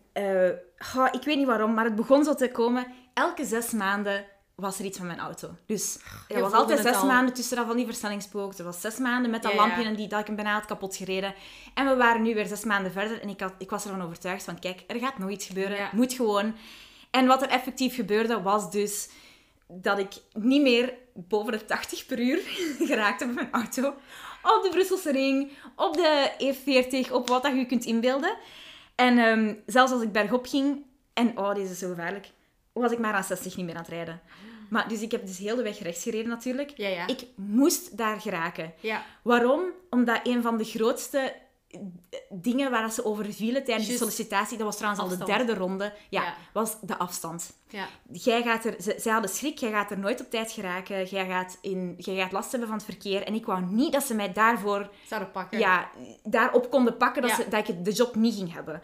goh, 0.79 1.09
ik 1.13 1.23
weet 1.23 1.37
niet 1.37 1.47
waarom, 1.47 1.75
maar 1.75 1.85
het 1.85 1.95
begon 1.95 2.25
zo 2.25 2.35
te 2.35 2.51
komen. 2.51 2.87
Elke 3.15 3.45
zes 3.45 3.71
maanden 3.71 4.25
was 4.55 4.79
er 4.79 4.85
iets 4.85 4.99
van 4.99 5.07
mijn 5.07 5.19
auto. 5.19 5.51
Dus 5.67 5.99
er 6.29 6.41
was 6.41 6.53
altijd 6.53 6.79
het 6.79 6.87
zes 6.87 6.97
al. 6.97 7.07
maanden 7.07 7.35
tussen 7.35 7.57
dat 7.57 7.67
van 7.67 7.77
die 7.77 7.87
versnellingspook. 7.87 8.55
Er 8.55 8.65
was 8.65 8.81
zes 8.81 8.99
maanden 8.99 9.31
met 9.31 9.43
dat 9.43 9.53
Ja, 9.53 9.59
lampje 9.59 9.85
en 9.85 9.97
die, 9.97 10.09
dat 10.09 10.21
ik 10.21 10.27
hem 10.27 10.37
bijna 10.37 10.53
had 10.53 10.65
kapot 10.65 10.97
gereden. 10.97 11.35
En 11.75 11.89
we 11.89 11.97
waren 11.97 12.23
nu 12.23 12.35
weer 12.35 12.47
zes 12.47 12.65
maanden 12.65 12.93
verder. 12.93 13.21
En 13.21 13.29
ik, 13.29 13.41
had, 13.41 13.53
ik 13.59 13.71
was 13.71 13.85
ervan 13.85 14.03
overtuigd 14.03 14.45
van, 14.45 14.59
kijk, 14.59 14.85
er 14.87 14.99
gaat 14.99 15.19
nog 15.19 15.31
iets 15.31 15.47
gebeuren. 15.47 15.77
Ja. 15.77 15.91
Moet 15.93 16.13
gewoon. 16.13 16.55
En 17.11 17.27
wat 17.27 17.43
er 17.43 17.49
effectief 17.49 17.95
gebeurde, 17.95 18.43
was 18.43 18.71
dus 18.71 19.09
dat 19.67 19.99
ik 19.99 20.13
niet 20.33 20.63
meer 20.63 20.95
boven 21.15 21.53
de 21.53 21.65
80 21.65 22.07
per 22.07 22.19
uur 22.19 22.39
geraakte 22.89 23.27
met 23.27 23.35
mijn 23.35 23.53
auto. 23.53 23.89
Op 24.43 24.61
de 24.63 24.69
Brusselse 24.71 25.13
ring, 25.13 25.53
op 25.77 25.95
de 25.95 26.31
E40, 26.39 27.13
op 27.13 27.29
wat 27.29 27.43
dat 27.43 27.53
je 27.53 27.59
je 27.59 27.67
kunt 27.67 27.85
inbeelden. 27.85 28.37
En 28.95 29.19
ehm, 29.19 29.55
zelfs 29.67 29.93
als 29.93 30.03
ik 30.03 30.13
bergop 30.13 30.47
ging, 30.47 30.85
en 31.13 31.39
oh, 31.39 31.55
deze 31.55 31.73
is 31.73 31.79
zo 31.79 31.89
gevaarlijk, 31.89 32.31
was 32.73 32.93
ik 32.93 32.99
maar 32.99 33.15
aan 33.15 33.25
60 33.25 33.57
niet 33.57 33.67
meer 33.67 33.75
aan 33.75 33.83
het 33.83 33.91
rijden. 33.91 34.21
Maar, 34.71 34.89
dus 34.89 35.01
ik 35.01 35.11
heb 35.11 35.27
dus 35.27 35.39
heel 35.39 35.57
de 35.57 35.63
weg 35.63 35.79
rechts 35.79 36.03
gereden 36.03 36.29
natuurlijk. 36.29 36.73
Ja, 36.77 36.89
ja. 36.89 37.07
Ik 37.07 37.27
moest 37.35 37.97
daar 37.97 38.21
geraken. 38.21 38.73
Ja. 38.81 39.03
Waarom? 39.23 39.65
Omdat 39.91 40.21
een 40.23 40.43
van 40.43 40.57
de 40.57 40.65
grootste 40.65 41.35
eh, 41.69 41.81
dingen 42.31 42.71
waar 42.71 42.91
ze 42.91 43.05
over 43.05 43.33
vielen 43.33 43.65
tijdens 43.65 43.89
de 43.89 43.97
sollicitatie, 43.97 44.57
dat 44.57 44.67
was 44.67 44.77
trouwens 44.77 45.03
al 45.03 45.19
de 45.19 45.25
derde 45.25 45.55
ronde, 45.55 45.93
ja, 46.09 46.35
was 46.53 46.81
de 46.81 46.99
afstand. 46.99 47.53
Ja. 47.69 47.87
Jij 48.13 48.43
gaat 48.43 48.65
er, 48.65 48.75
ze, 48.81 48.95
zij 48.99 49.13
hadden 49.13 49.31
schrik, 49.31 49.59
jij 49.59 49.71
gaat 49.71 49.91
er 49.91 49.99
nooit 49.99 50.21
op 50.21 50.31
tijd 50.31 50.53
geraken, 50.53 51.05
jij 51.05 51.27
gaat, 51.27 51.59
in, 51.61 51.95
jij 51.99 52.17
gaat 52.17 52.33
last 52.33 52.51
hebben 52.51 52.69
van 52.69 52.77
het 52.77 52.87
verkeer. 52.87 53.23
En 53.23 53.35
ik 53.35 53.47
wou 53.47 53.63
niet 53.65 53.93
dat 53.93 54.03
ze 54.05 54.15
mij 54.15 54.33
daarvoor, 54.33 54.91
Zouden 55.09 55.31
pakken. 55.31 55.59
ja, 55.59 55.91
daarop 56.23 56.71
konden 56.71 56.97
pakken 56.97 57.23
dat, 57.23 57.31
ze, 57.31 57.49
dat 57.49 57.69
ik 57.69 57.85
de 57.85 57.93
job 57.93 58.15
niet 58.15 58.35
ging 58.35 58.53
hebben. 58.53 58.83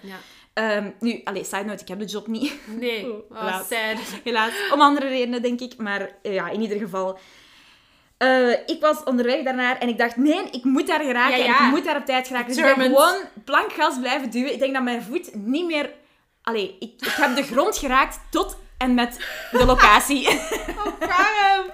Ehm, 0.54 0.90
nu, 1.00 1.20
allez, 1.24 1.48
side 1.48 1.64
note, 1.64 1.82
ik 1.82 1.88
heb 1.88 1.98
de 1.98 2.04
job 2.04 2.26
niet. 2.26 2.52
Nee. 2.66 3.06
Oh, 3.30 3.38
helaas. 3.38 3.68
sad. 3.68 4.20
Helaas, 4.24 4.52
om 4.72 4.80
andere 4.80 5.08
redenen, 5.08 5.42
denk 5.42 5.60
ik. 5.60 5.76
Maar 5.76 6.10
eh, 6.22 6.34
ja, 6.34 6.48
in 6.48 6.60
ieder 6.60 6.78
geval. 6.78 7.18
eh, 8.18 8.50
ik 8.50 8.76
was 8.80 9.04
onderweg 9.04 9.42
daarnaar 9.44 9.78
en 9.78 9.88
ik 9.88 9.98
dacht, 9.98 10.16
nee, 10.16 10.50
ik 10.50 10.64
moet 10.64 10.86
daar 10.86 11.00
geraken 11.00 11.38
Ja, 11.38 11.58
en 11.58 11.64
ik 11.64 11.70
moet 11.70 11.84
daar 11.84 11.96
op 11.96 12.04
tijd 12.06 12.26
geraken. 12.26 12.48
Dus 12.48 12.56
ik 12.56 12.74
ben 12.76 12.84
gewoon 12.84 13.16
plankgas 13.44 13.98
blijven 14.00 14.30
duwen. 14.30 14.52
Ik 14.52 14.58
denk 14.58 14.74
dat 14.74 14.82
mijn 14.82 15.02
voet 15.02 15.34
niet 15.34 15.66
meer... 15.66 15.90
Allee, 16.42 16.76
ik, 16.78 16.92
ik 16.98 17.12
heb 17.16 17.36
de 17.36 17.42
grond 17.42 17.76
geraakt 17.78 18.20
tot 18.30 18.56
en 18.78 18.94
met 18.94 19.16
de 19.50 19.64
locatie. 19.66 20.28
Oh. 21.00 21.64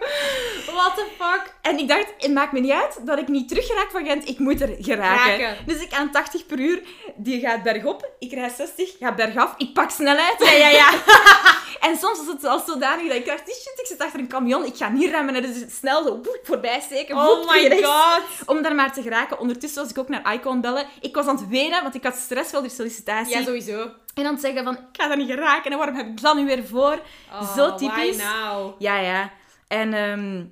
What 0.74 0.94
the 0.94 1.06
fuck? 1.18 1.54
En 1.62 1.78
ik 1.78 1.88
dacht, 1.88 2.14
het 2.18 2.32
maakt 2.32 2.52
me 2.52 2.60
niet 2.60 2.70
uit 2.70 3.06
dat 3.06 3.18
ik 3.18 3.28
niet 3.28 3.48
terug 3.48 3.66
geraak 3.66 3.90
van 3.90 4.04
Gent. 4.04 4.28
Ik 4.28 4.38
moet 4.38 4.60
er 4.60 4.76
geraken. 4.78 5.38
Raken. 5.38 5.66
Dus 5.66 5.82
ik 5.82 5.92
aan 5.92 6.10
80 6.10 6.46
per 6.46 6.58
uur, 6.58 6.82
die 7.16 7.40
gaat 7.40 7.62
bergop. 7.62 8.10
Ik 8.18 8.32
rijd 8.32 8.52
60, 8.52 8.96
gaat 8.98 9.16
bergaf. 9.16 9.54
Ik 9.56 9.72
pak 9.72 9.90
snelheid. 9.90 10.36
Ja, 10.38 10.52
ja, 10.52 10.68
ja. 10.68 10.90
En 11.80 11.96
soms 11.96 12.18
was 12.18 12.26
het 12.26 12.40
zelfs 12.40 12.64
zodanig 12.64 13.06
dat 13.06 13.16
ik 13.16 13.26
dacht, 13.26 13.40
shit, 13.40 13.80
ik 13.80 13.86
zit 13.86 14.00
achter 14.00 14.20
een 14.20 14.28
camion. 14.28 14.64
Ik 14.64 14.76
ga 14.76 14.88
niet 14.88 15.10
remmen. 15.10 15.42
Dus 15.42 15.76
snel 15.78 16.02
zo 16.02 16.10
woep, 16.10 16.40
voorbij 16.42 16.80
steken. 16.80 17.16
Oh 17.16 17.50
my 17.50 17.66
rechts. 17.66 17.86
god. 17.86 18.22
Om 18.46 18.62
daar 18.62 18.74
maar 18.74 18.92
te 18.92 19.02
geraken. 19.02 19.38
Ondertussen 19.38 19.82
was 19.82 19.90
ik 19.90 19.98
ook 19.98 20.08
naar 20.08 20.34
Icon 20.34 20.60
bellen. 20.60 20.86
Ik 21.00 21.14
was 21.14 21.26
aan 21.26 21.36
het 21.36 21.48
wenen, 21.48 21.82
want 21.82 21.94
ik 21.94 22.04
had 22.04 22.16
stress 22.16 22.50
voor 22.50 22.62
die 22.62 22.70
sollicitatie. 22.70 23.36
Ja, 23.36 23.44
sowieso. 23.44 23.90
En 24.14 24.22
dan 24.22 24.38
zeggen 24.38 24.64
van, 24.64 24.74
ik 24.74 24.80
ga 24.92 25.08
daar 25.08 25.16
niet 25.16 25.30
geraken. 25.30 25.70
En 25.70 25.76
waarom 25.78 25.96
heb 25.96 26.06
ik 26.06 26.20
dat 26.20 26.36
nu 26.36 26.44
weer 26.44 26.66
voor? 26.66 27.00
Oh, 27.32 27.54
Zo 27.56 27.74
typisch. 27.74 28.16
Why 28.16 28.24
now? 28.24 28.74
Ja, 28.78 28.98
ja. 28.98 29.30
En 29.68 29.94
ehm, 29.94 30.44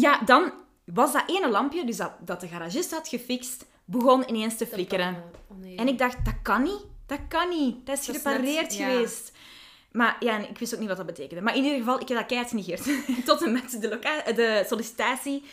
ja, 0.00 0.18
dan 0.24 0.52
was 0.84 1.12
dat 1.12 1.22
ene 1.26 1.48
lampje, 1.50 1.84
dus 1.84 1.96
dat, 1.96 2.12
dat 2.20 2.40
de 2.40 2.48
garagist 2.48 2.90
had 2.90 3.08
gefixt, 3.08 3.64
begon 3.84 4.28
ineens 4.28 4.56
te 4.56 4.66
flikkeren. 4.66 5.22
Oh, 5.48 5.56
nee. 5.58 5.76
En 5.76 5.88
ik 5.88 5.98
dacht, 5.98 6.24
dat 6.24 6.34
kan 6.42 6.62
niet. 6.62 6.84
Dat 7.06 7.18
kan 7.28 7.48
niet. 7.48 7.86
Dat 7.86 7.98
is 7.98 8.06
Dat 8.06 8.16
gerepareerd 8.16 8.62
net- 8.62 8.76
ja. 8.76 8.88
geweest. 8.90 9.32
Maar 9.92 10.16
ja, 10.20 10.32
en 10.36 10.48
ik 10.48 10.58
wist 10.58 10.72
ook 10.74 10.78
niet 10.80 10.88
wat 10.88 10.96
dat 10.96 11.06
betekende. 11.06 11.42
Maar 11.42 11.56
in 11.56 11.62
ieder 11.64 11.78
geval, 11.78 12.00
ik 12.00 12.08
heb 12.08 12.16
dat 12.18 12.26
keihard 12.26 12.50
genegeerd. 12.50 12.82
Tot 13.26 13.42
en 13.42 13.52
met 13.52 13.80
de, 13.80 13.88
loca- 13.88 14.32
de 14.32 14.64
sollicitatie. 14.68 15.44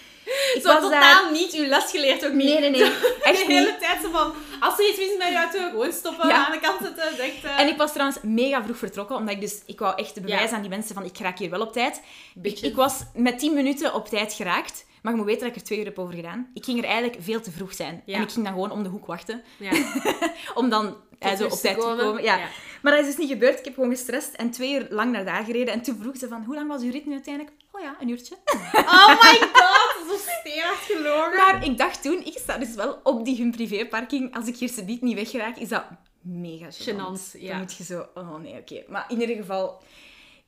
Ik 0.53 0.59
Zo 0.61 0.67
was 0.67 0.81
totaal 0.81 0.89
daar... 1.23 1.31
niet 1.31 1.53
uw 1.53 1.65
les 1.65 1.91
geleerd 1.91 2.25
ook 2.25 2.33
niet. 2.33 2.45
Nee, 2.47 2.59
nee, 2.59 2.69
nee. 2.69 2.81
Echt 3.21 3.45
de 3.47 3.53
hele 3.53 3.65
niet. 3.71 3.79
tijd 3.79 4.01
zo 4.01 4.11
van, 4.11 4.33
als 4.59 4.79
er 4.79 4.89
iets 4.89 4.97
mis 4.97 5.07
is 5.11 5.17
met 5.17 5.27
je 5.27 5.35
auto, 5.35 5.69
gewoon 5.69 5.91
stoppen, 5.91 6.27
Ja. 6.27 6.45
aan 6.45 6.51
de 6.51 6.59
kant 6.59 6.79
zetten, 6.81 7.15
denkt... 7.17 7.43
eh, 7.43 7.59
En 7.59 7.67
ik 7.67 7.77
was 7.77 7.91
trouwens 7.91 8.19
mega 8.21 8.63
vroeg 8.63 8.77
vertrokken, 8.77 9.15
omdat 9.15 9.33
ik 9.35 9.41
dus... 9.41 9.61
Ik 9.65 9.79
wou 9.79 9.95
echt 9.97 10.19
Ja. 10.25 10.49
aan 10.49 10.61
die 10.61 10.69
mensen 10.69 10.95
van, 10.95 11.03
ik 11.05 11.17
raak 11.17 11.37
hier 11.39 11.49
wel 11.49 11.61
op 11.61 11.73
tijd. 11.73 12.01
Ik, 12.41 12.75
was 12.75 12.99
met 13.13 13.39
10 13.39 13.53
minuten 13.53 13.93
op 13.93 14.07
tijd 14.09 14.33
geraakt. 14.33 14.85
Maar 15.01 15.13
je 15.13 15.19
moet 15.19 15.29
weten 15.29 15.47
dat 15.47 15.55
ik 15.55 15.61
er 15.61 15.67
twee 15.67 15.79
uur 15.79 15.85
heb 15.85 15.99
over 15.99 16.13
gedaan. 16.13 16.49
Ik 16.53 16.63
ging 16.65 16.77
er 16.79 16.85
eigenlijk 16.85 17.17
veel 17.21 17.41
te 17.41 17.51
vroeg 17.51 17.73
zijn. 17.73 18.01
Ja. 18.05 18.15
En 18.15 18.21
ik 18.21 18.31
ging 18.31 18.45
dan 18.45 18.53
gewoon 18.53 18.71
om 18.71 18.83
de 18.83 18.89
hoek 18.89 19.05
wachten. 19.05 19.43
Ja. 19.57 19.71
Om 20.53 20.69
dan 20.69 20.95
zo 21.19 21.27
rust 21.27 21.53
op 21.53 21.59
tijd 21.59 21.79
te 21.79 21.81
komen. 21.81 22.23
Ja. 22.23 22.37
Ja. 22.37 22.47
Maar 22.81 22.93
dat 22.93 23.01
is 23.01 23.07
dus 23.07 23.17
niet 23.17 23.29
gebeurd. 23.29 23.59
Ik 23.59 23.65
heb 23.65 23.73
gewoon 23.73 23.89
gestrest 23.89 24.33
en 24.33 24.51
twee 24.51 24.73
uur 24.73 24.87
lang 24.89 25.11
naar 25.11 25.25
daar 25.25 25.43
gereden. 25.43 25.73
En 25.73 25.81
toen 25.81 25.97
vroeg 26.01 26.17
ze 26.17 26.27
van, 26.27 26.43
hoe 26.43 26.55
lang 26.55 26.67
was 26.67 26.81
uw 26.81 26.91
rit 26.91 27.05
nu 27.05 27.13
uiteindelijk? 27.13 27.55
Oh 27.71 27.81
ja, 27.81 27.95
een 27.99 28.09
uurtje. 28.09 28.35
Oh 28.73 29.07
my 29.07 29.39
god, 29.53 30.07
zo 30.09 30.17
steenhard 30.39 30.77
gelogen. 30.77 31.37
Maar 31.37 31.65
ik 31.65 31.77
dacht 31.77 32.01
toen, 32.01 32.25
ik 32.25 32.37
sta 32.37 32.57
dus 32.57 32.75
wel 32.75 32.99
op 33.03 33.25
die 33.25 33.37
hun 33.37 33.51
privéparking. 33.51 34.35
Als 34.35 34.47
ik 34.47 34.57
hier 34.57 34.69
subiet 34.69 35.01
niet 35.01 35.15
wegraak, 35.15 35.57
is 35.57 35.69
dat 35.69 35.83
mega 36.21 36.67
gênant. 36.71 36.89
Gênant, 36.89 37.39
ja. 37.39 37.49
Dan 37.49 37.59
moet 37.59 37.75
je 37.75 37.83
zo, 37.83 38.07
oh 38.13 38.35
nee, 38.35 38.57
oké. 38.59 38.83
Maar 38.87 39.05
in 39.07 39.21
ieder 39.21 39.35
geval, 39.35 39.81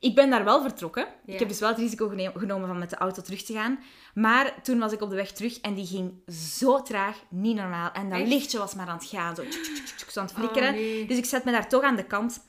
ik 0.00 0.14
ben 0.14 0.30
daar 0.30 0.44
wel 0.44 0.62
vertrokken. 0.62 1.06
Ja. 1.24 1.32
Ik 1.32 1.38
heb 1.38 1.48
dus 1.48 1.58
wel 1.60 1.68
het 1.68 1.78
risico 1.78 2.12
genomen 2.34 2.68
van 2.68 2.78
met 2.78 2.90
de 2.90 2.96
auto 2.96 3.22
terug 3.22 3.42
te 3.42 3.52
gaan. 3.52 3.78
Maar 4.14 4.54
toen 4.62 4.78
was 4.78 4.92
ik 4.92 5.00
op 5.02 5.10
de 5.10 5.16
weg 5.16 5.32
terug 5.32 5.60
en 5.60 5.74
die 5.74 5.86
ging 5.86 6.12
zo 6.58 6.82
traag, 6.82 7.16
niet 7.28 7.56
normaal. 7.56 7.90
En 7.92 8.10
dat 8.10 8.18
Echt? 8.18 8.28
lichtje 8.28 8.58
was 8.58 8.74
maar 8.74 8.86
aan 8.88 8.98
het 8.98 9.06
gaan, 9.06 9.34
zo, 9.36 9.42
tjuk, 9.42 9.52
tjuk, 9.62 9.74
tjuk, 9.74 9.96
tjuk, 9.96 10.10
zo 10.10 10.20
aan 10.20 10.26
het 10.26 10.34
flikkeren. 10.34 10.68
Oh, 10.68 10.74
nee. 10.74 11.06
Dus 11.06 11.16
ik 11.18 11.24
zet 11.24 11.44
me 11.44 11.50
daar 11.52 11.68
toch 11.68 11.82
aan 11.82 11.96
de 11.96 12.04
kant. 12.04 12.46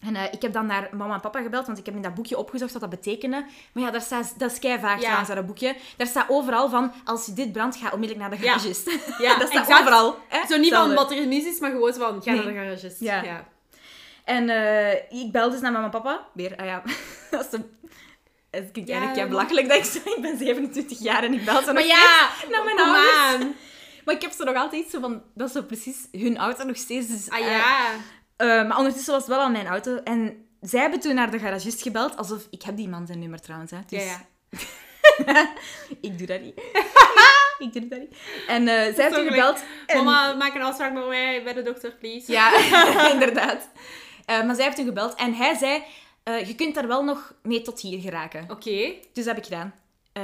En 0.00 0.16
eh, 0.16 0.32
ik 0.32 0.42
heb 0.42 0.52
dan 0.52 0.66
naar 0.66 0.88
mama 0.96 1.14
en 1.14 1.20
papa 1.20 1.42
gebeld, 1.42 1.66
want 1.66 1.78
ik 1.78 1.86
heb 1.86 1.94
in 1.94 2.02
dat 2.02 2.14
boekje 2.14 2.38
opgezocht 2.38 2.72
wat 2.72 2.80
dat 2.80 2.90
betekende. 2.90 3.46
Maar 3.72 3.82
ja, 3.82 3.90
daar 3.90 4.00
staat, 4.00 4.38
dat 4.38 4.52
is 4.52 4.58
kei 4.58 4.78
vaag 4.78 4.94
Ja. 4.94 5.00
trouwens, 5.00 5.28
dat 5.28 5.46
boekje. 5.46 5.76
Daar 5.96 6.06
staat 6.06 6.28
overal 6.28 6.68
van, 6.68 6.92
als 7.04 7.26
je 7.26 7.32
dit 7.32 7.52
brandt, 7.52 7.76
ga 7.76 7.90
onmiddellijk 7.92 8.28
naar 8.28 8.38
de 8.38 8.44
garagist. 8.46 8.90
Ja, 9.18 9.38
dat 9.38 9.48
staat 9.48 9.62
exact. 9.62 9.80
overal. 9.80 10.16
Hè? 10.28 10.46
Zo 10.46 10.56
niet 10.56 10.74
van 10.74 10.94
wat 10.94 11.10
er 11.12 11.28
mis 11.28 11.44
is, 11.44 11.60
maar 11.60 11.70
gewoon 11.70 11.94
van, 11.94 12.22
ga 12.22 12.30
Nee. 12.32 12.44
naar 12.44 12.52
de 12.52 12.58
garagist. 12.58 13.00
Ja. 13.00 13.22
ja. 13.22 13.52
En 14.24 14.48
eh, 14.48 15.22
ik 15.22 15.32
belde 15.32 15.50
dus 15.50 15.60
naar 15.60 15.72
mama 15.72 15.84
en 15.84 15.90
papa. 15.90 16.28
Weer, 16.34 16.56
ah 16.56 16.66
ja, 16.66 16.82
dat 17.30 17.52
is. 17.52 17.58
Het 18.50 18.70
klinkt 18.72 18.90
Ja, 18.90 18.96
eigenlijk 18.96 19.16
ja, 19.16 19.28
belachelijk 19.28 19.68
dat 19.68 19.76
ik 19.76 19.84
zeg, 19.84 20.04
ik 20.04 20.22
ben 20.22 20.38
27 20.38 20.98
jaar 20.98 21.22
en 21.22 21.32
ik 21.32 21.44
bel 21.44 21.58
ze 21.62 21.64
Maar 21.64 21.74
nog 21.74 21.86
ja, 21.86 22.28
naar 22.50 22.64
mijn 22.64 22.78
ouders. 22.78 23.16
aan. 23.16 23.54
Maar 24.04 24.14
ik 24.14 24.22
heb 24.22 24.32
ze 24.32 24.44
nog 24.44 24.56
altijd 24.56 24.90
zo 24.90 25.00
van, 25.00 25.22
dat 25.34 25.46
is 25.48 25.54
zo 25.54 25.62
precies 25.62 25.96
hun 26.12 26.36
auto 26.36 26.64
nog 26.64 26.76
steeds. 26.76 27.06
Dus, 27.08 27.30
Ah 27.30 27.38
eh, 27.38 27.46
ja. 27.46 27.90
Eh, 28.36 28.46
maar 28.68 28.76
ondertussen 28.76 29.12
was 29.12 29.22
het 29.22 29.30
wel 29.30 29.40
al 29.40 29.50
mijn 29.50 29.66
auto. 29.66 29.96
En 30.04 30.46
zij 30.60 30.80
hebben 30.80 31.00
toen 31.00 31.14
naar 31.14 31.30
de 31.30 31.38
garagist 31.38 31.82
gebeld, 31.82 32.16
alsof... 32.16 32.46
Ik 32.50 32.62
heb 32.62 32.76
die 32.76 32.88
man 32.88 33.06
zijn 33.06 33.18
nummer 33.18 33.40
trouwens, 33.40 33.70
hè. 33.70 33.78
Dus 33.88 34.04
Ja, 34.04 34.20
ja. 35.26 35.52
ik 36.00 36.18
doe 36.18 36.26
dat 36.26 36.40
niet. 36.40 36.60
ik 37.64 37.72
doe 37.72 37.88
dat 37.88 37.98
niet. 37.98 38.16
En 38.46 38.66
zij 38.66 38.84
heeft 38.84 38.96
zo 38.96 39.10
toen 39.10 39.26
gebeld. 39.26 39.62
En... 39.86 40.04
Mama, 40.04 40.34
maak 40.34 40.54
een 40.54 40.62
afspraak 40.62 40.92
met 40.92 41.06
mij 41.08 41.42
bij 41.44 41.52
de 41.52 41.62
dokter, 41.62 41.92
please. 41.92 42.32
Ja, 42.32 42.52
inderdaad. 43.12 43.68
Eh, 44.26 44.44
maar 44.46 44.54
zij 44.54 44.64
heeft 44.64 44.76
toen 44.76 44.86
gebeld. 44.86 45.14
En 45.14 45.34
hij 45.34 45.54
zei, 45.54 45.82
eh, 46.22 46.46
je 46.46 46.54
kunt 46.54 46.74
daar 46.74 46.86
wel 46.86 47.04
nog 47.04 47.34
mee 47.42 47.62
tot 47.62 47.80
hier 47.80 48.00
geraken. 48.00 48.42
Oké. 48.50 48.92
Dus 49.12 49.24
dat 49.24 49.24
heb 49.24 49.36
ik 49.36 49.44
gedaan. 49.44 49.74
Eh, 50.12 50.22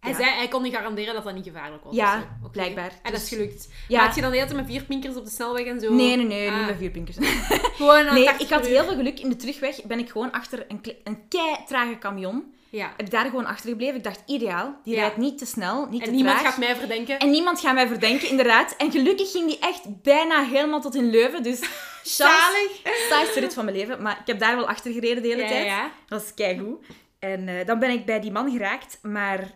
Hij 0.00 0.10
Ja. 0.10 0.16
zei, 0.16 0.30
hij 0.30 0.48
kon 0.48 0.62
niet 0.62 0.74
garanderen 0.74 1.14
dat 1.14 1.24
dat 1.24 1.34
niet 1.34 1.44
gevaarlijk 1.44 1.84
was. 1.84 1.94
Ja, 1.94 2.38
blijkbaar. 2.52 2.90
En 3.02 3.12
dat 3.12 3.20
is 3.20 3.28
Dus- 3.28 3.38
gelukt. 3.38 3.68
Ja. 3.88 3.96
Maar 3.98 4.06
had 4.06 4.14
je 4.14 4.20
dan 4.20 4.30
de 4.30 4.36
hele 4.36 4.48
tijd 4.50 4.60
met 4.62 4.70
vier 4.70 4.84
pinkers 4.84 5.16
op 5.16 5.24
de 5.24 5.30
snelweg 5.30 5.64
en 5.66 5.80
zo? 5.80 5.92
nee, 5.94 6.16
nee, 6.16 6.26
nee. 6.26 6.48
Ah. 6.50 6.56
Niet 6.58 6.66
met 6.66 6.76
vier 6.78 6.90
pinkers. 6.90 7.16
Gewoon 7.76 8.04
Nee, 8.14 8.24
80 8.24 8.46
ik 8.46 8.52
had 8.54 8.66
heel 8.66 8.84
veel 8.84 8.94
geluk. 8.96 9.20
In 9.20 9.28
de 9.28 9.36
terugweg 9.36 9.82
ben 9.82 9.98
ik 9.98 10.10
gewoon 10.10 10.32
achter 10.32 10.64
een, 10.68 10.80
een 11.04 11.28
kei 11.28 11.56
trage 11.66 11.98
camion. 11.98 12.54
Ja. 12.70 12.92
Daar 13.08 13.24
gewoon 13.24 13.46
achter 13.46 13.68
gebleven. 13.70 13.96
Ik 13.96 14.04
dacht, 14.04 14.22
ideaal. 14.26 14.80
Die 14.84 14.94
Ja. 14.94 15.00
rijdt 15.00 15.16
niet 15.16 15.38
te 15.38 15.46
snel, 15.46 15.86
niet 15.90 16.00
te 16.02 16.08
En 16.08 16.14
niemand 16.14 16.38
traag. 16.38 16.50
gaat 16.50 16.60
mij 16.60 16.76
verdenken. 16.76 17.18
En 17.18 17.30
niemand 17.30 17.60
gaat 17.60 17.74
mij 17.74 17.86
verdenken, 17.86 18.28
inderdaad. 18.28 18.74
En 18.76 18.90
gelukkig 18.90 19.30
ging 19.30 19.46
die 19.48 19.58
echt 19.58 20.02
bijna 20.02 20.42
helemaal 20.44 20.80
tot 20.80 20.94
in 20.94 21.10
Leuven. 21.10 21.42
Dus 21.42 21.60
Zalig. 22.02 22.80
saaiste 23.08 23.40
rit 23.40 23.54
van 23.54 23.64
mijn 23.64 23.76
leven. 23.76 24.02
Maar 24.02 24.18
ik 24.20 24.26
heb 24.26 24.38
daar 24.38 24.56
wel 24.56 24.68
achter 24.68 24.92
gereden 24.92 25.22
de 25.22 25.28
hele 25.28 25.42
Ja, 25.42 25.48
tijd. 25.48 25.64
ja. 25.66 25.92
Dat 26.06 26.22
is 26.22 26.34
keigoed. 26.34 26.86
En 27.18 27.48
eh, 27.48 27.66
dan 27.66 27.78
ben 27.78 27.90
ik 27.90 28.04
bij 28.06 28.20
die 28.20 28.30
man 28.32 28.50
geraakt, 28.50 28.98
maar 29.02 29.50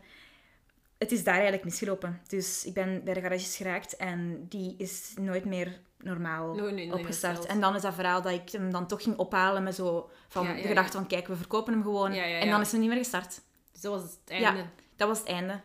het 0.99 1.13
is 1.13 1.25
daar 1.25 1.35
eigenlijk 1.35 1.65
misgelopen. 1.65 2.21
Dus 2.29 2.65
ik 2.65 2.75
ben 2.75 3.01
bij 3.05 3.15
de 3.15 3.21
garagist 3.21 3.57
geraakt 3.57 3.97
en 3.97 4.47
die 4.49 4.75
is 4.79 5.13
nooit 5.21 5.45
meer 5.45 5.81
normaal 6.05 6.59
opgestart. 6.93 7.47
En 7.47 7.61
dan 7.61 7.75
is 7.75 7.83
dat 7.83 7.95
verhaal 7.95 8.23
dat 8.23 8.33
ik 8.33 8.51
hem 8.51 8.73
dan 8.73 8.87
toch 8.87 9.03
ging 9.03 9.17
ophalen 9.17 9.63
met 9.63 9.75
zo 9.75 10.11
van 10.29 10.45
Ja, 10.45 10.51
ja, 10.51 10.63
de 10.63 10.69
gedachte 10.69 10.97
van 10.97 11.07
kijk, 11.07 11.27
we 11.27 11.37
verkopen 11.37 11.73
hem 11.73 11.83
gewoon. 11.83 12.13
En 12.13 12.51
dan 12.51 12.61
is 12.61 12.71
hij 12.71 12.81
niet 12.81 12.89
meer 12.89 12.99
gestart. 12.99 13.41
Dus 13.73 13.81
dat 13.81 13.93
was 13.93 14.03
het 14.03 14.19
einde. 14.27 14.59
Ja, 14.59 14.71
dat 14.97 15.09
was 15.09 15.19
het 15.19 15.29
einde. 15.29 15.61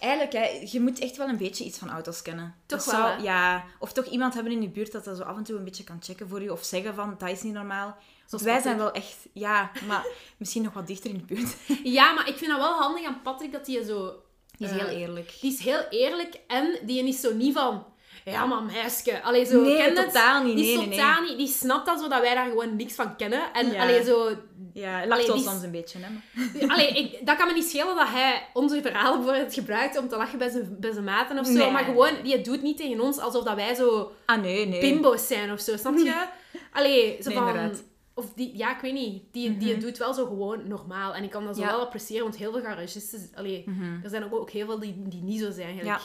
Eigenlijk, 0.00 0.32
hè, 0.32 0.66
je 0.70 0.80
moet 0.80 0.98
echt 0.98 1.16
wel 1.16 1.28
een 1.28 1.36
beetje 1.36 1.64
iets 1.64 1.78
van 1.78 1.90
auto's 1.90 2.22
kennen. 2.22 2.54
Toch 2.66 2.84
Dat 2.84 2.94
wel, 2.94 3.06
zou-? 3.06 3.22
Ja, 3.22 3.64
of 3.78 3.92
toch 3.92 4.04
iemand 4.04 4.34
hebben 4.34 4.52
in 4.52 4.62
je 4.62 4.68
buurt 4.68 4.92
dat 4.92 5.04
dat 5.04 5.16
zo 5.16 5.22
af 5.22 5.36
en 5.36 5.42
toe 5.42 5.56
een 5.56 5.64
beetje 5.64 5.84
kan 5.84 5.98
checken 6.00 6.28
voor 6.28 6.42
je. 6.42 6.52
Of 6.52 6.64
zeggen 6.64 6.94
van, 6.94 7.14
dat 7.18 7.28
is 7.28 7.42
niet 7.42 7.52
normaal. 7.52 7.96
Want 8.28 8.42
wij 8.42 8.60
zijn 8.60 8.76
wel 8.76 8.92
echt... 8.92 9.16
Ja, 9.32 9.70
maar 9.86 10.06
misschien 10.36 10.62
nog 10.62 10.72
wat 10.72 10.86
dichter 10.86 11.10
in 11.10 11.16
de 11.18 11.34
buurt. 11.34 11.56
Ja, 11.98 12.12
maar 12.12 12.28
ik 12.28 12.36
vind 12.36 12.50
dat 12.50 12.60
wel 12.60 12.78
handig 12.78 13.06
aan 13.06 13.22
Patrick 13.22 13.52
dat 13.52 13.66
hij 13.66 13.82
zo... 13.84 14.22
Die 14.56 14.66
is 14.66 14.72
eh, 14.72 14.78
heel 14.78 14.88
eerlijk. 14.88 15.36
Die 15.40 15.52
is 15.52 15.58
heel 15.58 15.84
eerlijk 15.90 16.40
en 16.46 16.78
die 16.82 17.08
is 17.08 17.20
zo 17.20 17.34
niet 17.34 17.54
van... 17.54 17.86
Ja, 18.30 18.44
maar 18.46 18.62
meisje. 18.62 19.22
Allee, 19.22 19.44
zo... 19.44 19.60
Nee, 19.62 19.76
ken 19.76 19.96
het? 19.96 20.04
totaal 20.06 20.42
niet. 20.44 20.56
Die 20.56 20.76
Nee, 20.76 20.86
nee, 20.86 20.98
totaal 20.98 21.22
niet... 21.22 21.36
Die 21.38 21.48
snapt 21.48 21.86
dat 21.86 22.00
zo, 22.00 22.08
dat 22.08 22.20
wij 22.20 22.34
daar 22.34 22.48
gewoon 22.48 22.76
niks 22.76 22.94
van 22.94 23.16
kennen. 23.16 23.52
En 23.52 23.70
Ja. 23.70 23.82
allee, 23.82 24.04
zo... 24.04 24.30
Ja, 24.72 24.92
lacht 24.98 25.10
Allee, 25.12 25.26
wel 25.26 25.36
die- 25.36 25.44
soms 25.44 25.62
een 25.62 25.70
beetje, 25.70 25.98
hè. 25.98 26.06
maar- 26.10 26.70
Allee, 26.76 26.88
ik, 26.88 27.26
dat 27.26 27.36
kan 27.36 27.46
me 27.46 27.52
niet 27.52 27.68
schelen 27.68 27.96
dat 27.96 28.08
hij 28.08 28.46
onze 28.52 28.80
verhalen 28.82 29.18
bijvoorbeeld 29.20 29.54
gebruikt 29.54 29.98
om 29.98 30.08
te 30.08 30.16
lachen 30.16 30.38
bij 30.38 30.48
zijn, 30.48 30.76
bij 30.80 30.92
zijn 30.92 31.04
maten 31.04 31.38
of 31.38 31.46
zo. 31.46 31.52
Nee. 31.52 31.70
Maar 31.70 31.84
gewoon, 31.84 32.10
die 32.22 32.40
doet 32.40 32.62
niet 32.62 32.76
tegen 32.76 33.00
ons 33.00 33.18
alsof 33.18 33.44
dat 33.44 33.54
wij 33.56 33.74
zo 33.74 34.12
Ah, 34.26 34.40
nee, 34.42 34.66
nee. 34.66 34.80
bimbo's 34.80 35.26
zijn 35.26 35.52
of 35.52 35.60
zo. 35.60 35.76
Snap 35.76 35.96
je? 35.96 36.24
Allee, 36.72 37.16
zo 37.22 37.30
van... 37.30 37.48
inderdaad. 37.48 37.82
Of 38.14 38.32
die, 38.34 38.56
ja, 38.56 38.74
ik 38.74 38.80
weet 38.80 38.92
niet. 38.92 39.22
Die, 39.32 39.56
die 39.56 39.76
doet 39.76 39.98
wel 39.98 40.14
zo 40.14 40.26
gewoon 40.26 40.68
normaal. 40.68 41.14
En 41.14 41.22
ik 41.24 41.30
kan 41.30 41.44
dat 41.44 41.56
zo 41.56 41.62
Ja. 41.62 41.68
wel 41.70 41.80
appreciëren, 41.80 42.22
want 42.22 42.36
heel 42.36 42.52
veel 42.52 42.60
garagisten... 42.62 43.30
Allee, 43.34 43.64
er 44.02 44.10
zijn 44.10 44.24
ook, 44.24 44.34
ook 44.34 44.50
heel 44.50 44.66
veel 44.66 44.78
die, 44.78 44.94
die 45.08 45.22
niet 45.22 45.40
zo 45.40 45.50
zijn. 45.50 45.78
Gelijk, 45.78 46.00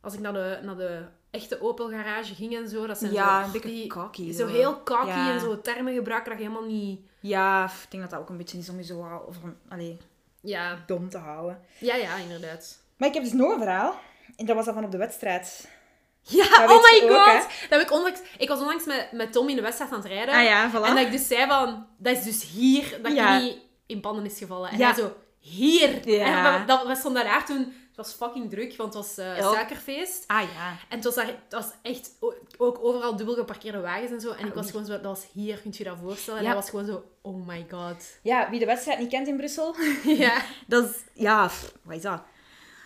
Als 0.00 0.14
ik 0.14 0.20
naar 0.20 0.32
de, 0.32 0.58
naar 0.62 0.76
de 0.76 1.02
echte 1.32 1.60
Opel 1.62 1.88
garage 1.90 2.34
ging 2.34 2.56
en 2.56 2.68
zo, 2.68 2.86
dat 2.86 2.98
zijn 2.98 3.12
Ja, 3.12 3.40
zo... 3.40 3.44
een 3.46 3.52
Zo 4.34 4.46
heel 4.46 4.82
Ja. 5.06 5.32
en 5.32 5.40
zo 5.40 5.60
termen 5.60 5.94
gebruiken 5.94 6.30
dat 6.30 6.40
je 6.40 6.48
helemaal 6.48 6.68
niet... 6.68 7.00
Ja, 7.20 7.64
ik 7.64 7.90
denk 7.90 8.02
dat 8.02 8.12
dat 8.12 8.20
ook 8.20 8.28
een 8.28 8.36
beetje 8.36 8.58
is 8.58 8.68
om 8.68 8.76
je 8.76 8.84
zo 8.84 9.26
van, 9.40 9.56
allee, 9.68 9.98
Ja, 10.40 10.78
dom 10.86 11.08
te 11.08 11.18
houden. 11.18 11.60
ja, 11.78 11.94
ja 11.94 12.16
inderdaad. 12.16 12.78
Maar 12.96 13.08
ik 13.08 13.14
heb 13.14 13.22
dus 13.22 13.32
nog 13.32 13.52
een 13.52 13.58
verhaal. 13.58 13.94
En 14.36 14.46
dat 14.46 14.56
was 14.56 14.64
dat 14.64 14.74
van 14.74 14.84
op 14.84 14.90
de 14.90 14.96
wedstrijd. 14.98 15.68
Ja, 16.20 16.44
Dat 16.66 16.70
oh 16.70 16.82
my 16.82 17.00
ook, 17.10 17.10
god. 17.10 17.26
hè? 17.26 17.38
dat 17.68 17.78
heb 17.78 17.80
ik, 17.80 17.92
onlangs, 17.92 18.20
ik 18.38 18.48
was 18.48 18.60
onlangs 18.60 18.84
met, 18.84 19.08
met 19.12 19.32
Tom 19.32 19.48
in 19.48 19.56
de 19.56 19.62
wedstrijd 19.62 19.92
aan 19.92 19.98
het 19.98 20.06
rijden. 20.08 20.34
Ah 20.34 20.42
ja, 20.44 20.70
voilà. 20.70 20.84
En 20.88 20.94
dat 20.94 21.04
ik 21.06 21.10
dus 21.10 21.26
zei 21.26 21.46
van, 21.46 21.86
dat 21.98 22.16
is 22.16 22.22
dus 22.24 22.50
hier 22.50 22.98
dat 23.02 23.12
Ja. 23.12 23.36
je 23.36 23.42
niet 23.42 23.58
in 23.86 24.00
panden 24.00 24.24
is 24.24 24.38
gevallen. 24.38 24.70
En 24.70 24.78
Ja. 24.78 24.86
hij 24.92 25.02
zo, 25.02 25.12
hier. 25.38 26.08
Ja. 26.10 26.54
En 26.54 26.60
we, 26.60 26.66
dat, 26.66 26.86
we 26.86 26.94
stonden 26.94 27.24
daar 27.24 27.46
toen, 27.46 27.72
het 27.96 28.06
was 28.06 28.12
fucking 28.12 28.50
druk, 28.50 28.76
want 28.76 28.94
het 28.94 29.04
was 29.06 29.26
Ja. 29.26 29.52
suikerfeest. 29.52 30.24
Ah 30.26 30.42
ja. 30.42 30.68
En 30.88 30.96
het 30.96 31.04
was, 31.04 31.14
daar, 31.14 31.26
het 31.26 31.36
was 31.52 31.66
echt 31.82 32.10
ook 32.58 32.78
overal 32.84 33.16
dubbel 33.16 33.34
geparkeerde 33.34 33.80
wagens 33.80 34.10
en 34.10 34.20
zo. 34.20 34.30
En 34.30 34.46
ik 34.46 34.54
was 34.54 34.62
oei. 34.64 34.70
gewoon 34.72 34.86
zo, 34.86 34.92
dat 34.92 35.02
was 35.02 35.26
hier, 35.32 35.58
kunt 35.58 35.76
je 35.76 35.84
dat 35.84 35.96
voorstellen? 36.02 36.38
En 36.38 36.44
Ja. 36.44 36.50
hij 36.52 36.60
was 36.60 36.70
gewoon 36.70 36.86
zo, 36.86 37.04
oh 37.20 37.46
my 37.46 37.66
god. 37.70 38.04
Ja, 38.22 38.50
wie 38.50 38.58
de 38.58 38.66
wedstrijd 38.66 38.98
niet 38.98 39.08
kent 39.10 39.26
in 39.28 39.36
Brussel, 39.36 39.74
ja. 40.04 40.42
dat 40.66 40.84
is... 40.90 40.96
Ja, 41.14 41.50
wat 41.82 41.96
is 41.96 42.02
dat? 42.02 42.22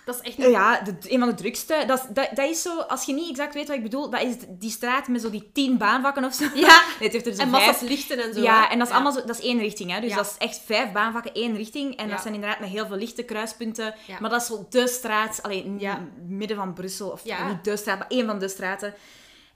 Dat 0.07 0.15
is 0.15 0.21
echt... 0.21 0.37
Ja, 0.51 0.81
de, 0.81 0.95
een 1.13 1.19
van 1.19 1.29
de 1.29 1.35
drukste. 1.35 1.85
Dat 1.87 1.99
is, 1.99 2.05
dat, 2.15 2.29
dat 2.35 2.49
is 2.51 2.63
zo, 2.63 2.79
als 2.81 3.05
je 3.05 3.13
niet 3.13 3.31
exact 3.31 3.55
weet 3.55 3.67
wat 3.67 3.77
ik 3.77 3.83
bedoel, 3.83 4.11
dat 4.11 4.23
is 4.23 4.35
die 4.49 4.71
straat 4.71 5.09
met 5.09 5.21
zo 5.21 5.31
die 5.31 5.51
tien 5.53 5.79
baanvakken 5.79 6.25
of 6.25 6.35
zo. 6.35 6.45
Ja. 6.55 6.83
Nee, 6.99 7.09
het 7.09 7.13
heeft 7.13 7.27
er 7.27 7.35
zo 7.35 7.43
En 7.43 7.51
vijf. 7.51 7.67
massa's 7.67 7.89
lichten 7.89 8.23
en 8.23 8.35
zo. 8.35 8.41
Ja, 8.43 8.71
en 8.71 8.79
dat 8.79 8.89
is 8.89 8.93
allemaal 8.95 9.13
zo, 9.13 9.25
dat 9.25 9.39
is 9.39 9.45
één 9.45 9.59
richting, 9.59 9.91
hè. 9.91 10.01
Dus 10.01 10.11
Ja. 10.11 10.17
dat 10.17 10.27
is 10.27 10.47
echt 10.47 10.61
vijf 10.65 10.93
baanvakken, 10.93 11.33
één 11.35 11.57
richting. 11.57 11.97
En 11.97 12.05
Ja. 12.07 12.13
dat 12.13 12.23
zijn 12.23 12.35
inderdaad 12.35 12.61
met 12.61 12.69
heel 12.69 12.87
veel 12.87 12.97
lichte 12.97 13.23
kruispunten. 13.23 13.95
Ja. 14.07 14.17
Maar 14.21 14.31
dat 14.31 14.41
is 14.41 14.47
zo 14.47 14.67
de 14.71 14.87
straat, 14.89 15.43
alleen 15.43 15.77
Ja. 15.79 16.09
midden 16.27 16.57
van 16.57 16.73
Brussel. 16.75 17.09
Of 17.11 17.25
Ja. 17.25 17.49
niet 17.49 17.65
de 17.65 17.77
straat, 17.77 17.99
maar 17.99 18.09
één 18.09 18.27
van 18.27 18.39
de 18.39 18.49
straten. 18.49 18.95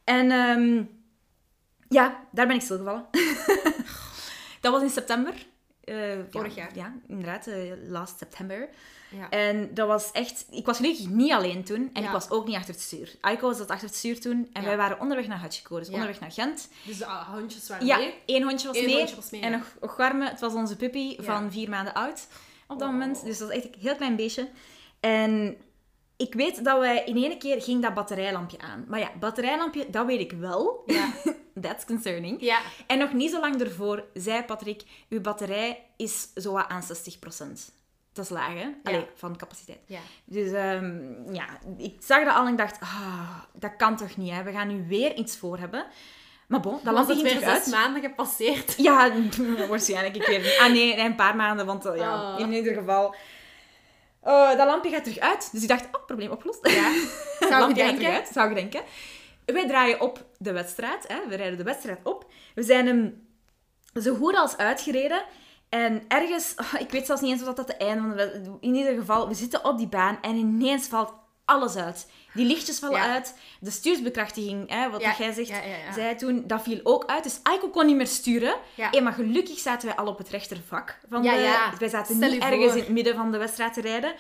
En 0.05 0.30
ehm, 0.30 0.82
ja, 1.88 2.20
daar 2.32 2.46
ben 2.46 2.57
ik 2.57 2.62
stilgevallen. 2.62 3.07
dat 4.61 4.72
was 4.72 4.82
in 4.82 4.90
september. 4.90 5.32
Eh, 5.84 5.96
Vorig 6.30 6.55
ja, 6.55 6.62
jaar. 6.62 6.70
Ja, 6.74 6.94
inderdaad, 7.09 7.46
eh, 7.46 7.72
last 7.88 8.18
september. 8.18 8.68
Ja. 9.11 9.30
En 9.30 9.74
dat 9.74 9.86
was 9.86 10.11
echt... 10.12 10.46
Ik 10.50 10.66
was 10.66 10.76
gelukkig 10.76 11.08
niet 11.08 11.32
alleen 11.32 11.64
toen. 11.64 11.90
En 11.92 12.02
Ja. 12.02 12.06
ik 12.08 12.12
was 12.14 12.30
ook 12.30 12.46
niet 12.46 12.56
achter 12.56 12.74
het 12.74 12.82
stuur. 12.82 13.14
Aiko 13.20 13.52
zat 13.52 13.68
achter 13.70 13.88
het 13.88 13.96
stuur 13.96 14.20
toen. 14.20 14.48
En 14.52 14.62
Ja. 14.62 14.68
wij 14.68 14.76
waren 14.76 15.00
onderweg 15.00 15.26
naar 15.26 15.38
Hachiko, 15.38 15.78
dus 15.78 15.86
Ja. 15.88 15.92
onderweg 15.94 16.20
naar 16.20 16.32
Gent. 16.32 16.68
Dus 16.86 16.98
de 16.98 17.06
ah, 17.06 17.28
hondjes 17.34 17.68
waren 17.68 17.86
Ja, 17.86 17.96
mee. 17.96 18.14
één 18.26 18.42
hondje 18.42 18.66
was 18.68 18.76
Eén 18.76 18.84
mee. 18.84 18.96
hondje 18.96 19.16
was 19.16 19.30
mee, 19.30 19.40
En 19.40 19.50
ja. 19.50 19.56
nog 19.56 19.66
Ogwarme, 19.80 20.28
het 20.28 20.40
was 20.40 20.54
onze 20.54 20.76
puppy 20.76 21.14
Ja. 21.16 21.22
van 21.22 21.52
vier 21.52 21.68
maanden 21.68 21.94
oud 21.94 22.26
op 22.68 22.78
dat 22.78 22.88
Oh. 22.88 22.94
moment. 22.94 23.24
Dus 23.24 23.38
dat 23.38 23.48
was 23.48 23.56
echt 23.56 23.66
een 23.66 23.80
heel 23.80 23.96
klein 23.96 24.16
beestje. 24.16 24.48
En 25.00 25.56
ik 26.16 26.34
weet 26.34 26.64
dat 26.64 26.78
wij 26.78 27.04
in 27.04 27.16
één 27.16 27.38
keer 27.38 27.62
ging 27.62 27.82
dat 27.82 27.94
batterijlampje 27.94 28.58
aan. 28.58 28.84
Maar 28.88 28.98
ja, 28.98 29.11
batterijlampje, 29.20 29.90
dat 29.90 30.06
weet 30.06 30.20
ik 30.20 30.32
wel. 30.32 30.82
Ja. 30.86 31.12
That's 31.61 31.84
concerning. 31.84 32.40
Ja. 32.40 32.61
En 32.86 32.98
nog 32.98 33.12
niet 33.12 33.30
zo 33.30 33.40
lang 33.40 33.61
ervoor 33.61 34.04
zei 34.14 34.42
Patrick, 34.42 34.82
uw 35.08 35.20
batterij 35.20 35.86
is 35.96 36.28
zo 36.34 36.56
aan 36.56 36.82
60%. 36.82 37.72
Dat 38.12 38.24
is 38.24 38.30
laag, 38.30 38.52
hè? 38.54 38.68
Allee, 38.82 39.06
van 39.14 39.36
capaciteit. 39.36 39.78
Ja. 39.86 39.98
Dus 40.24 40.52
ehm, 40.52 41.34
ja, 41.34 41.44
ik 41.78 41.96
zag 41.98 42.24
dat 42.24 42.34
al 42.34 42.46
en 42.46 42.52
ik 42.52 42.58
dacht, 42.58 42.80
ah, 42.80 43.38
dat 43.54 43.76
kan 43.76 43.96
toch 43.96 44.16
niet, 44.16 44.32
hè? 44.32 44.42
We 44.42 44.52
gaan 44.52 44.68
nu 44.68 44.84
weer 44.88 45.14
iets 45.14 45.36
voor 45.36 45.58
hebben. 45.58 45.84
Maar 46.48 46.61
bon, 46.61 46.78
dat 46.82 46.96
het 46.98 47.06
ging 47.06 47.22
weer 47.22 47.38
zes 47.38 47.44
uit. 47.44 47.66
maanden 47.66 48.02
gepasseerd. 48.02 48.74
Ja, 48.76 49.12
waarschijnlijk. 49.68 50.16
Ik 50.16 50.26
weet 50.26 50.36
het 50.36 50.44
niet. 50.44 50.58
Ah 50.61 50.72
nee, 50.72 50.98
een 50.98 51.14
paar 51.14 51.36
maanden, 51.36 51.66
want 51.66 51.84
eh, 51.86 51.96
ja, 51.96 52.32
Oh. 52.34 52.40
in 52.40 52.52
ieder 52.52 52.74
geval... 52.74 53.14
eh, 54.22 54.48
dat 54.56 54.66
lampje 54.66 54.90
gaat 54.90 55.04
terug 55.04 55.18
uit. 55.18 55.48
Dus 55.52 55.62
ik 55.62 55.68
dacht, 55.68 55.84
oh, 55.92 56.04
probleem 56.06 56.30
opgelost. 56.30 56.68
Ja. 56.70 56.92
Zou 57.48 57.68
je 57.68 57.74
denken? 57.74 58.12
uit, 58.12 58.28
zou 58.32 58.48
je 58.48 58.54
denken. 58.54 58.82
Wij 59.44 59.66
draaien 59.66 60.00
op 60.00 60.24
de 60.38 60.52
wedstrijd. 60.52 61.04
Hè. 61.08 61.28
We 61.28 61.34
rijden 61.34 61.58
de 61.58 61.64
wedstrijd 61.64 61.98
op. 62.02 62.26
We 62.54 62.62
zijn 62.62 62.86
hem 62.86 63.26
zo 64.02 64.14
goed 64.14 64.36
als 64.36 64.56
uitgereden. 64.56 65.22
En 65.70 66.02
ergens, 66.08 66.54
oh, 66.56 66.80
ik 66.80 66.90
weet 66.90 67.06
zelfs 67.06 67.22
niet 67.22 67.30
eens 67.30 67.40
of 67.48 67.54
dat 67.54 67.68
het 67.68 67.76
einde 67.76 68.00
van 68.08 68.16
de 68.16 68.56
In 68.60 68.74
ieder 68.74 68.94
geval, 68.94 69.28
we 69.28 69.34
zitten 69.34 69.64
op 69.64 69.78
die 69.78 69.88
baan 69.88 70.18
en 70.20 70.36
ineens 70.36 70.86
valt 70.86 71.12
alles 71.44 71.76
uit. 71.76 72.10
Die 72.34 72.46
lichtjes 72.46 72.78
vallen 72.78 72.98
Ja. 73.00 73.12
uit. 73.12 73.34
De 73.60 73.70
stuursbekrachtiging, 73.70 74.70
hè, 74.70 74.90
wat 74.90 75.00
Ja, 75.00 75.08
dat 75.08 75.16
jij 75.18 75.32
zegt, 75.32 75.48
ja, 75.48 75.92
zei 75.94 76.14
toen, 76.16 76.44
dat 76.46 76.62
viel 76.62 76.80
ook 76.82 77.04
uit. 77.06 77.22
Dus 77.22 77.40
Aiko 77.42 77.68
kon 77.68 77.86
niet 77.86 77.96
meer 77.96 78.06
sturen. 78.06 78.54
Eh, 78.90 79.02
maar 79.02 79.12
gelukkig 79.12 79.58
zaten 79.58 79.88
wij 79.88 79.96
al 79.96 80.06
op 80.06 80.18
het 80.18 80.28
rechtervak. 80.28 80.98
Van 81.10 81.22
de. 81.22 81.28
Wij 81.78 81.88
zaten 81.88 82.14
Stel 82.14 82.30
niet 82.30 82.42
ergens 82.42 82.64
voor. 82.64 82.72
in 82.72 82.78
het 82.78 82.88
midden 82.88 83.14
van 83.14 83.32
de 83.32 83.38
wedstrijd 83.38 83.72
te 83.74 83.80
rijden. 83.80 84.12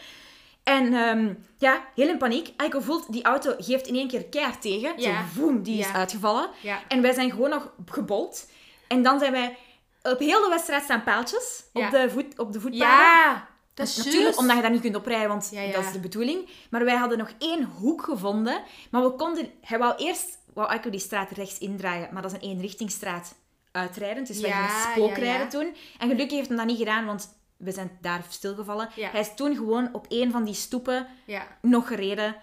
En 0.62 0.94
ehm, 0.94 1.34
ja, 1.58 1.84
heel 1.94 2.08
in 2.08 2.18
paniek. 2.18 2.52
Aiko 2.56 2.80
voelt, 2.80 3.12
die 3.12 3.22
auto 3.24 3.54
geeft 3.58 3.86
in 3.86 3.94
één 3.94 4.08
keer 4.08 4.24
keihard 4.24 4.62
tegen. 4.62 5.00
Zo, 5.02 5.10
voem, 5.32 5.62
die 5.62 5.78
is 5.78 5.92
uitgevallen. 5.92 6.50
En 6.88 7.02
wij 7.02 7.12
zijn 7.12 7.30
gewoon 7.30 7.50
nog 7.50 7.72
gebold. 7.86 8.50
En 8.88 9.02
dan 9.02 9.18
zijn 9.18 9.32
wij... 9.32 9.56
Op 10.02 10.18
heel 10.18 10.42
de 10.42 10.48
wedstrijd 10.48 10.82
staan 10.82 11.02
paaltjes 11.02 11.64
Ja. 11.72 11.84
op, 11.86 11.90
de 11.92 12.10
voet, 12.10 12.38
op 12.38 12.52
de 12.52 12.60
voetpaden. 12.60 13.04
Ja. 13.06 13.48
Dat 13.74 13.88
is 13.88 13.96
Natuurlijk, 13.96 14.22
juist. 14.22 14.38
omdat 14.38 14.56
je 14.56 14.62
daar 14.62 14.70
niet 14.70 14.80
kunt 14.80 14.96
oprijden, 14.96 15.28
want 15.28 15.48
Ja, 15.52 15.60
ja. 15.60 15.72
dat 15.72 15.84
is 15.84 15.92
de 15.92 16.00
bedoeling. 16.00 16.48
Maar 16.70 16.84
wij 16.84 16.96
hadden 16.96 17.18
nog 17.18 17.30
één 17.38 17.64
hoek 17.64 18.02
gevonden. 18.02 18.62
Maar 18.90 19.02
we 19.02 19.10
konden... 19.10 19.50
Hij 19.60 19.78
wou 19.78 19.94
eerst... 19.96 20.38
Wou 20.54 20.90
die 20.90 21.00
straat 21.00 21.30
rechts 21.30 21.58
indraaien, 21.58 22.08
maar 22.12 22.22
dat 22.22 22.30
is 22.32 22.36
een 22.42 22.48
eenrichtingstraat 22.48 23.34
uitrijden. 23.72 24.24
Dus 24.24 24.40
wij 24.40 24.50
gingen 24.50 24.92
spookrijden 24.92 25.48
toen. 25.48 25.74
En 25.98 26.08
gelukkig 26.08 26.36
heeft 26.36 26.48
hij 26.48 26.56
dat 26.56 26.66
niet 26.66 26.78
gedaan, 26.78 27.06
want 27.06 27.28
we 27.56 27.70
zijn 27.72 27.98
daar 28.00 28.22
stilgevallen. 28.28 28.88
Hij 28.94 29.20
is 29.20 29.34
toen 29.34 29.56
gewoon 29.56 29.88
op 29.92 30.06
een 30.08 30.30
van 30.30 30.44
die 30.44 30.54
stoepen 30.54 31.06
Ja. 31.26 31.46
nog 31.62 31.86
gereden. 31.86 32.36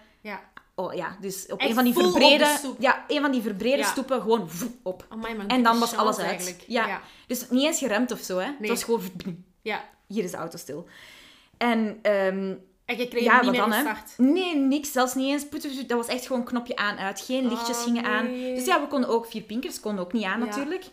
Oh 0.78 0.94
ja, 0.94 1.16
dus 1.20 1.46
op 1.46 1.58
Echt 1.58 1.68
een 1.68 1.74
van 1.74 1.84
die 1.84 1.92
verbrede... 1.92 2.58
Ja, 2.78 3.04
een 3.08 3.20
van 3.20 3.30
die 3.30 3.42
verbrede 3.42 3.76
Ja. 3.76 3.86
stoepen 3.88 4.20
gewoon 4.20 4.50
voep, 4.50 4.74
op. 4.82 5.06
Amai, 5.08 5.34
man, 5.36 5.48
En 5.48 5.62
dan 5.62 5.78
was 5.78 5.94
alles 5.96 6.18
uit. 6.18 6.26
eigenlijk. 6.26 6.64
Ja. 6.66 6.86
Ja. 6.86 7.00
Dus 7.26 7.50
niet 7.50 7.64
eens 7.64 7.78
geremd 7.78 8.12
of 8.12 8.20
zo, 8.20 8.38
hè. 8.38 8.50
Het 8.58 8.68
was 8.68 8.84
gewoon... 8.84 9.02
Ja. 9.62 9.84
Hier 10.06 10.24
is 10.24 10.30
de 10.30 10.36
auto 10.36 10.58
stil. 10.58 10.86
En 11.56 11.98
ehm, 12.02 12.54
En 12.84 12.96
je 12.96 13.08
kreeg 13.08 13.22
ja, 13.22 13.40
niet 13.40 13.50
meer 13.50 13.60
dan, 13.60 13.72
hè? 13.72 13.92
Nee, 14.16 14.56
niks. 14.56 14.92
Zelfs 14.92 15.14
niet 15.14 15.30
eens. 15.52 15.86
Dat 15.86 15.96
was 15.98 16.06
echt 16.06 16.26
gewoon 16.26 16.44
knopje 16.44 16.76
aan, 16.76 16.96
uit. 16.96 17.20
Geen 17.20 17.48
lichtjes 17.48 17.76
Oh, 17.76 17.82
gingen 17.82 18.04
aan. 18.04 18.26
Dus 18.32 18.64
ja, 18.64 18.80
we 18.80 18.86
konden 18.86 19.10
ook 19.10 19.26
vier 19.26 19.42
pinkers. 19.42 19.80
Konden 19.80 20.04
ook 20.04 20.12
niet 20.12 20.24
aan, 20.24 20.38
Ja. 20.38 20.44
natuurlijk. 20.44 20.84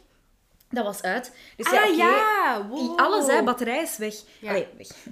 Dat 0.70 0.86
was 0.86 1.02
uit. 1.02 1.36
Dus 1.58 1.66
ah, 1.66 1.74
ja, 1.74 1.86
ja. 1.86 2.68
Wow. 2.68 3.00
Alles, 3.00 3.28
hè. 3.28 3.44
Batterij 3.44 3.82
is 3.82 3.98
weg. 3.98 4.16
Allee, 4.46 4.68
weg. 4.78 4.88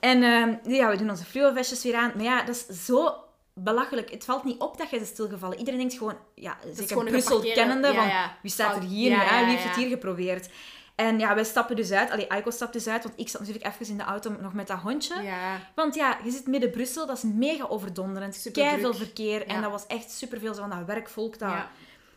En 0.00 0.22
ehm, 0.22 0.72
ja, 0.74 0.90
we 0.90 0.96
doen 0.96 1.10
onze 1.10 1.24
fluovestjes 1.24 1.82
weer 1.82 1.94
aan. 1.94 2.12
Maar 2.14 2.24
ja, 2.24 2.42
dat 2.42 2.66
is 2.68 2.84
zo 2.84 3.14
belachelijk. 3.62 4.10
Het 4.10 4.24
valt 4.24 4.44
niet 4.44 4.60
op 4.60 4.78
dat 4.78 4.90
je 4.90 5.00
is 5.00 5.08
stilgevallen. 5.08 5.58
Iedereen 5.58 5.80
denkt 5.80 5.94
gewoon... 5.94 6.16
Ja, 6.34 6.56
zeker 6.72 7.04
Brussel 7.04 7.40
kennende. 7.40 7.94
van, 7.94 8.10
wie 8.42 8.50
staat 8.50 8.76
er 8.76 8.82
hier? 8.82 9.10
Ja, 9.10 9.44
Wie 9.44 9.54
heeft 9.54 9.64
het 9.64 9.76
hier 9.76 9.88
geprobeerd? 9.88 10.48
En 10.94 11.18
ja, 11.18 11.34
wij 11.34 11.44
stappen 11.44 11.76
dus 11.76 11.92
uit. 11.92 12.10
Allee, 12.10 12.30
Aiko 12.30 12.50
stapt 12.50 12.72
dus 12.72 12.86
uit. 12.86 13.02
Want 13.02 13.18
ik 13.18 13.28
zat 13.28 13.40
natuurlijk 13.40 13.66
even 13.66 13.88
in 13.88 13.96
de 13.96 14.02
auto 14.04 14.36
nog 14.40 14.52
met 14.52 14.66
dat 14.66 14.78
hondje. 14.78 15.22
Ja. 15.22 15.60
Want 15.74 15.94
ja, 15.94 16.18
je 16.24 16.30
zit 16.30 16.46
midden 16.46 16.70
Brussel, 16.70 17.06
dat 17.06 17.16
is 17.16 17.22
mega 17.22 17.64
overdonderend. 17.64 18.48
Kei 18.52 18.80
veel 18.80 18.94
verkeer. 18.94 19.46
En 19.46 19.62
dat 19.62 19.70
was 19.70 19.86
echt 19.86 20.10
superveel 20.10 20.54
zo 20.54 20.60
van 20.60 20.70
dat 20.70 20.86
werkvolk 20.86 21.38
dat 21.38 21.50
Ja. 21.50 21.70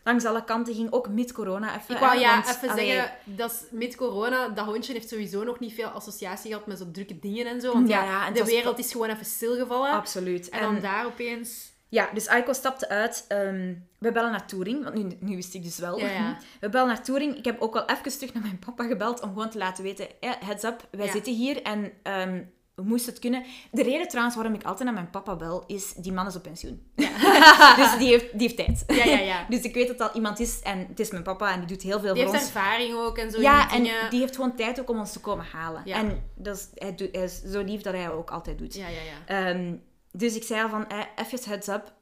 Langs 0.04 0.26
alle 0.26 0.44
kanten 0.44 0.76
ging. 0.76 0.92
Ook 0.92 1.10
met 1.10 1.32
corona 1.32 1.78
even. 1.78 1.96
Ik 1.96 2.02
wou 2.02 2.20
ja, 2.20 2.34
want, 2.34 2.48
even 2.48 2.70
allee, 2.70 2.92
zeggen, 2.92 3.14
dat 3.24 3.52
is 3.52 3.62
met 3.72 3.96
corona, 3.96 4.50
dat 4.50 4.66
hondje 4.66 4.94
heeft 4.94 5.10
sowieso 5.10 5.44
nog 5.44 5.60
niet 5.60 5.74
veel 5.74 5.88
associatie 5.88 6.52
gehad 6.52 6.68
met 6.68 6.78
zo 6.78 6.92
drukke 6.92 7.20
dingen 7.20 7.46
en 7.46 7.62
zo. 7.62 7.74
Want 7.74 7.88
Ja, 7.88 8.28
en 8.28 8.34
de 8.34 8.46
wereld 8.46 8.80
is 8.80 8.92
gewoon 8.92 9.10
even 9.10 9.26
stilgevallen. 9.26 9.92
Absoluut. 9.92 10.50
En 10.50 10.62
dan 10.62 10.80
daar 10.80 11.06
opeens... 11.06 11.70
Ja, 11.90 12.10
dus 12.14 12.28
Aiko 12.28 12.54
stapte 12.54 12.90
uit. 12.90 13.26
Ehm, 13.28 13.74
we 13.98 14.12
bellen 14.12 14.32
naar 14.32 14.48
Touring, 14.48 14.84
want 14.84 14.96
nu, 14.96 15.18
nu 15.20 15.36
wist 15.36 15.54
ik 15.54 15.64
dus 15.64 15.78
wel. 15.78 16.00
Ja, 16.00 16.10
ja. 16.10 16.38
We 16.60 16.70
bellen 16.70 16.88
naar 16.88 17.04
Touring. 17.04 17.38
Ik 17.38 17.46
heb 17.46 17.62
ook 17.62 17.74
wel 17.74 17.86
even 17.86 18.12
terug 18.12 18.34
naar 18.34 18.44
mijn 18.44 18.60
papa 18.60 18.84
gebeld 18.84 19.22
om 19.22 19.30
gewoon 19.30 19.50
te 19.50 19.58
laten 19.58 19.84
weten, 19.84 20.08
eh, 20.20 20.32
heads 20.40 20.64
up, 20.64 20.88
wij 20.92 21.10
zitten 21.10 21.34
hier 21.34 21.62
en 21.62 21.92
ehm, 22.04 22.42
we 22.82 22.88
moesten 22.88 23.12
het 23.12 23.22
kunnen. 23.22 23.44
De 23.72 23.84
reden 23.84 24.08
trouwens 24.08 24.36
waarom 24.36 24.54
ik 24.54 24.64
altijd 24.64 24.84
naar 24.84 24.94
mijn 24.94 25.10
papa 25.10 25.36
bel, 25.36 25.64
is 25.68 25.94
die 25.94 26.12
man 26.12 26.28
is 26.28 26.36
op 26.36 26.44
pensioen. 26.44 26.82
dus 27.80 27.98
die 27.98 28.08
heeft, 28.08 28.32
die 28.40 28.42
heeft 28.42 28.56
tijd. 28.56 28.84
Ja, 28.88 29.12
ja, 29.12 29.20
ja. 29.20 29.46
dus 29.50 29.62
ik 29.62 29.74
weet 29.74 29.88
dat 29.88 29.98
dat 29.98 30.16
iemand 30.16 30.40
is 30.40 30.60
en 30.62 30.86
het 30.88 31.00
is 31.00 31.12
mijn 31.12 31.24
papa 31.24 31.52
en 31.54 31.60
die 31.60 31.68
doet 31.68 31.82
heel 31.82 32.00
veel 32.00 32.14
Die 32.14 32.24
voor 32.24 32.34
heeft 32.34 32.46
ons. 32.46 32.56
ervaring 32.56 32.94
ook 32.96 33.18
en 33.18 33.32
zo 33.32 33.42
Ja, 33.42 33.68
die 33.68 33.78
en 33.78 33.84
dingen. 33.84 34.10
die 34.10 34.20
heeft 34.20 34.36
gewoon 34.36 34.56
tijd 34.56 34.80
ook 34.80 34.90
om 34.90 35.00
ons 35.00 35.12
te 35.12 35.20
komen 35.20 35.46
halen. 35.52 35.82
Ja. 35.86 35.96
En 35.98 36.24
dat 36.36 36.56
is, 36.58 36.68
hij, 36.76 36.96
doet, 36.96 37.10
hij 37.12 37.24
is 37.24 37.42
zo 37.42 37.62
lief 37.64 37.82
dat 37.82 37.94
hij 37.94 38.12
ook 38.12 38.32
altijd 38.32 38.58
doet. 38.58 38.74
Ja, 38.76 38.88
ja, 38.88 39.00
ja. 39.02 39.50
Ehm, 39.54 39.76
dus 40.12 40.36
ik 40.36 40.44
zei 40.44 40.64
al 40.64 40.70
van, 40.70 40.88
eh, 40.90 40.98
even 41.16 41.50
heads 41.50 41.68
up. 41.68 41.94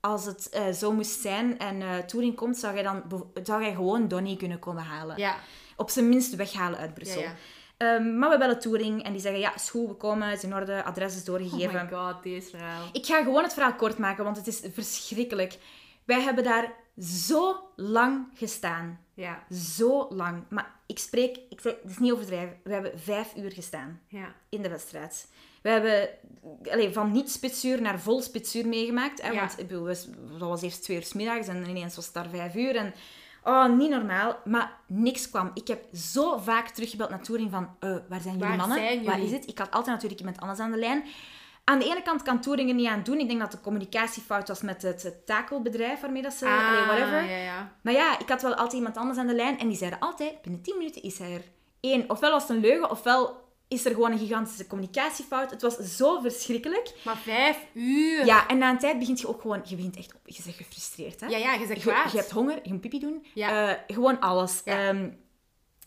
Als 0.00 0.24
het 0.24 0.48
eh, 0.48 0.68
zo 0.72 0.92
moest 0.92 1.20
zijn 1.20 1.58
en 1.58 1.82
eh 1.82 1.98
Touring 1.98 2.36
komt, 2.36 2.56
zou 2.56 2.74
jij 2.74 2.82
dan 2.82 3.02
zou 3.42 3.62
jij 3.62 3.74
gewoon 3.74 4.08
Donnie 4.08 4.36
kunnen 4.36 4.58
komen 4.58 4.82
halen. 4.82 5.18
Ja, 5.18 5.36
Op 5.76 5.90
zijn 5.90 6.08
minst 6.08 6.36
weghalen 6.36 6.78
uit 6.78 6.94
Brussel. 6.94 7.20
ja, 7.20 7.26
ja. 7.26 7.34
Ehm, 7.80 8.18
maar 8.18 8.30
we 8.30 8.38
bellen 8.38 8.58
Touring 8.60 9.02
en 9.02 9.12
die 9.12 9.20
zeggen, 9.20 9.40
ja, 9.40 9.54
is 9.54 9.70
goed, 9.70 9.88
we 9.88 9.94
komen, 9.94 10.32
is 10.32 10.42
in 10.42 10.54
orde, 10.54 10.82
adres 10.84 11.14
is 11.14 11.20
Oh 11.20 11.26
doorgegeven. 11.26 11.88
my 11.90 11.96
god, 11.96 12.22
deze 12.22 12.48
verhaal. 12.50 12.88
Ik 12.92 13.06
ga 13.06 13.22
gewoon 13.22 13.42
het 13.42 13.52
verhaal 13.52 13.74
kort 13.74 13.98
maken, 13.98 14.24
want 14.24 14.36
het 14.36 14.46
is 14.46 14.60
verschrikkelijk. 14.72 15.58
Wij 16.04 16.20
hebben 16.20 16.44
daar 16.44 16.72
zo 17.02 17.56
lang 17.76 18.26
gestaan. 18.34 19.00
Ja, 19.14 19.42
Zo 19.50 20.06
lang. 20.10 20.42
Maar 20.48 20.74
ik 20.86 20.98
spreek, 20.98 21.38
ik 21.48 21.60
zeg, 21.60 21.74
het 21.82 21.90
is 21.90 21.98
niet 21.98 22.12
overdrijven. 22.12 22.60
We 22.64 22.72
hebben 22.72 22.98
vijf 22.98 23.34
uur 23.36 23.52
gestaan 23.52 24.00
ja. 24.08 24.34
in 24.48 24.62
de 24.62 24.68
wedstrijd. 24.68 25.28
We 25.62 25.68
hebben 25.68 26.08
allee, 26.70 26.92
van 26.92 27.12
niet 27.12 27.30
spitsuur 27.30 27.80
naar 27.82 28.00
vol 28.00 28.22
spitsuur 28.22 28.66
meegemaakt. 28.68 29.22
Hè, 29.22 29.30
Ja. 29.30 29.38
Want 29.40 29.58
ik 29.58 29.66
bedoel, 29.68 29.84
we- 29.84 30.06
dat 30.38 30.48
was 30.48 30.62
eerst 30.62 30.82
twee 30.82 30.96
uur 30.96 31.02
's 31.04 31.12
middags 31.12 31.48
en 31.48 31.68
ineens 31.68 31.96
was 31.96 32.04
het 32.04 32.14
daar 32.14 32.28
vijf 32.28 32.54
uur. 32.54 32.76
En, 32.76 32.94
oh, 33.44 33.66
niet 33.76 33.90
normaal. 33.90 34.36
Maar 34.44 34.78
niks 34.86 35.30
kwam. 35.30 35.50
Ik 35.54 35.68
heb 35.68 35.84
zo 35.94 36.38
vaak 36.38 36.68
teruggebeld 36.68 37.10
naar 37.10 37.22
Touring 37.22 37.50
van, 37.50 37.68
eh, 37.80 37.96
waar 38.08 38.20
zijn 38.20 38.34
jullie 38.34 38.48
Waar 38.48 38.56
mannen? 38.56 38.76
zijn 38.78 39.04
Waar 39.04 39.14
jullie? 39.14 39.30
is 39.30 39.38
het? 39.38 39.48
Ik 39.48 39.58
had 39.58 39.70
altijd 39.70 39.94
natuurlijk 39.94 40.20
iemand 40.20 40.40
anders 40.40 40.60
aan 40.60 40.70
de 40.70 40.78
lijn. 40.78 41.04
Aan 41.64 41.78
de 41.78 41.84
ene 41.84 42.02
kant 42.02 42.22
kan 42.22 42.40
Touring 42.40 42.68
er 42.68 42.74
niet 42.74 42.86
aan 42.88 43.02
doen. 43.02 43.18
Ik 43.18 43.28
denk 43.28 43.40
dat 43.40 43.52
de 43.52 43.60
communicatiefout 43.60 44.48
was 44.48 44.60
met 44.62 44.82
het, 44.82 45.02
het 45.02 45.26
takelbedrijf 45.26 46.00
waarmee 46.00 46.22
dat 46.22 46.32
ze... 46.32 46.46
allee, 46.46 46.84
whatever. 46.84 47.18
Ah, 47.20 47.30
ja, 47.30 47.36
ja. 47.36 47.72
Maar 47.82 47.92
ja, 47.92 48.18
ik 48.18 48.28
had 48.28 48.42
wel 48.42 48.54
altijd 48.54 48.72
iemand 48.72 48.96
anders 48.96 49.18
aan 49.18 49.26
de 49.26 49.34
lijn 49.34 49.58
en 49.58 49.68
die 49.68 49.76
zeiden 49.76 49.98
altijd, 49.98 50.42
binnen 50.42 50.62
10 50.62 50.78
minuten 50.78 51.02
is 51.02 51.18
hij 51.18 51.34
er. 51.34 51.42
Eén, 51.80 52.10
ofwel 52.10 52.30
was 52.30 52.42
het 52.42 52.50
een 52.50 52.60
leugen, 52.60 52.90
ofwel 52.90 53.48
is 53.70 53.84
er 53.84 53.90
gewoon 53.90 54.12
een 54.12 54.18
gigantische 54.18 54.66
communicatiefout. 54.66 55.50
Het 55.50 55.62
was 55.62 55.76
zo 55.76 56.20
verschrikkelijk. 56.20 56.94
Maar 57.04 57.16
vijf 57.16 57.58
uur. 57.72 58.24
Ja, 58.26 58.46
en 58.48 58.58
na 58.58 58.70
een 58.70 58.78
tijd 58.78 58.98
begint 58.98 59.20
je 59.20 59.28
ook 59.28 59.40
gewoon, 59.40 59.60
je 59.64 59.76
begint 59.76 59.96
echt 59.96 60.14
op, 60.14 60.20
je 60.24 60.42
bent 60.44 60.56
gefrustreerd. 60.56 61.20
Hè? 61.20 61.26
ja, 61.26 61.36
ja, 61.36 61.54
je 61.54 61.66
zegt 61.66 61.80
kwaad. 61.80 62.12
je 62.12 62.18
hebt 62.18 62.30
honger, 62.30 62.58
je 62.62 62.72
moet 62.72 62.80
pipi 62.80 62.98
doen. 62.98 63.26
Ja. 63.34 63.68
Eh, 63.68 63.94
gewoon 63.96 64.20
alles. 64.20 64.60
Ja. 64.64 64.88
Ehm, 64.88 65.10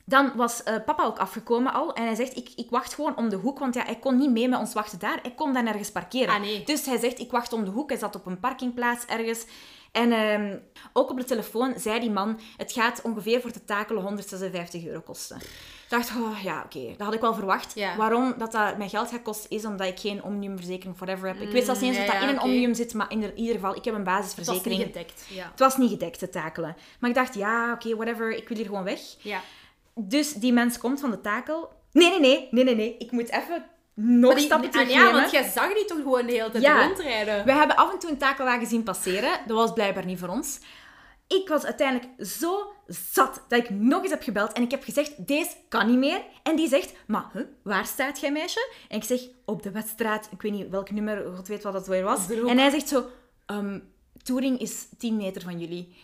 Dan 0.06 0.32
was 0.36 0.64
eh, 0.64 0.76
papa 0.86 1.04
ook 1.04 1.18
afgekomen 1.18 1.74
al. 1.74 1.94
En 1.94 2.06
hij 2.06 2.16
zegt, 2.16 2.38
ik, 2.38 2.50
ik 2.56 2.70
wacht 2.70 2.94
gewoon 2.94 3.18
om 3.18 3.30
de 3.30 3.36
hoek. 3.36 3.60
Want 3.60 3.74
ja, 3.76 3.84
hij 3.86 4.00
kon 4.00 4.18
niet 4.18 4.32
mee 4.32 4.48
met 4.50 4.60
ons 4.60 4.74
wachten 4.74 5.00
daar. 5.00 5.20
Hij 5.22 5.34
kon 5.34 5.54
daar 5.54 5.64
nergens 5.64 5.92
parkeren. 5.92 6.34
Ah, 6.34 6.42
nee. 6.42 6.64
Dus 6.66 6.86
hij 6.86 6.98
zegt, 6.98 7.20
ik 7.20 7.32
wacht 7.32 7.54
om 7.54 7.66
de 7.66 7.72
hoek. 7.72 7.90
Hij 7.90 8.00
zat 8.00 8.16
op 8.16 8.26
een 8.26 8.40
parkingplaats 8.40 9.06
ergens. 9.06 9.46
En 9.92 10.12
ehm, 10.12 10.58
ook 10.94 11.10
op 11.10 11.18
de 11.18 11.24
telefoon 11.24 11.74
zei 11.78 12.00
die 12.00 12.12
man, 12.12 12.40
het 12.58 12.72
gaat 12.72 13.02
ongeveer 13.02 13.42
voor 13.42 13.52
te 13.52 13.66
takelen 13.66 14.02
156 14.04 14.86
euro 14.86 15.00
kosten. 15.00 15.38
Dacht, 15.94 16.10
oh, 16.18 16.44
ja, 16.44 16.62
oké, 16.66 16.88
dat 16.98 17.06
had 17.06 17.14
ik 17.14 17.22
wel 17.22 17.34
verwacht. 17.34 17.74
Waarom 17.98 18.34
dat, 18.38 18.52
dat 18.52 18.78
mijn 18.78 18.90
geld 18.90 19.10
gaat 19.10 19.22
kosten, 19.22 19.50
is 19.50 19.66
omdat 19.66 19.88
ik 19.88 20.00
geen 20.00 20.24
omniumverzekering 20.24 20.98
forever 20.98 21.28
heb. 21.28 21.40
Ik 21.42 21.52
weet 21.52 21.66
zelfs 21.66 21.80
niet 21.80 21.90
eens 21.90 21.98
Mm, 22.00 22.06
of 22.06 22.12
dat 22.12 22.22
ja, 22.22 22.28
in 22.30 22.36
een 22.36 22.42
omnium 22.42 22.74
zit, 22.74 22.94
maar 22.94 23.12
in, 23.12 23.20
de- 23.20 23.28
in 23.28 23.38
ieder 23.38 23.56
geval, 23.56 23.76
ik 23.76 23.86
heb 23.86 23.94
een 23.94 24.00
Het 24.00 24.10
was 24.10 24.16
basisverzekering. 24.20 24.78
niet 24.84 24.88
gedekt. 24.92 25.26
Ja. 25.30 25.48
Het 25.52 25.60
was 25.60 25.78
niet 25.78 25.90
gedekt, 25.90 26.20
te 26.20 26.30
takelen. 26.30 26.76
Maar 27.00 27.10
ik 27.10 27.16
dacht, 27.16 27.34
ja, 27.36 27.72
oké, 27.74 27.96
whatever, 27.96 28.36
ik 28.36 28.48
wil 28.48 28.58
hier 28.58 28.66
gewoon 28.66 28.84
weg. 28.84 29.00
ja. 29.22 29.40
Dus 29.96 30.34
die 30.34 30.54
mens 30.54 30.78
komt 30.78 31.00
van 31.00 31.12
de 31.12 31.22
takel. 31.22 31.70
Nee, 31.92 32.10
nee, 32.10 32.20
nee, 32.20 32.48
nee, 32.52 32.64
nee, 32.64 32.76
nee. 32.76 32.96
Ik 32.98 33.12
moet 33.12 33.30
even 33.32 33.66
nog 33.94 34.34
die- 34.36 34.44
stappen 34.46 34.68
ah, 34.68 34.74
terugnemen. 34.74 35.06
ja, 35.08 35.12
want 35.14 35.32
jij 35.32 35.44
zag 35.50 35.74
die 35.74 35.86
toch 35.86 35.98
gewoon 35.98 36.26
de 36.26 36.32
hele 36.32 36.50
tijd 36.52 36.64
Ja. 36.64 36.86
rondrijden? 36.86 37.46
We 37.46 37.52
hebben 37.54 37.76
af 37.76 37.94
en 37.94 38.00
toe 38.00 38.10
een 38.10 38.18
takelwagen 38.18 38.68
zien 38.68 38.84
passeren. 38.84 39.40
Dat 39.48 39.58
was 39.58 39.74
blijkbaar 39.74 40.06
niet 40.06 40.20
voor 40.20 40.28
ons. 40.30 40.60
Ik 41.28 41.48
was 41.48 41.66
uiteindelijk 41.66 42.26
zo 42.26 42.73
zat 42.88 43.42
dat 43.48 43.60
ik 43.60 43.70
nog 43.70 44.02
eens 44.02 44.12
heb 44.12 44.24
gebeld 44.24 44.52
en 44.54 44.64
ik 44.64 44.72
heb 44.72 44.84
gezegd, 44.84 45.28
deze 45.28 45.56
kan 45.70 45.88
niet 45.88 45.98
meer. 45.98 46.22
En 46.44 46.56
die 46.56 46.68
zegt, 46.68 46.94
maar 47.08 47.30
huh, 47.34 47.44
waar 47.64 47.86
staat 47.86 48.20
jij 48.20 48.32
meisje? 48.32 48.70
En 48.90 48.98
ik 48.98 49.04
zeg, 49.04 49.22
op 49.46 49.64
de 49.64 49.72
wedstrijd, 49.72 50.28
ik 50.32 50.42
weet 50.42 50.52
niet 50.52 50.70
welk 50.70 50.92
nummer, 50.92 51.26
god 51.36 51.48
weet 51.48 51.64
wat 51.64 51.74
dat 51.74 51.88
weer 51.88 52.04
was. 52.04 52.30
En 52.30 52.58
hij 52.58 52.70
zegt 52.70 52.88
zo, 52.88 53.06
ehm 53.46 53.80
Touring 54.24 54.60
is 54.60 54.88
10 54.98 55.16
meter 55.18 55.42
van 55.42 55.60
jullie. 55.60 55.96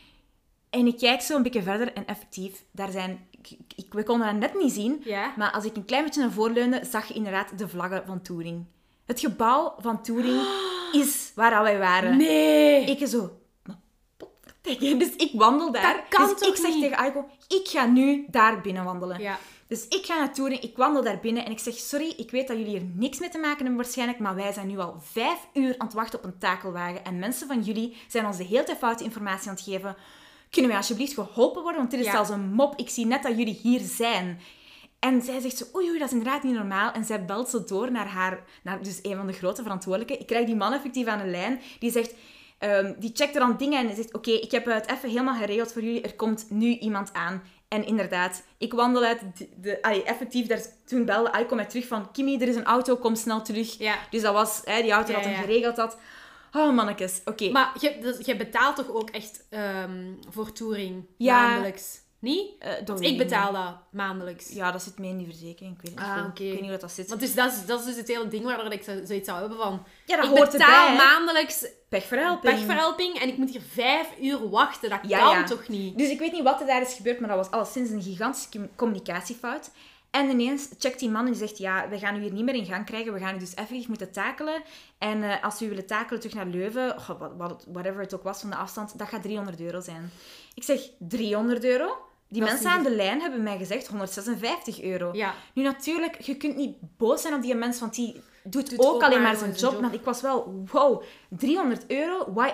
En 0.70 0.88
ik 0.88 0.98
kijk 0.98 1.22
zo 1.22 1.36
een 1.36 1.44
beetje 1.44 1.62
verder 1.64 1.94
en 1.94 2.06
effectief, 2.06 2.64
daar 2.72 2.92
zijn... 2.92 3.28
Ik, 3.32 3.58
ik, 3.76 3.94
we 3.94 4.04
konden 4.04 4.28
dat 4.28 4.52
net 4.52 4.62
niet 4.64 4.74
zien, 4.74 5.02
Ja. 5.04 5.34
maar 5.38 5.52
als 5.52 5.66
ik 5.66 5.76
een 5.76 5.86
klein 5.86 6.04
beetje 6.04 6.22
naar 6.22 6.32
voren 6.32 6.54
leunde, 6.54 6.82
zag 6.92 7.08
je 7.08 7.14
inderdaad 7.14 7.58
de 7.58 7.68
vlaggen 7.68 8.04
van 8.06 8.22
Touring. 8.22 8.66
Het 9.06 9.20
gebouw 9.20 9.76
van 9.78 10.02
Touring 10.02 10.42
is 11.04 11.32
waar 11.36 11.56
al 11.56 11.64
wij 11.64 11.78
waren. 11.80 12.18
Nee. 12.18 12.86
Ik 12.86 13.08
zo... 13.08 13.39
Dus 14.62 15.16
ik 15.16 15.32
wandel 15.34 15.72
daar. 15.72 16.06
Dus 16.10 16.48
ik 16.48 16.56
zeg 16.56 16.74
niet? 16.74 16.82
tegen 16.82 16.98
Aiko, 16.98 17.26
ik 17.48 17.68
ga 17.68 17.86
nu 17.86 18.26
daar 18.30 18.62
binnen 18.62 18.84
wandelen. 18.84 19.22
Ja. 19.22 19.38
Dus 19.68 19.88
ik 19.88 20.06
ga 20.06 20.18
naar 20.18 20.34
Touring, 20.34 20.62
ik 20.62 20.78
wandel 20.78 21.04
daar 21.04 21.20
binnen 21.20 21.46
en 21.46 21.52
ik 21.52 21.60
zeg, 21.60 21.74
sorry, 21.76 22.14
ik 22.18 22.32
weet 22.32 22.48
dat 22.48 22.58
jullie 22.58 22.72
hier 22.72 22.88
niks 22.94 23.20
mee 23.20 23.30
te 23.30 23.38
maken 23.38 23.58
hebben 23.58 23.76
waarschijnlijk, 23.76 24.20
maar 24.20 24.36
wij 24.36 24.54
zijn 24.54 24.68
nu 24.68 24.78
al 24.80 24.96
vijf 25.02 25.48
uur 25.54 25.76
aan 25.78 25.86
het 25.86 25.96
wachten 25.96 26.20
op 26.20 26.26
een 26.26 26.38
takelwagen 26.38 27.06
en 27.06 27.20
mensen 27.20 27.48
van 27.48 27.62
jullie 27.62 27.98
zijn 28.08 28.26
ons 28.26 28.38
de 28.38 28.44
hele 28.44 28.64
tijd 28.64 28.78
foute 28.78 29.04
informatie 29.04 29.50
aan 29.50 29.56
het 29.56 29.64
geven. 29.64 29.96
Kunnen 30.50 30.70
wij 30.72 30.80
alsjeblieft 30.80 31.14
geholpen 31.14 31.62
worden? 31.62 31.80
Want 31.80 31.92
dit 31.92 32.00
is 32.00 32.06
Ja. 32.06 32.12
zelfs 32.12 32.30
een 32.30 32.54
mop. 32.54 32.74
Ik 32.80 32.90
zie 32.90 33.06
net 33.06 33.24
dat 33.24 33.38
jullie 33.38 33.60
hier 33.64 33.80
zijn. 33.80 34.40
En 35.00 35.22
zij 35.22 35.40
zegt 35.40 35.58
zo, 35.58 35.66
oei, 35.76 35.90
oei, 35.90 36.00
dat 36.00 36.08
is 36.08 36.14
inderdaad 36.18 36.44
niet 36.44 36.54
normaal. 36.54 36.92
En 36.92 37.06
zij 37.06 37.26
belt 37.26 37.50
zo 37.50 37.64
door 37.64 37.92
naar 37.92 38.08
haar, 38.08 38.44
naar 38.64 38.84
dus 38.84 39.00
een 39.02 39.16
van 39.16 39.28
de 39.28 39.34
grote 39.34 39.62
verantwoordelijken. 39.62 40.20
Ik 40.20 40.28
krijg 40.28 40.46
die 40.46 40.56
man 40.56 40.74
effectief 40.74 41.08
aan 41.08 41.18
de 41.20 41.26
lijn. 41.26 41.62
Die 41.80 41.92
zegt, 41.92 42.14
ehm, 42.60 42.94
die 42.98 43.12
checkt 43.14 43.34
er 43.34 43.40
dan 43.40 43.58
dingen 43.58 43.90
en 43.90 43.96
zegt, 43.96 44.14
oké, 44.14 44.32
ik 44.32 44.52
heb 44.52 44.66
het 44.66 44.90
even 44.92 45.10
helemaal 45.10 45.36
geregeld 45.40 45.74
voor 45.74 45.82
jullie. 45.82 46.02
Er 46.02 46.16
komt 46.16 46.46
nu 46.50 46.78
iemand 46.78 47.14
aan. 47.14 47.44
En 47.68 47.86
inderdaad, 47.86 48.44
ik 48.58 48.74
wandel 48.74 49.04
uit 49.04 49.20
de... 49.38 49.50
de 49.56 49.82
allee, 49.82 50.04
effectief, 50.04 50.48
daar, 50.48 50.62
toen 50.86 51.06
belde 51.06 51.32
Aiko 51.32 51.56
mij 51.56 51.66
terug 51.66 51.88
van, 51.88 52.12
Kimi, 52.12 52.38
er 52.40 52.48
is 52.48 52.56
een 52.56 52.66
auto, 52.66 52.96
kom 52.96 53.16
snel 53.16 53.42
terug. 53.42 53.78
Ja. 53.78 53.96
Dus 54.10 54.22
dat 54.22 54.34
was 54.34 54.62
hè, 54.64 54.82
die 54.82 54.92
auto 54.92 55.12
Ja, 55.12 55.16
dat 55.18 55.26
hem 55.26 55.34
ja. 55.34 55.40
geregeld 55.42 55.78
had. 55.78 55.98
Oh, 56.52 56.74
mannetjes. 56.76 57.22
Oké. 57.26 57.50
Maar 57.52 57.72
je, 57.80 57.98
dus, 58.02 58.26
je 58.26 58.36
betaalt 58.36 58.76
toch 58.76 58.90
ook 58.90 59.10
echt 59.10 59.46
ehm, 59.50 60.14
voor 60.30 60.52
touring 60.52 61.06
Ja. 61.18 61.42
maandelijks? 61.42 62.02
Niet? 62.20 62.52
Dat 62.60 62.88
Want 62.88 63.00
weet 63.00 63.12
ik 63.12 63.18
betaal 63.18 63.52
dat 63.54 63.76
maandelijks. 63.92 64.50
Ja, 64.50 64.72
dat 64.72 64.82
zit 64.84 64.98
mee 65.00 65.10
in 65.10 65.18
die 65.18 65.28
verzekering. 65.28 65.76
Ik 65.76 65.82
weet, 65.82 65.92
niet 65.92 66.00
Ah, 66.00 66.26
ik 66.34 66.38
weet 66.38 66.62
niet 66.62 66.70
hoe 66.70 66.80
dat, 66.80 66.92
zit. 66.92 67.08
Want 67.10 67.22
dus 67.22 67.34
dat, 67.36 67.52
is, 67.52 67.66
dat 67.66 67.80
is 67.80 67.86
dus 67.86 67.96
het 67.96 68.08
hele 68.08 68.28
ding 68.28 68.44
waardoor 68.44 68.72
ik 68.72 68.84
zo- 68.84 69.06
zoiets 69.06 69.28
zou 69.28 69.40
hebben 69.40 69.58
van... 69.58 69.84
ja, 70.06 70.16
dat 70.16 70.26
ik 70.26 70.38
hoort 70.38 70.52
betaal 70.52 70.88
erbij, 70.90 71.06
maandelijks 71.06 71.66
Pechverhelping. 71.90 72.54
pechverhelping 72.56 73.16
en 73.20 73.28
ik 73.28 73.38
moet 73.38 73.50
hier 73.50 73.62
vijf 73.72 74.08
uur 74.22 74.50
wachten. 74.50 74.90
Dat 74.90 75.00
Ja, 75.08 75.20
kan 75.20 75.30
ja. 75.40 75.44
toch 75.44 75.68
niet? 75.68 75.98
Dus 75.98 76.10
ik 76.10 76.20
weet 76.20 76.32
niet 76.32 76.44
wat 76.44 76.60
er 76.62 76.68
daar 76.68 76.82
is 76.82 76.94
gebeurd, 76.94 77.20
maar 77.20 77.30
dat 77.30 77.38
was 77.38 77.52
alleszins 77.52 77.90
een 77.90 78.02
gigantische 78.02 78.50
com- 78.50 78.70
communicatiefout. 78.76 79.72
En 80.12 80.30
ineens 80.30 80.70
checkt 80.80 81.00
die 81.00 81.10
man 81.10 81.26
en 81.26 81.32
die 81.32 81.40
zegt, 81.48 81.58
ja, 81.58 81.90
we 81.90 82.00
gaan 82.00 82.16
u 82.16 82.22
hier 82.22 82.32
niet 82.32 82.44
meer 82.46 82.54
in 82.56 82.66
gang 82.66 82.86
krijgen. 82.86 83.14
We 83.14 83.20
gaan 83.20 83.36
u 83.36 83.40
dus 83.40 83.56
even 83.56 83.86
moeten 83.88 84.12
takelen. 84.12 84.62
En 84.98 85.24
eh, 85.24 85.44
als 85.44 85.62
u 85.62 85.70
willen 85.70 85.86
takelen 85.86 86.20
terug 86.20 86.36
naar 86.36 86.46
Leuven, 86.46 86.90
oh, 86.98 87.08
wat, 87.20 87.32
wat, 87.38 87.66
whatever 87.72 88.02
het 88.02 88.14
ook 88.14 88.24
was 88.24 88.40
van 88.42 88.50
de 88.50 88.56
afstand, 88.56 88.98
dat 88.98 89.08
gaat 89.08 89.22
300 89.22 89.60
euro 89.62 89.80
zijn. 89.82 90.12
Ik 90.54 90.64
zeg, 90.64 90.82
300 91.00 91.64
euro? 91.64 91.98
Die 92.30 92.42
Dat 92.42 92.50
mensen 92.50 92.70
aan 92.70 92.84
de 92.84 92.96
lijn 92.96 93.22
hebben 93.22 93.44
mij 93.44 93.58
gezegd 93.58 93.88
156 93.88 94.82
euro. 94.82 95.10
Ja. 95.14 95.34
Nu 95.54 95.64
natuurlijk, 95.64 96.22
je 96.22 96.38
kunt 96.38 96.56
niet 96.56 96.76
boos 96.98 97.22
zijn 97.22 97.34
op 97.34 97.42
die 97.42 97.56
mens, 97.56 97.80
want 97.80 97.96
die 97.96 98.22
doet, 98.44 98.70
Doet 98.70 98.80
ook, 98.80 98.94
ook 98.94 99.04
alleen 99.04 99.22
maar 99.22 99.36
zijn 99.36 99.52
job. 99.52 99.72
job. 99.72 99.82
Maar 99.82 99.94
ik 99.94 100.04
was 100.04 100.22
wel, 100.22 100.64
wow, 100.72 101.04
300 101.30 101.86
euro? 101.88 102.34
Why, 102.34 102.52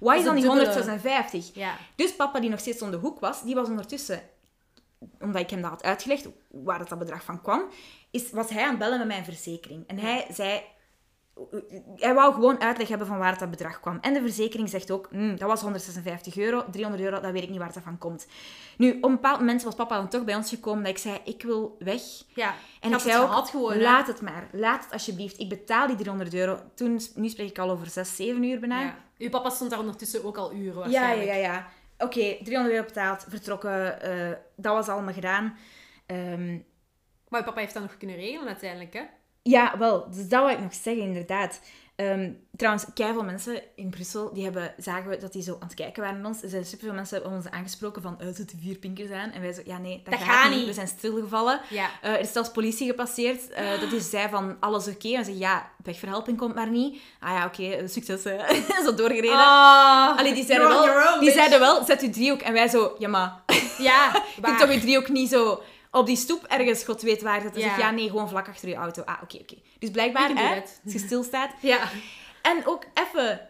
why 0.00 0.16
is 0.16 0.24
dan 0.24 0.34
die 0.34 0.42
dubbele. 0.44 0.64
156? 0.64 1.50
Ja. 1.54 1.76
Dus 1.94 2.16
papa, 2.16 2.40
die 2.40 2.50
nog 2.50 2.60
steeds 2.60 2.82
om 2.82 2.90
de 2.90 2.96
hoek 2.96 3.20
was, 3.20 3.42
die 3.42 3.54
was 3.54 3.68
ondertussen, 3.68 4.22
omdat 5.20 5.42
ik 5.42 5.50
hem 5.50 5.60
dat 5.60 5.70
had 5.70 5.82
uitgelegd, 5.82 6.28
waar 6.50 6.88
dat 6.88 6.98
bedrag 6.98 7.24
van 7.24 7.42
kwam, 7.42 7.62
is, 8.10 8.30
was 8.30 8.50
hij 8.50 8.62
aan 8.62 8.68
het 8.68 8.78
bellen 8.78 8.98
met 8.98 9.06
mijn 9.06 9.24
verzekering. 9.24 9.84
En 9.86 9.98
hij 9.98 10.26
zei... 10.32 10.62
Hij 11.96 12.14
wou 12.14 12.34
gewoon 12.34 12.60
uitleg 12.60 12.88
hebben 12.88 13.06
van 13.06 13.18
waar 13.18 13.38
dat 13.38 13.50
bedrag 13.50 13.80
kwam. 13.80 13.98
En 14.00 14.14
de 14.14 14.20
verzekering 14.20 14.68
zegt 14.68 14.90
ook, 14.90 15.08
"Hmm, 15.10 15.36
dat 15.38 15.48
was 15.48 15.60
156 15.60 16.36
euro, 16.36 16.64
300 16.70 17.02
euro, 17.04 17.20
dat 17.20 17.32
weet 17.32 17.42
ik 17.42 17.48
niet 17.48 17.58
waar 17.58 17.72
het 17.72 17.82
van 17.84 17.98
komt. 17.98 18.26
Nu, 18.76 18.90
op 18.96 19.04
een 19.04 19.10
bepaald 19.10 19.38
moment 19.38 19.62
was 19.62 19.74
papa 19.74 19.96
dan 19.96 20.08
toch 20.08 20.24
bij 20.24 20.34
ons 20.34 20.48
gekomen 20.48 20.82
dat 20.82 20.92
ik 20.92 20.98
zei, 20.98 21.18
ik 21.24 21.42
wil 21.42 21.76
weg. 21.78 22.00
Ja. 22.34 22.48
En 22.80 22.86
ik 22.88 22.92
had 22.92 23.00
zei 23.02 23.26
het 23.26 23.36
ook, 23.36 23.46
gewoon, 23.48 23.80
laat 23.80 24.06
het 24.06 24.20
maar. 24.20 24.48
Laat 24.52 24.84
het 24.84 24.92
alsjeblieft. 24.92 25.38
Ik 25.38 25.48
betaal 25.48 25.86
die 25.86 25.96
300 25.96 26.34
euro. 26.34 26.60
Toen, 26.74 27.00
nu 27.14 27.28
spreek 27.28 27.48
ik 27.50 27.58
al 27.58 27.70
over 27.70 27.86
6, 27.86 28.16
7 28.16 28.42
uur 28.42 28.60
bijna. 28.60 28.80
Ja. 28.80 28.96
Uw 29.18 29.30
papa 29.30 29.50
stond 29.50 29.70
daar 29.70 29.78
ondertussen 29.78 30.24
ook 30.24 30.36
al 30.36 30.52
uren 30.52 30.64
Ja, 30.74 30.74
waarschijnlijk. 30.80 31.28
ja, 31.28 31.34
ja. 31.34 31.52
ja. 31.52 31.68
Oké, 31.98 32.36
300 32.44 32.74
euro 32.74 32.84
betaald, 32.86 33.24
vertrokken. 33.28 34.00
eh, 34.02 34.36
dat 34.56 34.72
was 34.74 34.88
allemaal 34.88 35.12
gedaan. 35.14 35.56
Ehm, 36.06 36.58
Maar 37.28 37.44
papa 37.44 37.60
heeft 37.60 37.74
dat 37.74 37.82
nog 37.82 37.96
kunnen 37.96 38.16
regelen 38.16 38.46
uiteindelijk, 38.46 38.92
hè? 38.94 39.02
Ja, 39.42 39.78
wel. 39.78 40.10
Dus 40.10 40.28
dat 40.28 40.40
wou 40.40 40.52
ik 40.52 40.60
nog 40.60 40.74
zeggen, 40.74 41.02
inderdaad. 41.02 41.60
Ehm, 41.96 42.30
trouwens, 42.56 42.84
veel 42.94 43.22
mensen 43.24 43.62
in 43.74 43.90
Brussel, 43.90 44.32
die 44.32 44.44
hebben, 44.44 44.74
zagen 44.76 45.10
we 45.10 45.16
dat 45.16 45.32
die 45.32 45.42
zo 45.42 45.52
aan 45.52 45.66
het 45.66 45.74
kijken 45.74 46.02
waren 46.02 46.20
naar 46.20 46.26
ons. 46.26 46.42
Er 46.42 46.48
zijn 46.48 46.64
superveel 46.64 46.94
mensen 46.94 47.16
hebben 47.16 47.36
ons 47.36 47.50
aangesproken 47.50 48.02
van, 48.02 48.18
uh, 48.22 48.26
zitten 48.34 48.58
vier 48.62 48.76
pinkers 48.76 49.10
aan? 49.10 49.30
En 49.30 49.40
wij 49.40 49.52
zo, 49.52 49.60
ja 49.64 49.78
nee, 49.78 50.00
dat, 50.04 50.12
Dat 50.12 50.22
gaat, 50.22 50.50
niet. 50.50 50.66
We 50.66 50.72
zijn 50.72 50.88
stilgevallen. 50.88 51.60
Ja. 51.68 51.88
Eh, 52.02 52.12
er 52.12 52.20
is 52.20 52.32
zelfs 52.32 52.50
politie 52.50 52.86
gepasseerd. 52.88 53.50
eh, 53.50 53.80
dat 53.80 53.92
is 53.92 54.10
zei 54.10 54.28
van, 54.28 54.56
alles 54.60 54.86
oké? 54.88 55.08
En 55.08 55.24
ze 55.24 55.24
zeggen, 55.24 55.38
ja, 55.38 55.70
pechverhelping 55.82 56.38
komt 56.38 56.54
maar 56.54 56.70
niet. 56.70 57.00
Ah 57.20 57.30
ja, 57.30 57.44
oké, 57.46 57.62
eh, 57.62 57.88
succes. 57.88 58.22
zo 58.84 58.94
doorgereden. 58.94 59.36
Ah, 59.36 60.18
Allee, 60.18 60.34
die 60.34 60.44
zeiden, 60.44 60.68
wel, 60.68 60.82
own, 60.82 61.20
die 61.20 61.32
zeiden 61.32 61.60
wel, 61.60 61.84
zet 61.84 62.02
uw 62.02 62.10
driehoek. 62.10 62.40
En 62.40 62.52
wij 62.52 62.68
zo, 62.68 62.94
ja 62.98 63.08
maar, 63.08 63.42
Ja, 63.78 64.12
je 64.36 64.42
kunt 64.42 64.58
toch 64.58 64.72
je 64.72 64.80
driehoek 64.80 65.08
niet 65.08 65.28
zo 65.28 65.62
op 65.90 66.06
die 66.06 66.16
stoep 66.16 66.44
ergens, 66.44 66.84
god 66.84 67.02
weet 67.02 67.22
waar, 67.22 67.40
zetten. 67.40 67.60
Ja. 67.60 67.68
Zeg, 67.68 67.78
ja 67.78 67.90
nee, 67.90 68.08
gewoon 68.08 68.28
vlak 68.28 68.48
achter 68.48 68.68
je 68.68 68.74
auto. 68.74 69.02
Ah, 69.02 69.22
oké, 69.22 69.36
oké. 69.36 69.54
Dus 69.78 69.90
blijkbaar, 69.90 70.30
hè, 70.34 70.60
als 70.60 70.92
je 70.92 70.98
stilstaat. 70.98 71.50
Ja. 71.60 71.88
En 72.42 72.66
ook 72.66 72.84
even, 72.94 73.40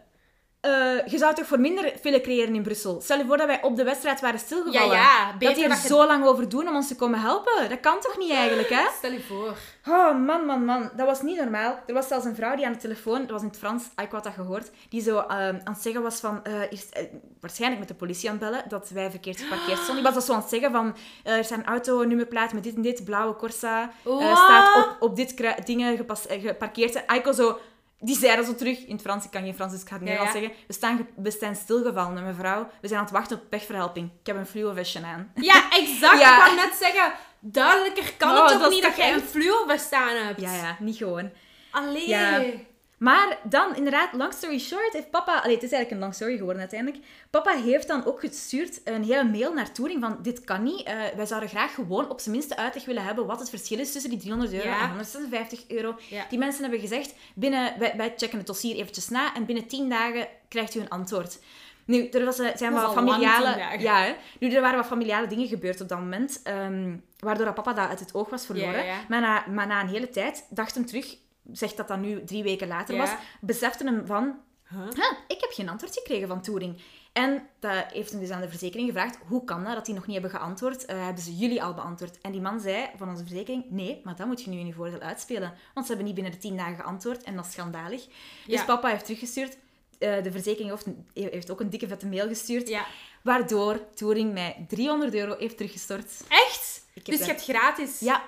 eh, 0.60 1.06
je 1.06 1.18
zou 1.18 1.34
toch 1.34 1.46
voor 1.46 1.60
minder 1.60 1.92
file 2.00 2.20
creëren 2.20 2.54
in 2.54 2.62
Brussel? 2.62 3.00
Stel 3.00 3.18
je 3.18 3.24
voor 3.26 3.36
dat 3.36 3.46
wij 3.46 3.62
op 3.62 3.76
de 3.76 3.84
wedstrijd 3.84 4.20
waren 4.20 4.38
stilgevallen. 4.38 4.96
Ja, 4.96 5.02
ja, 5.02 5.32
Dat 5.38 5.54
die 5.54 5.62
er 5.64 5.68
dat 5.68 5.82
je- 5.82 5.88
zo 5.88 6.06
lang 6.06 6.24
over 6.26 6.48
doen 6.48 6.68
om 6.68 6.74
ons 6.74 6.88
te 6.88 6.96
komen 6.96 7.20
helpen. 7.20 7.68
Dat 7.68 7.80
kan 7.80 8.00
toch 8.00 8.18
niet 8.18 8.30
eigenlijk, 8.32 8.68
hè? 8.68 8.82
Stel 8.96 9.12
je 9.12 9.20
voor. 9.22 9.56
Oh, 9.94 10.18
man, 10.26 10.44
man, 10.46 10.64
man. 10.64 10.90
Dat 10.96 11.06
was 11.06 11.22
niet 11.22 11.36
normaal. 11.36 11.78
Er 11.86 11.94
was 11.94 12.08
zelfs 12.08 12.24
een 12.24 12.34
vrouw 12.34 12.56
die 12.56 12.66
aan 12.66 12.72
de 12.72 12.78
telefoon, 12.78 13.20
dat 13.20 13.30
was 13.30 13.40
in 13.42 13.48
het 13.48 13.58
Frans, 13.58 13.84
ik 14.02 14.10
had 14.10 14.24
dat 14.24 14.32
gehoord, 14.32 14.70
die 14.88 15.02
zo 15.02 15.18
ehm, 15.18 15.30
aan 15.64 15.72
het 15.72 15.82
zeggen 15.82 16.02
was 16.02 16.20
van, 16.20 16.44
eh, 16.44 16.52
eerst, 16.70 16.90
eh, 16.94 17.04
waarschijnlijk 17.40 17.80
met 17.80 17.88
de 17.88 17.94
politie 17.94 18.30
aan 18.30 18.36
het 18.40 18.50
bellen, 18.50 18.64
dat 18.68 18.88
wij 18.90 19.10
verkeerd 19.10 19.40
geparkeerd 19.40 19.76
stonden. 19.78 19.94
Die 19.94 20.04
was 20.04 20.14
dat 20.14 20.24
zo 20.24 20.32
aan 20.32 20.40
het 20.40 20.48
zeggen 20.48 20.70
van, 20.70 20.94
eh, 21.24 21.36
er 21.36 21.44
zijn 21.44 21.64
auto-nummerplaat 21.66 22.52
met 22.52 22.62
dit 22.64 22.74
en 22.74 22.82
dit, 22.82 23.04
blauwe 23.04 23.36
Corsa, 23.36 23.90
eh, 24.04 24.44
staat 24.44 24.76
op, 24.76 24.96
op 25.00 25.16
dit 25.16 25.36
dingen 25.64 26.06
eh, 26.28 26.40
geparkeerd. 26.40 26.94
En 26.94 27.02
Aiko 27.06 27.32
zo, 27.32 27.58
die 28.00 28.16
zei 28.18 28.36
dat 28.36 28.46
zo 28.46 28.54
terug 28.54 28.78
in 28.86 28.92
het 28.92 29.00
Frans, 29.02 29.24
ik 29.24 29.30
kan 29.30 29.42
geen 29.42 29.54
Frans, 29.54 29.72
dus 29.72 29.80
ik 29.82 29.88
ga 29.88 29.94
het 29.94 30.02
Nederlands 30.04 30.32
ja. 30.34 30.40
zeggen. 30.40 30.58
We 30.66 30.72
staan, 30.72 31.06
we 31.16 31.30
staan 31.30 31.54
stilgevallen 31.54 32.12
met 32.14 32.24
mevrouw, 32.24 32.68
we 32.80 32.88
zijn 32.88 32.98
aan 33.00 33.04
het 33.06 33.14
wachten 33.14 33.36
op 33.36 33.42
pechverhelping. 33.50 34.10
Ik 34.20 34.26
heb 34.26 34.36
een 34.36 34.46
fluo 34.46 34.72
vestje 34.72 35.04
aan. 35.04 35.32
Ja, 35.34 35.70
exact. 35.70 36.20
Ja. 36.20 36.36
Ik 36.36 36.42
wou 36.54 36.56
net 36.68 36.76
zeggen, 36.80 37.12
duidelijker 37.40 38.12
kan 38.16 38.30
Oh, 38.36 38.48
het 38.48 38.60
toch 38.60 38.70
niet 38.70 38.82
dat 38.82 38.96
jij 38.96 39.12
een 39.12 39.20
echt- 39.20 39.30
fluo 39.30 39.66
bestaan 39.66 40.16
hebt. 40.16 40.40
Ja, 40.40 40.54
ja, 40.54 40.76
niet 40.80 40.96
gewoon. 40.96 41.30
Allee. 41.70 42.67
Maar 42.98 43.38
dan, 43.42 43.76
inderdaad, 43.76 44.12
long 44.12 44.32
story 44.32 44.58
short, 44.58 44.92
heeft 44.92 45.10
papa... 45.10 45.38
Allee, 45.40 45.54
het 45.54 45.62
is 45.62 45.72
eigenlijk 45.72 45.90
een 45.90 45.98
long 45.98 46.14
story 46.14 46.36
geworden 46.36 46.60
uiteindelijk. 46.60 47.04
Papa 47.30 47.56
heeft 47.56 47.88
dan 47.88 48.04
ook 48.04 48.20
gestuurd 48.20 48.80
een 48.84 49.04
hele 49.04 49.24
mail 49.24 49.52
naar 49.52 49.72
Touring 49.72 50.00
van 50.00 50.18
dit 50.22 50.44
kan 50.44 50.62
niet. 50.62 50.82
Eh, 50.82 50.94
wij 51.16 51.26
zouden 51.26 51.48
graag 51.48 51.74
gewoon 51.74 52.10
op 52.10 52.20
zijn 52.20 52.34
minste 52.34 52.56
uitleg 52.56 52.84
willen 52.84 53.04
hebben 53.04 53.26
wat 53.26 53.38
het 53.40 53.48
verschil 53.50 53.78
is 53.78 53.92
tussen 53.92 54.10
die 54.10 54.18
300 54.18 54.52
euro 54.52 54.68
Ja. 54.68 54.80
en 54.80 54.88
156 54.88 55.64
euro. 55.68 55.96
Ja. 56.08 56.26
Die 56.30 56.38
mensen 56.38 56.62
hebben 56.62 56.80
gezegd, 56.80 57.14
binnen, 57.34 57.72
wij, 57.78 57.94
wij 57.96 58.14
checken 58.16 58.38
het 58.38 58.46
dossier 58.46 58.76
eventjes 58.76 59.08
na 59.08 59.34
en 59.34 59.46
binnen 59.46 59.66
10 59.66 59.88
dagen 59.88 60.26
krijgt 60.48 60.74
u 60.74 60.80
een 60.80 60.88
antwoord. 60.88 61.38
Nu, 61.84 62.08
er 62.08 62.24
was, 62.24 62.38
eh, 62.38 62.56
zijn 62.56 62.72
wat 62.72 62.92
familiale... 62.92 63.78
Ja, 63.78 64.02
hè. 64.02 64.14
Nu, 64.40 64.50
er 64.52 64.60
waren 64.60 64.76
wat 64.76 64.86
familiale 64.86 65.26
dingen 65.26 65.46
gebeurd 65.48 65.80
op 65.80 65.88
dat 65.88 65.98
moment, 65.98 66.40
ehm, 66.42 66.96
waardoor 67.18 67.44
dat 67.44 67.54
papa 67.54 67.72
dat 67.72 67.88
uit 67.88 68.00
het 68.00 68.14
oog 68.14 68.30
was 68.30 68.46
verloren. 68.46 68.84
Ja, 68.84 68.92
ja. 68.92 68.96
Maar, 69.08 69.20
na, 69.20 69.44
maar 69.50 69.66
na 69.66 69.80
een 69.80 69.88
hele 69.88 70.10
tijd 70.10 70.46
dacht 70.50 70.74
hem 70.74 70.86
terug, 70.86 71.16
zegt 71.52 71.76
dat 71.76 71.88
dat 71.88 71.98
nu 71.98 72.24
drie 72.24 72.42
weken 72.42 72.68
later 72.68 72.94
Ja. 72.94 73.00
was, 73.00 73.10
besefte 73.40 73.84
hem 73.84 74.06
van, 74.06 74.38
Huh? 74.70 74.78
"Huh, 74.80 75.12
ik 75.28 75.40
heb 75.40 75.50
geen 75.50 75.68
antwoord 75.68 75.94
gekregen 75.94 76.28
van 76.28 76.42
Touring. 76.42 76.80
En 77.12 77.48
dat 77.60 77.84
heeft 77.92 78.10
hem 78.10 78.20
dus 78.20 78.30
aan 78.30 78.40
de 78.40 78.48
verzekering 78.48 78.88
gevraagd, 78.88 79.18
hoe 79.26 79.44
kan 79.44 79.64
dat, 79.64 79.74
dat 79.74 79.84
die 79.86 79.94
nog 79.94 80.06
niet 80.06 80.20
hebben 80.20 80.38
geantwoord? 80.38 80.84
Eh, 80.84 81.04
hebben 81.04 81.22
ze 81.22 81.36
jullie 81.36 81.62
al 81.62 81.74
beantwoord? 81.74 82.20
En 82.20 82.32
die 82.32 82.40
man 82.40 82.60
zei 82.60 82.86
van 82.96 83.08
onze 83.08 83.24
verzekering, 83.26 83.64
nee, 83.70 84.00
maar 84.04 84.16
dat 84.16 84.26
moet 84.26 84.42
je 84.42 84.50
nu 84.50 84.58
in 84.58 84.66
je 84.66 84.72
voordeel 84.72 85.00
uitspelen. 85.00 85.52
Want 85.74 85.86
ze 85.86 85.92
hebben 85.92 86.04
niet 86.04 86.14
binnen 86.14 86.32
de 86.32 86.38
tien 86.38 86.56
dagen 86.56 86.76
geantwoord 86.76 87.22
en 87.22 87.36
dat 87.36 87.46
is 87.46 87.52
schandalig. 87.52 88.06
Dus 88.46 88.64
papa 88.64 88.88
heeft 88.88 89.04
teruggestuurd. 89.04 89.56
Eh, 89.98 90.22
de 90.22 90.30
verzekering 90.32 90.70
heeft, 90.70 90.86
heeft 91.32 91.50
ook 91.50 91.60
een 91.60 91.70
dikke 91.70 91.88
vette 91.88 92.06
mail 92.06 92.28
gestuurd. 92.28 92.68
Ja. 92.68 92.86
Waardoor 93.22 93.80
Touring 93.94 94.32
mij 94.32 94.64
300 94.68 95.14
euro 95.14 95.36
heeft 95.38 95.56
teruggestort. 95.56 96.12
Echt? 96.28 96.86
Dus 97.02 97.18
je 97.18 97.24
hebt 97.24 97.42
gratis... 97.42 98.00
Ja, 98.00 98.22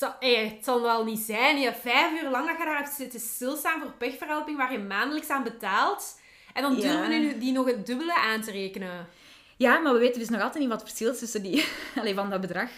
zal, 0.00 0.14
het 0.20 0.64
zal 0.64 0.82
wel 0.82 1.04
niet 1.04 1.18
zijn. 1.20 1.58
Je 1.58 1.64
hebt 1.64 1.80
vijf 1.80 2.22
uur 2.22 2.30
lang 2.30 2.46
dat 2.48 2.58
je 2.58 2.64
daar 2.64 2.76
hebt 2.76 2.94
zitten 2.94 3.20
stilstaan 3.20 3.80
voor 3.80 3.90
pechverhelping 3.98 4.56
waar 4.56 4.72
je 4.72 4.78
maandelijks 4.78 5.28
aan 5.28 5.42
betaalt. 5.42 6.20
En 6.54 6.62
dan 6.62 6.74
Ja. 6.76 6.80
durven 6.80 7.08
we 7.28 7.38
die 7.38 7.52
nog 7.52 7.66
het 7.66 7.86
dubbele 7.86 8.14
aan 8.14 8.40
te 8.40 8.50
rekenen. 8.50 9.08
ja, 9.56 9.78
maar 9.78 9.92
we 9.92 9.98
weten 9.98 10.20
dus 10.20 10.28
nog 10.28 10.40
altijd 10.40 10.58
niet 10.58 10.68
wat 10.72 10.80
het 10.80 10.88
verschil 10.88 11.12
is 11.12 11.18
tussen 11.18 11.42
die... 11.42 11.64
Allee, 12.00 12.14
van 12.14 12.30
dat 12.30 12.40
bedrag. 12.40 12.68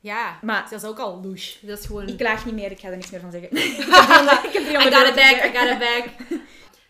Ja, 0.00 0.38
Maar- 0.42 0.66
dat 0.70 0.82
is 0.82 0.88
ook 0.88 0.98
al 0.98 1.20
louche. 1.22 1.66
Dat 1.66 1.78
is 1.78 1.86
gewoon... 1.86 2.08
Ik 2.08 2.16
klaag 2.16 2.44
niet 2.44 2.54
meer, 2.54 2.70
ik 2.70 2.80
ga 2.80 2.88
er 2.88 2.96
niks 2.96 3.10
meer 3.10 3.20
van 3.20 3.30
zeggen. 3.30 3.50
ik 3.56 3.76
heb 3.76 3.84
300 3.86 4.44
I 4.44 4.50
300 4.50 4.94
got 4.94 5.06
it 5.08 5.14
back, 5.14 5.44
I 5.44 5.58
got 5.58 5.68
it 5.70 5.78
back. 5.78 6.04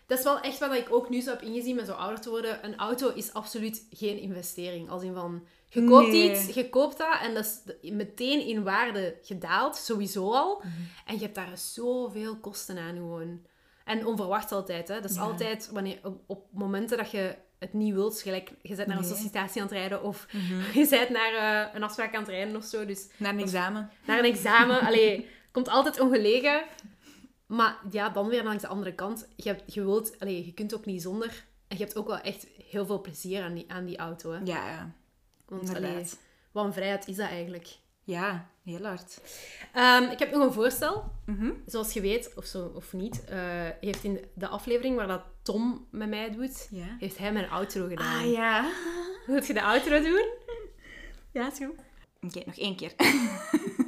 Dat 0.07 0.17
is 0.17 0.23
wel 0.23 0.39
echt 0.39 0.59
wat 0.59 0.73
ik 0.73 0.87
ook 0.93 1.09
nu 1.09 1.21
zo 1.21 1.29
heb 1.29 1.41
ingezien 1.41 1.75
met 1.75 1.85
zo 1.85 1.91
ouder 1.91 2.21
te 2.21 2.29
worden. 2.29 2.65
Een 2.65 2.77
auto 2.77 3.09
is 3.13 3.33
absoluut 3.33 3.87
geen 3.91 4.19
investering. 4.19 4.89
Als 4.89 5.03
in 5.03 5.13
van, 5.13 5.45
je 5.69 5.83
koopt 5.83 6.07
Nee. 6.07 6.31
iets, 6.31 6.53
je 6.53 6.69
koopt 6.69 6.97
dat 6.97 7.17
en 7.21 7.33
dat 7.33 7.63
is 7.81 7.91
meteen 7.91 8.45
in 8.47 8.63
waarde 8.63 9.17
gedaald, 9.21 9.75
sowieso 9.75 10.31
al. 10.33 10.57
Mhm. 10.57 10.67
En 11.05 11.13
je 11.15 11.21
hebt 11.21 11.35
daar 11.35 11.57
zoveel 11.57 12.37
kosten 12.37 12.77
aan 12.77 12.95
gewoon. 12.95 13.41
En 13.85 14.05
onverwacht 14.05 14.51
altijd, 14.51 14.87
hè. 14.87 15.01
Dat 15.01 15.09
is 15.09 15.15
Ja. 15.15 15.21
altijd 15.21 15.69
wanneer, 15.71 15.99
op, 16.03 16.21
op 16.27 16.45
momenten 16.51 16.97
dat 16.97 17.11
je 17.11 17.35
het 17.59 17.73
niet 17.73 17.93
wilt, 17.93 18.21
gelijk, 18.21 18.51
je 18.61 18.75
bent 18.75 18.87
naar 18.87 18.97
een 18.97 19.03
sollicitatie 19.03 19.61
aan 19.61 19.67
het 19.67 19.75
rijden 19.77 20.03
of 20.03 20.27
Mhm. 20.31 20.61
je 20.79 20.87
bent 20.89 21.09
naar 21.09 21.33
eh, 21.33 21.75
een 21.75 21.83
afspraak 21.83 22.13
aan 22.15 22.21
het 22.21 22.29
rijden 22.29 22.55
of 22.55 22.63
zo. 22.65 22.85
Dus 22.85 23.07
Naar 23.17 23.33
een 23.33 23.39
examen. 23.39 23.89
naar 24.05 24.19
een 24.19 24.25
examen. 24.31 24.79
Allee, 24.81 25.29
komt 25.51 25.69
altijd 25.69 25.99
ongelegen. 25.99 26.63
Maar 27.47 27.79
ja, 27.91 28.09
dan 28.09 28.27
weer 28.27 28.43
langs 28.43 28.61
de 28.61 28.67
andere 28.67 28.93
kant. 28.93 29.27
Je, 29.35 29.49
hebt, 29.49 29.73
je, 29.73 29.83
wilt, 29.83 30.19
allee, 30.19 30.45
je 30.45 30.53
kunt 30.53 30.75
ook 30.75 30.85
niet 30.85 31.01
zonder. 31.01 31.45
En 31.67 31.77
je 31.77 31.83
hebt 31.83 31.97
ook 31.97 32.07
wel 32.07 32.19
echt 32.19 32.47
heel 32.69 32.85
veel 32.85 33.01
plezier 33.01 33.43
aan 33.43 33.53
die, 33.53 33.65
aan 33.71 33.85
die 33.85 33.97
auto. 33.97 34.31
Hè? 34.31 34.37
Ja, 34.37 34.69
ja. 34.69 34.91
Want 35.45 35.75
allee, 35.75 36.05
wat 36.51 36.65
een 36.65 36.73
vrijheid 36.73 37.07
is 37.07 37.15
dat 37.15 37.29
eigenlijk. 37.29 37.77
Ja, 38.03 38.49
heel 38.63 38.85
hard. 38.85 39.21
Ehm, 39.73 40.03
ik 40.03 40.19
heb 40.19 40.31
nog 40.31 40.43
een 40.43 40.53
voorstel. 40.53 41.11
Mhm. 41.25 41.51
Zoals 41.65 41.93
je 41.93 42.01
weet, 42.01 42.31
of, 42.35 42.45
zo, 42.45 42.71
of 42.75 42.93
niet, 42.93 43.25
eh, 43.25 43.69
heeft 43.79 44.03
in 44.03 44.25
de 44.33 44.47
aflevering 44.47 44.95
waar 44.95 45.07
dat 45.07 45.23
Tom 45.41 45.87
met 45.91 46.09
mij 46.09 46.31
doet, 46.31 46.69
heeft 46.99 47.17
hij 47.17 47.31
mijn 47.31 47.49
outro 47.49 47.87
gedaan. 47.87 48.23
Ah, 48.23 48.31
ja. 48.31 48.71
Wilt 49.25 49.47
je 49.47 49.53
de 49.53 49.61
outro 49.61 50.01
doen? 50.01 50.29
Ja, 51.31 51.51
is 51.51 51.57
goed. 51.57 51.79
Oké, 52.21 52.41
nog 52.45 52.57
één 52.57 52.75
keer. 52.75 52.93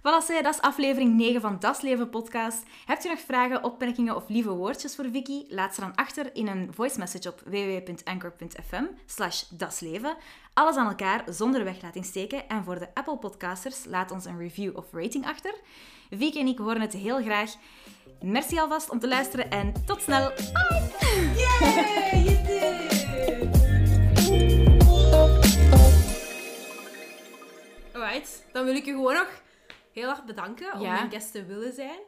Voilà, 0.00 0.26
zij, 0.26 0.42
dat 0.42 0.54
is 0.54 0.60
aflevering 0.60 1.16
9 1.16 1.40
van 1.40 1.56
Das 1.58 1.80
Leven 1.80 2.10
podcast. 2.10 2.62
Hebt 2.86 3.04
u 3.04 3.08
nog 3.08 3.20
vragen, 3.20 3.64
opmerkingen 3.64 4.16
of 4.16 4.28
lieve 4.28 4.50
woordjes 4.50 4.94
voor 4.94 5.04
Vicky? 5.12 5.44
Laat 5.48 5.74
ze 5.74 5.80
dan 5.80 5.94
achter 5.94 6.34
in 6.34 6.46
een 6.46 6.68
voice 6.74 6.98
message 6.98 7.28
op 7.28 7.42
www.anchor.fm 7.44 8.84
slash 9.06 9.42
dasleven. 9.50 10.16
Alles 10.54 10.76
aan 10.76 10.88
elkaar, 10.88 11.24
zonder 11.28 11.64
weglatingsteken. 11.64 12.48
En 12.48 12.64
voor 12.64 12.78
de 12.78 12.88
Apple 12.94 13.16
podcasters, 13.16 13.84
laat 13.84 14.10
ons 14.10 14.24
een 14.24 14.38
review 14.38 14.76
of 14.76 14.84
rating 14.92 15.26
achter. 15.26 15.54
Vicky 16.10 16.38
en 16.38 16.46
ik 16.46 16.58
horen 16.58 16.80
het 16.80 16.92
heel 16.92 17.22
graag. 17.22 17.54
Merci 18.20 18.58
alvast 18.58 18.90
om 18.90 18.98
te 18.98 19.08
luisteren 19.08 19.50
en 19.50 19.72
tot 19.86 20.02
snel. 20.02 20.32
Yay, 21.36 22.22
you 22.22 22.46
did! 22.46 22.88
Alright, 27.92 28.44
dan 28.52 28.64
wil 28.64 28.74
ik 28.74 28.84
je 28.84 28.90
gewoon 28.92 29.14
nog 29.14 29.28
heel 29.92 30.08
hard 30.08 30.24
bedanken 30.26 30.72
om 30.72 30.80
mijn 30.80 31.10
gast 31.10 31.32
te 31.32 31.44
willen 31.44 31.72
zijn. 31.72 32.00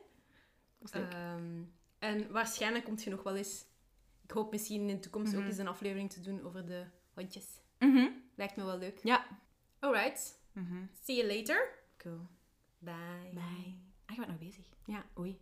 Ehm, 0.90 1.62
en 1.98 2.32
waarschijnlijk 2.32 2.84
komt 2.84 3.02
je 3.02 3.10
nog 3.10 3.22
wel 3.22 3.36
eens... 3.36 3.64
Ik 4.24 4.30
hoop 4.30 4.50
misschien 4.50 4.80
in 4.88 4.94
de 4.94 4.98
toekomst 5.00 5.36
ook 5.36 5.44
eens 5.44 5.58
een 5.58 5.68
aflevering 5.68 6.10
te 6.12 6.20
doen 6.20 6.42
over 6.44 6.66
de 6.66 6.84
hondjes. 7.14 7.46
Mhm. 7.78 8.08
Lijkt 8.34 8.56
me 8.56 8.64
wel 8.64 8.78
leuk. 8.78 8.98
Ja. 9.02 9.26
Alright, 9.78 10.40
Mhm. 10.52 10.84
see 11.04 11.16
you 11.16 11.36
later. 11.36 11.78
Cool. 11.96 12.26
Bye. 12.78 13.30
Bye. 13.32 13.74
Ah, 14.06 14.14
je 14.14 14.16
bent 14.16 14.28
nog 14.28 14.38
bezig. 14.38 14.64
Ja, 14.86 15.04
oei. 15.18 15.40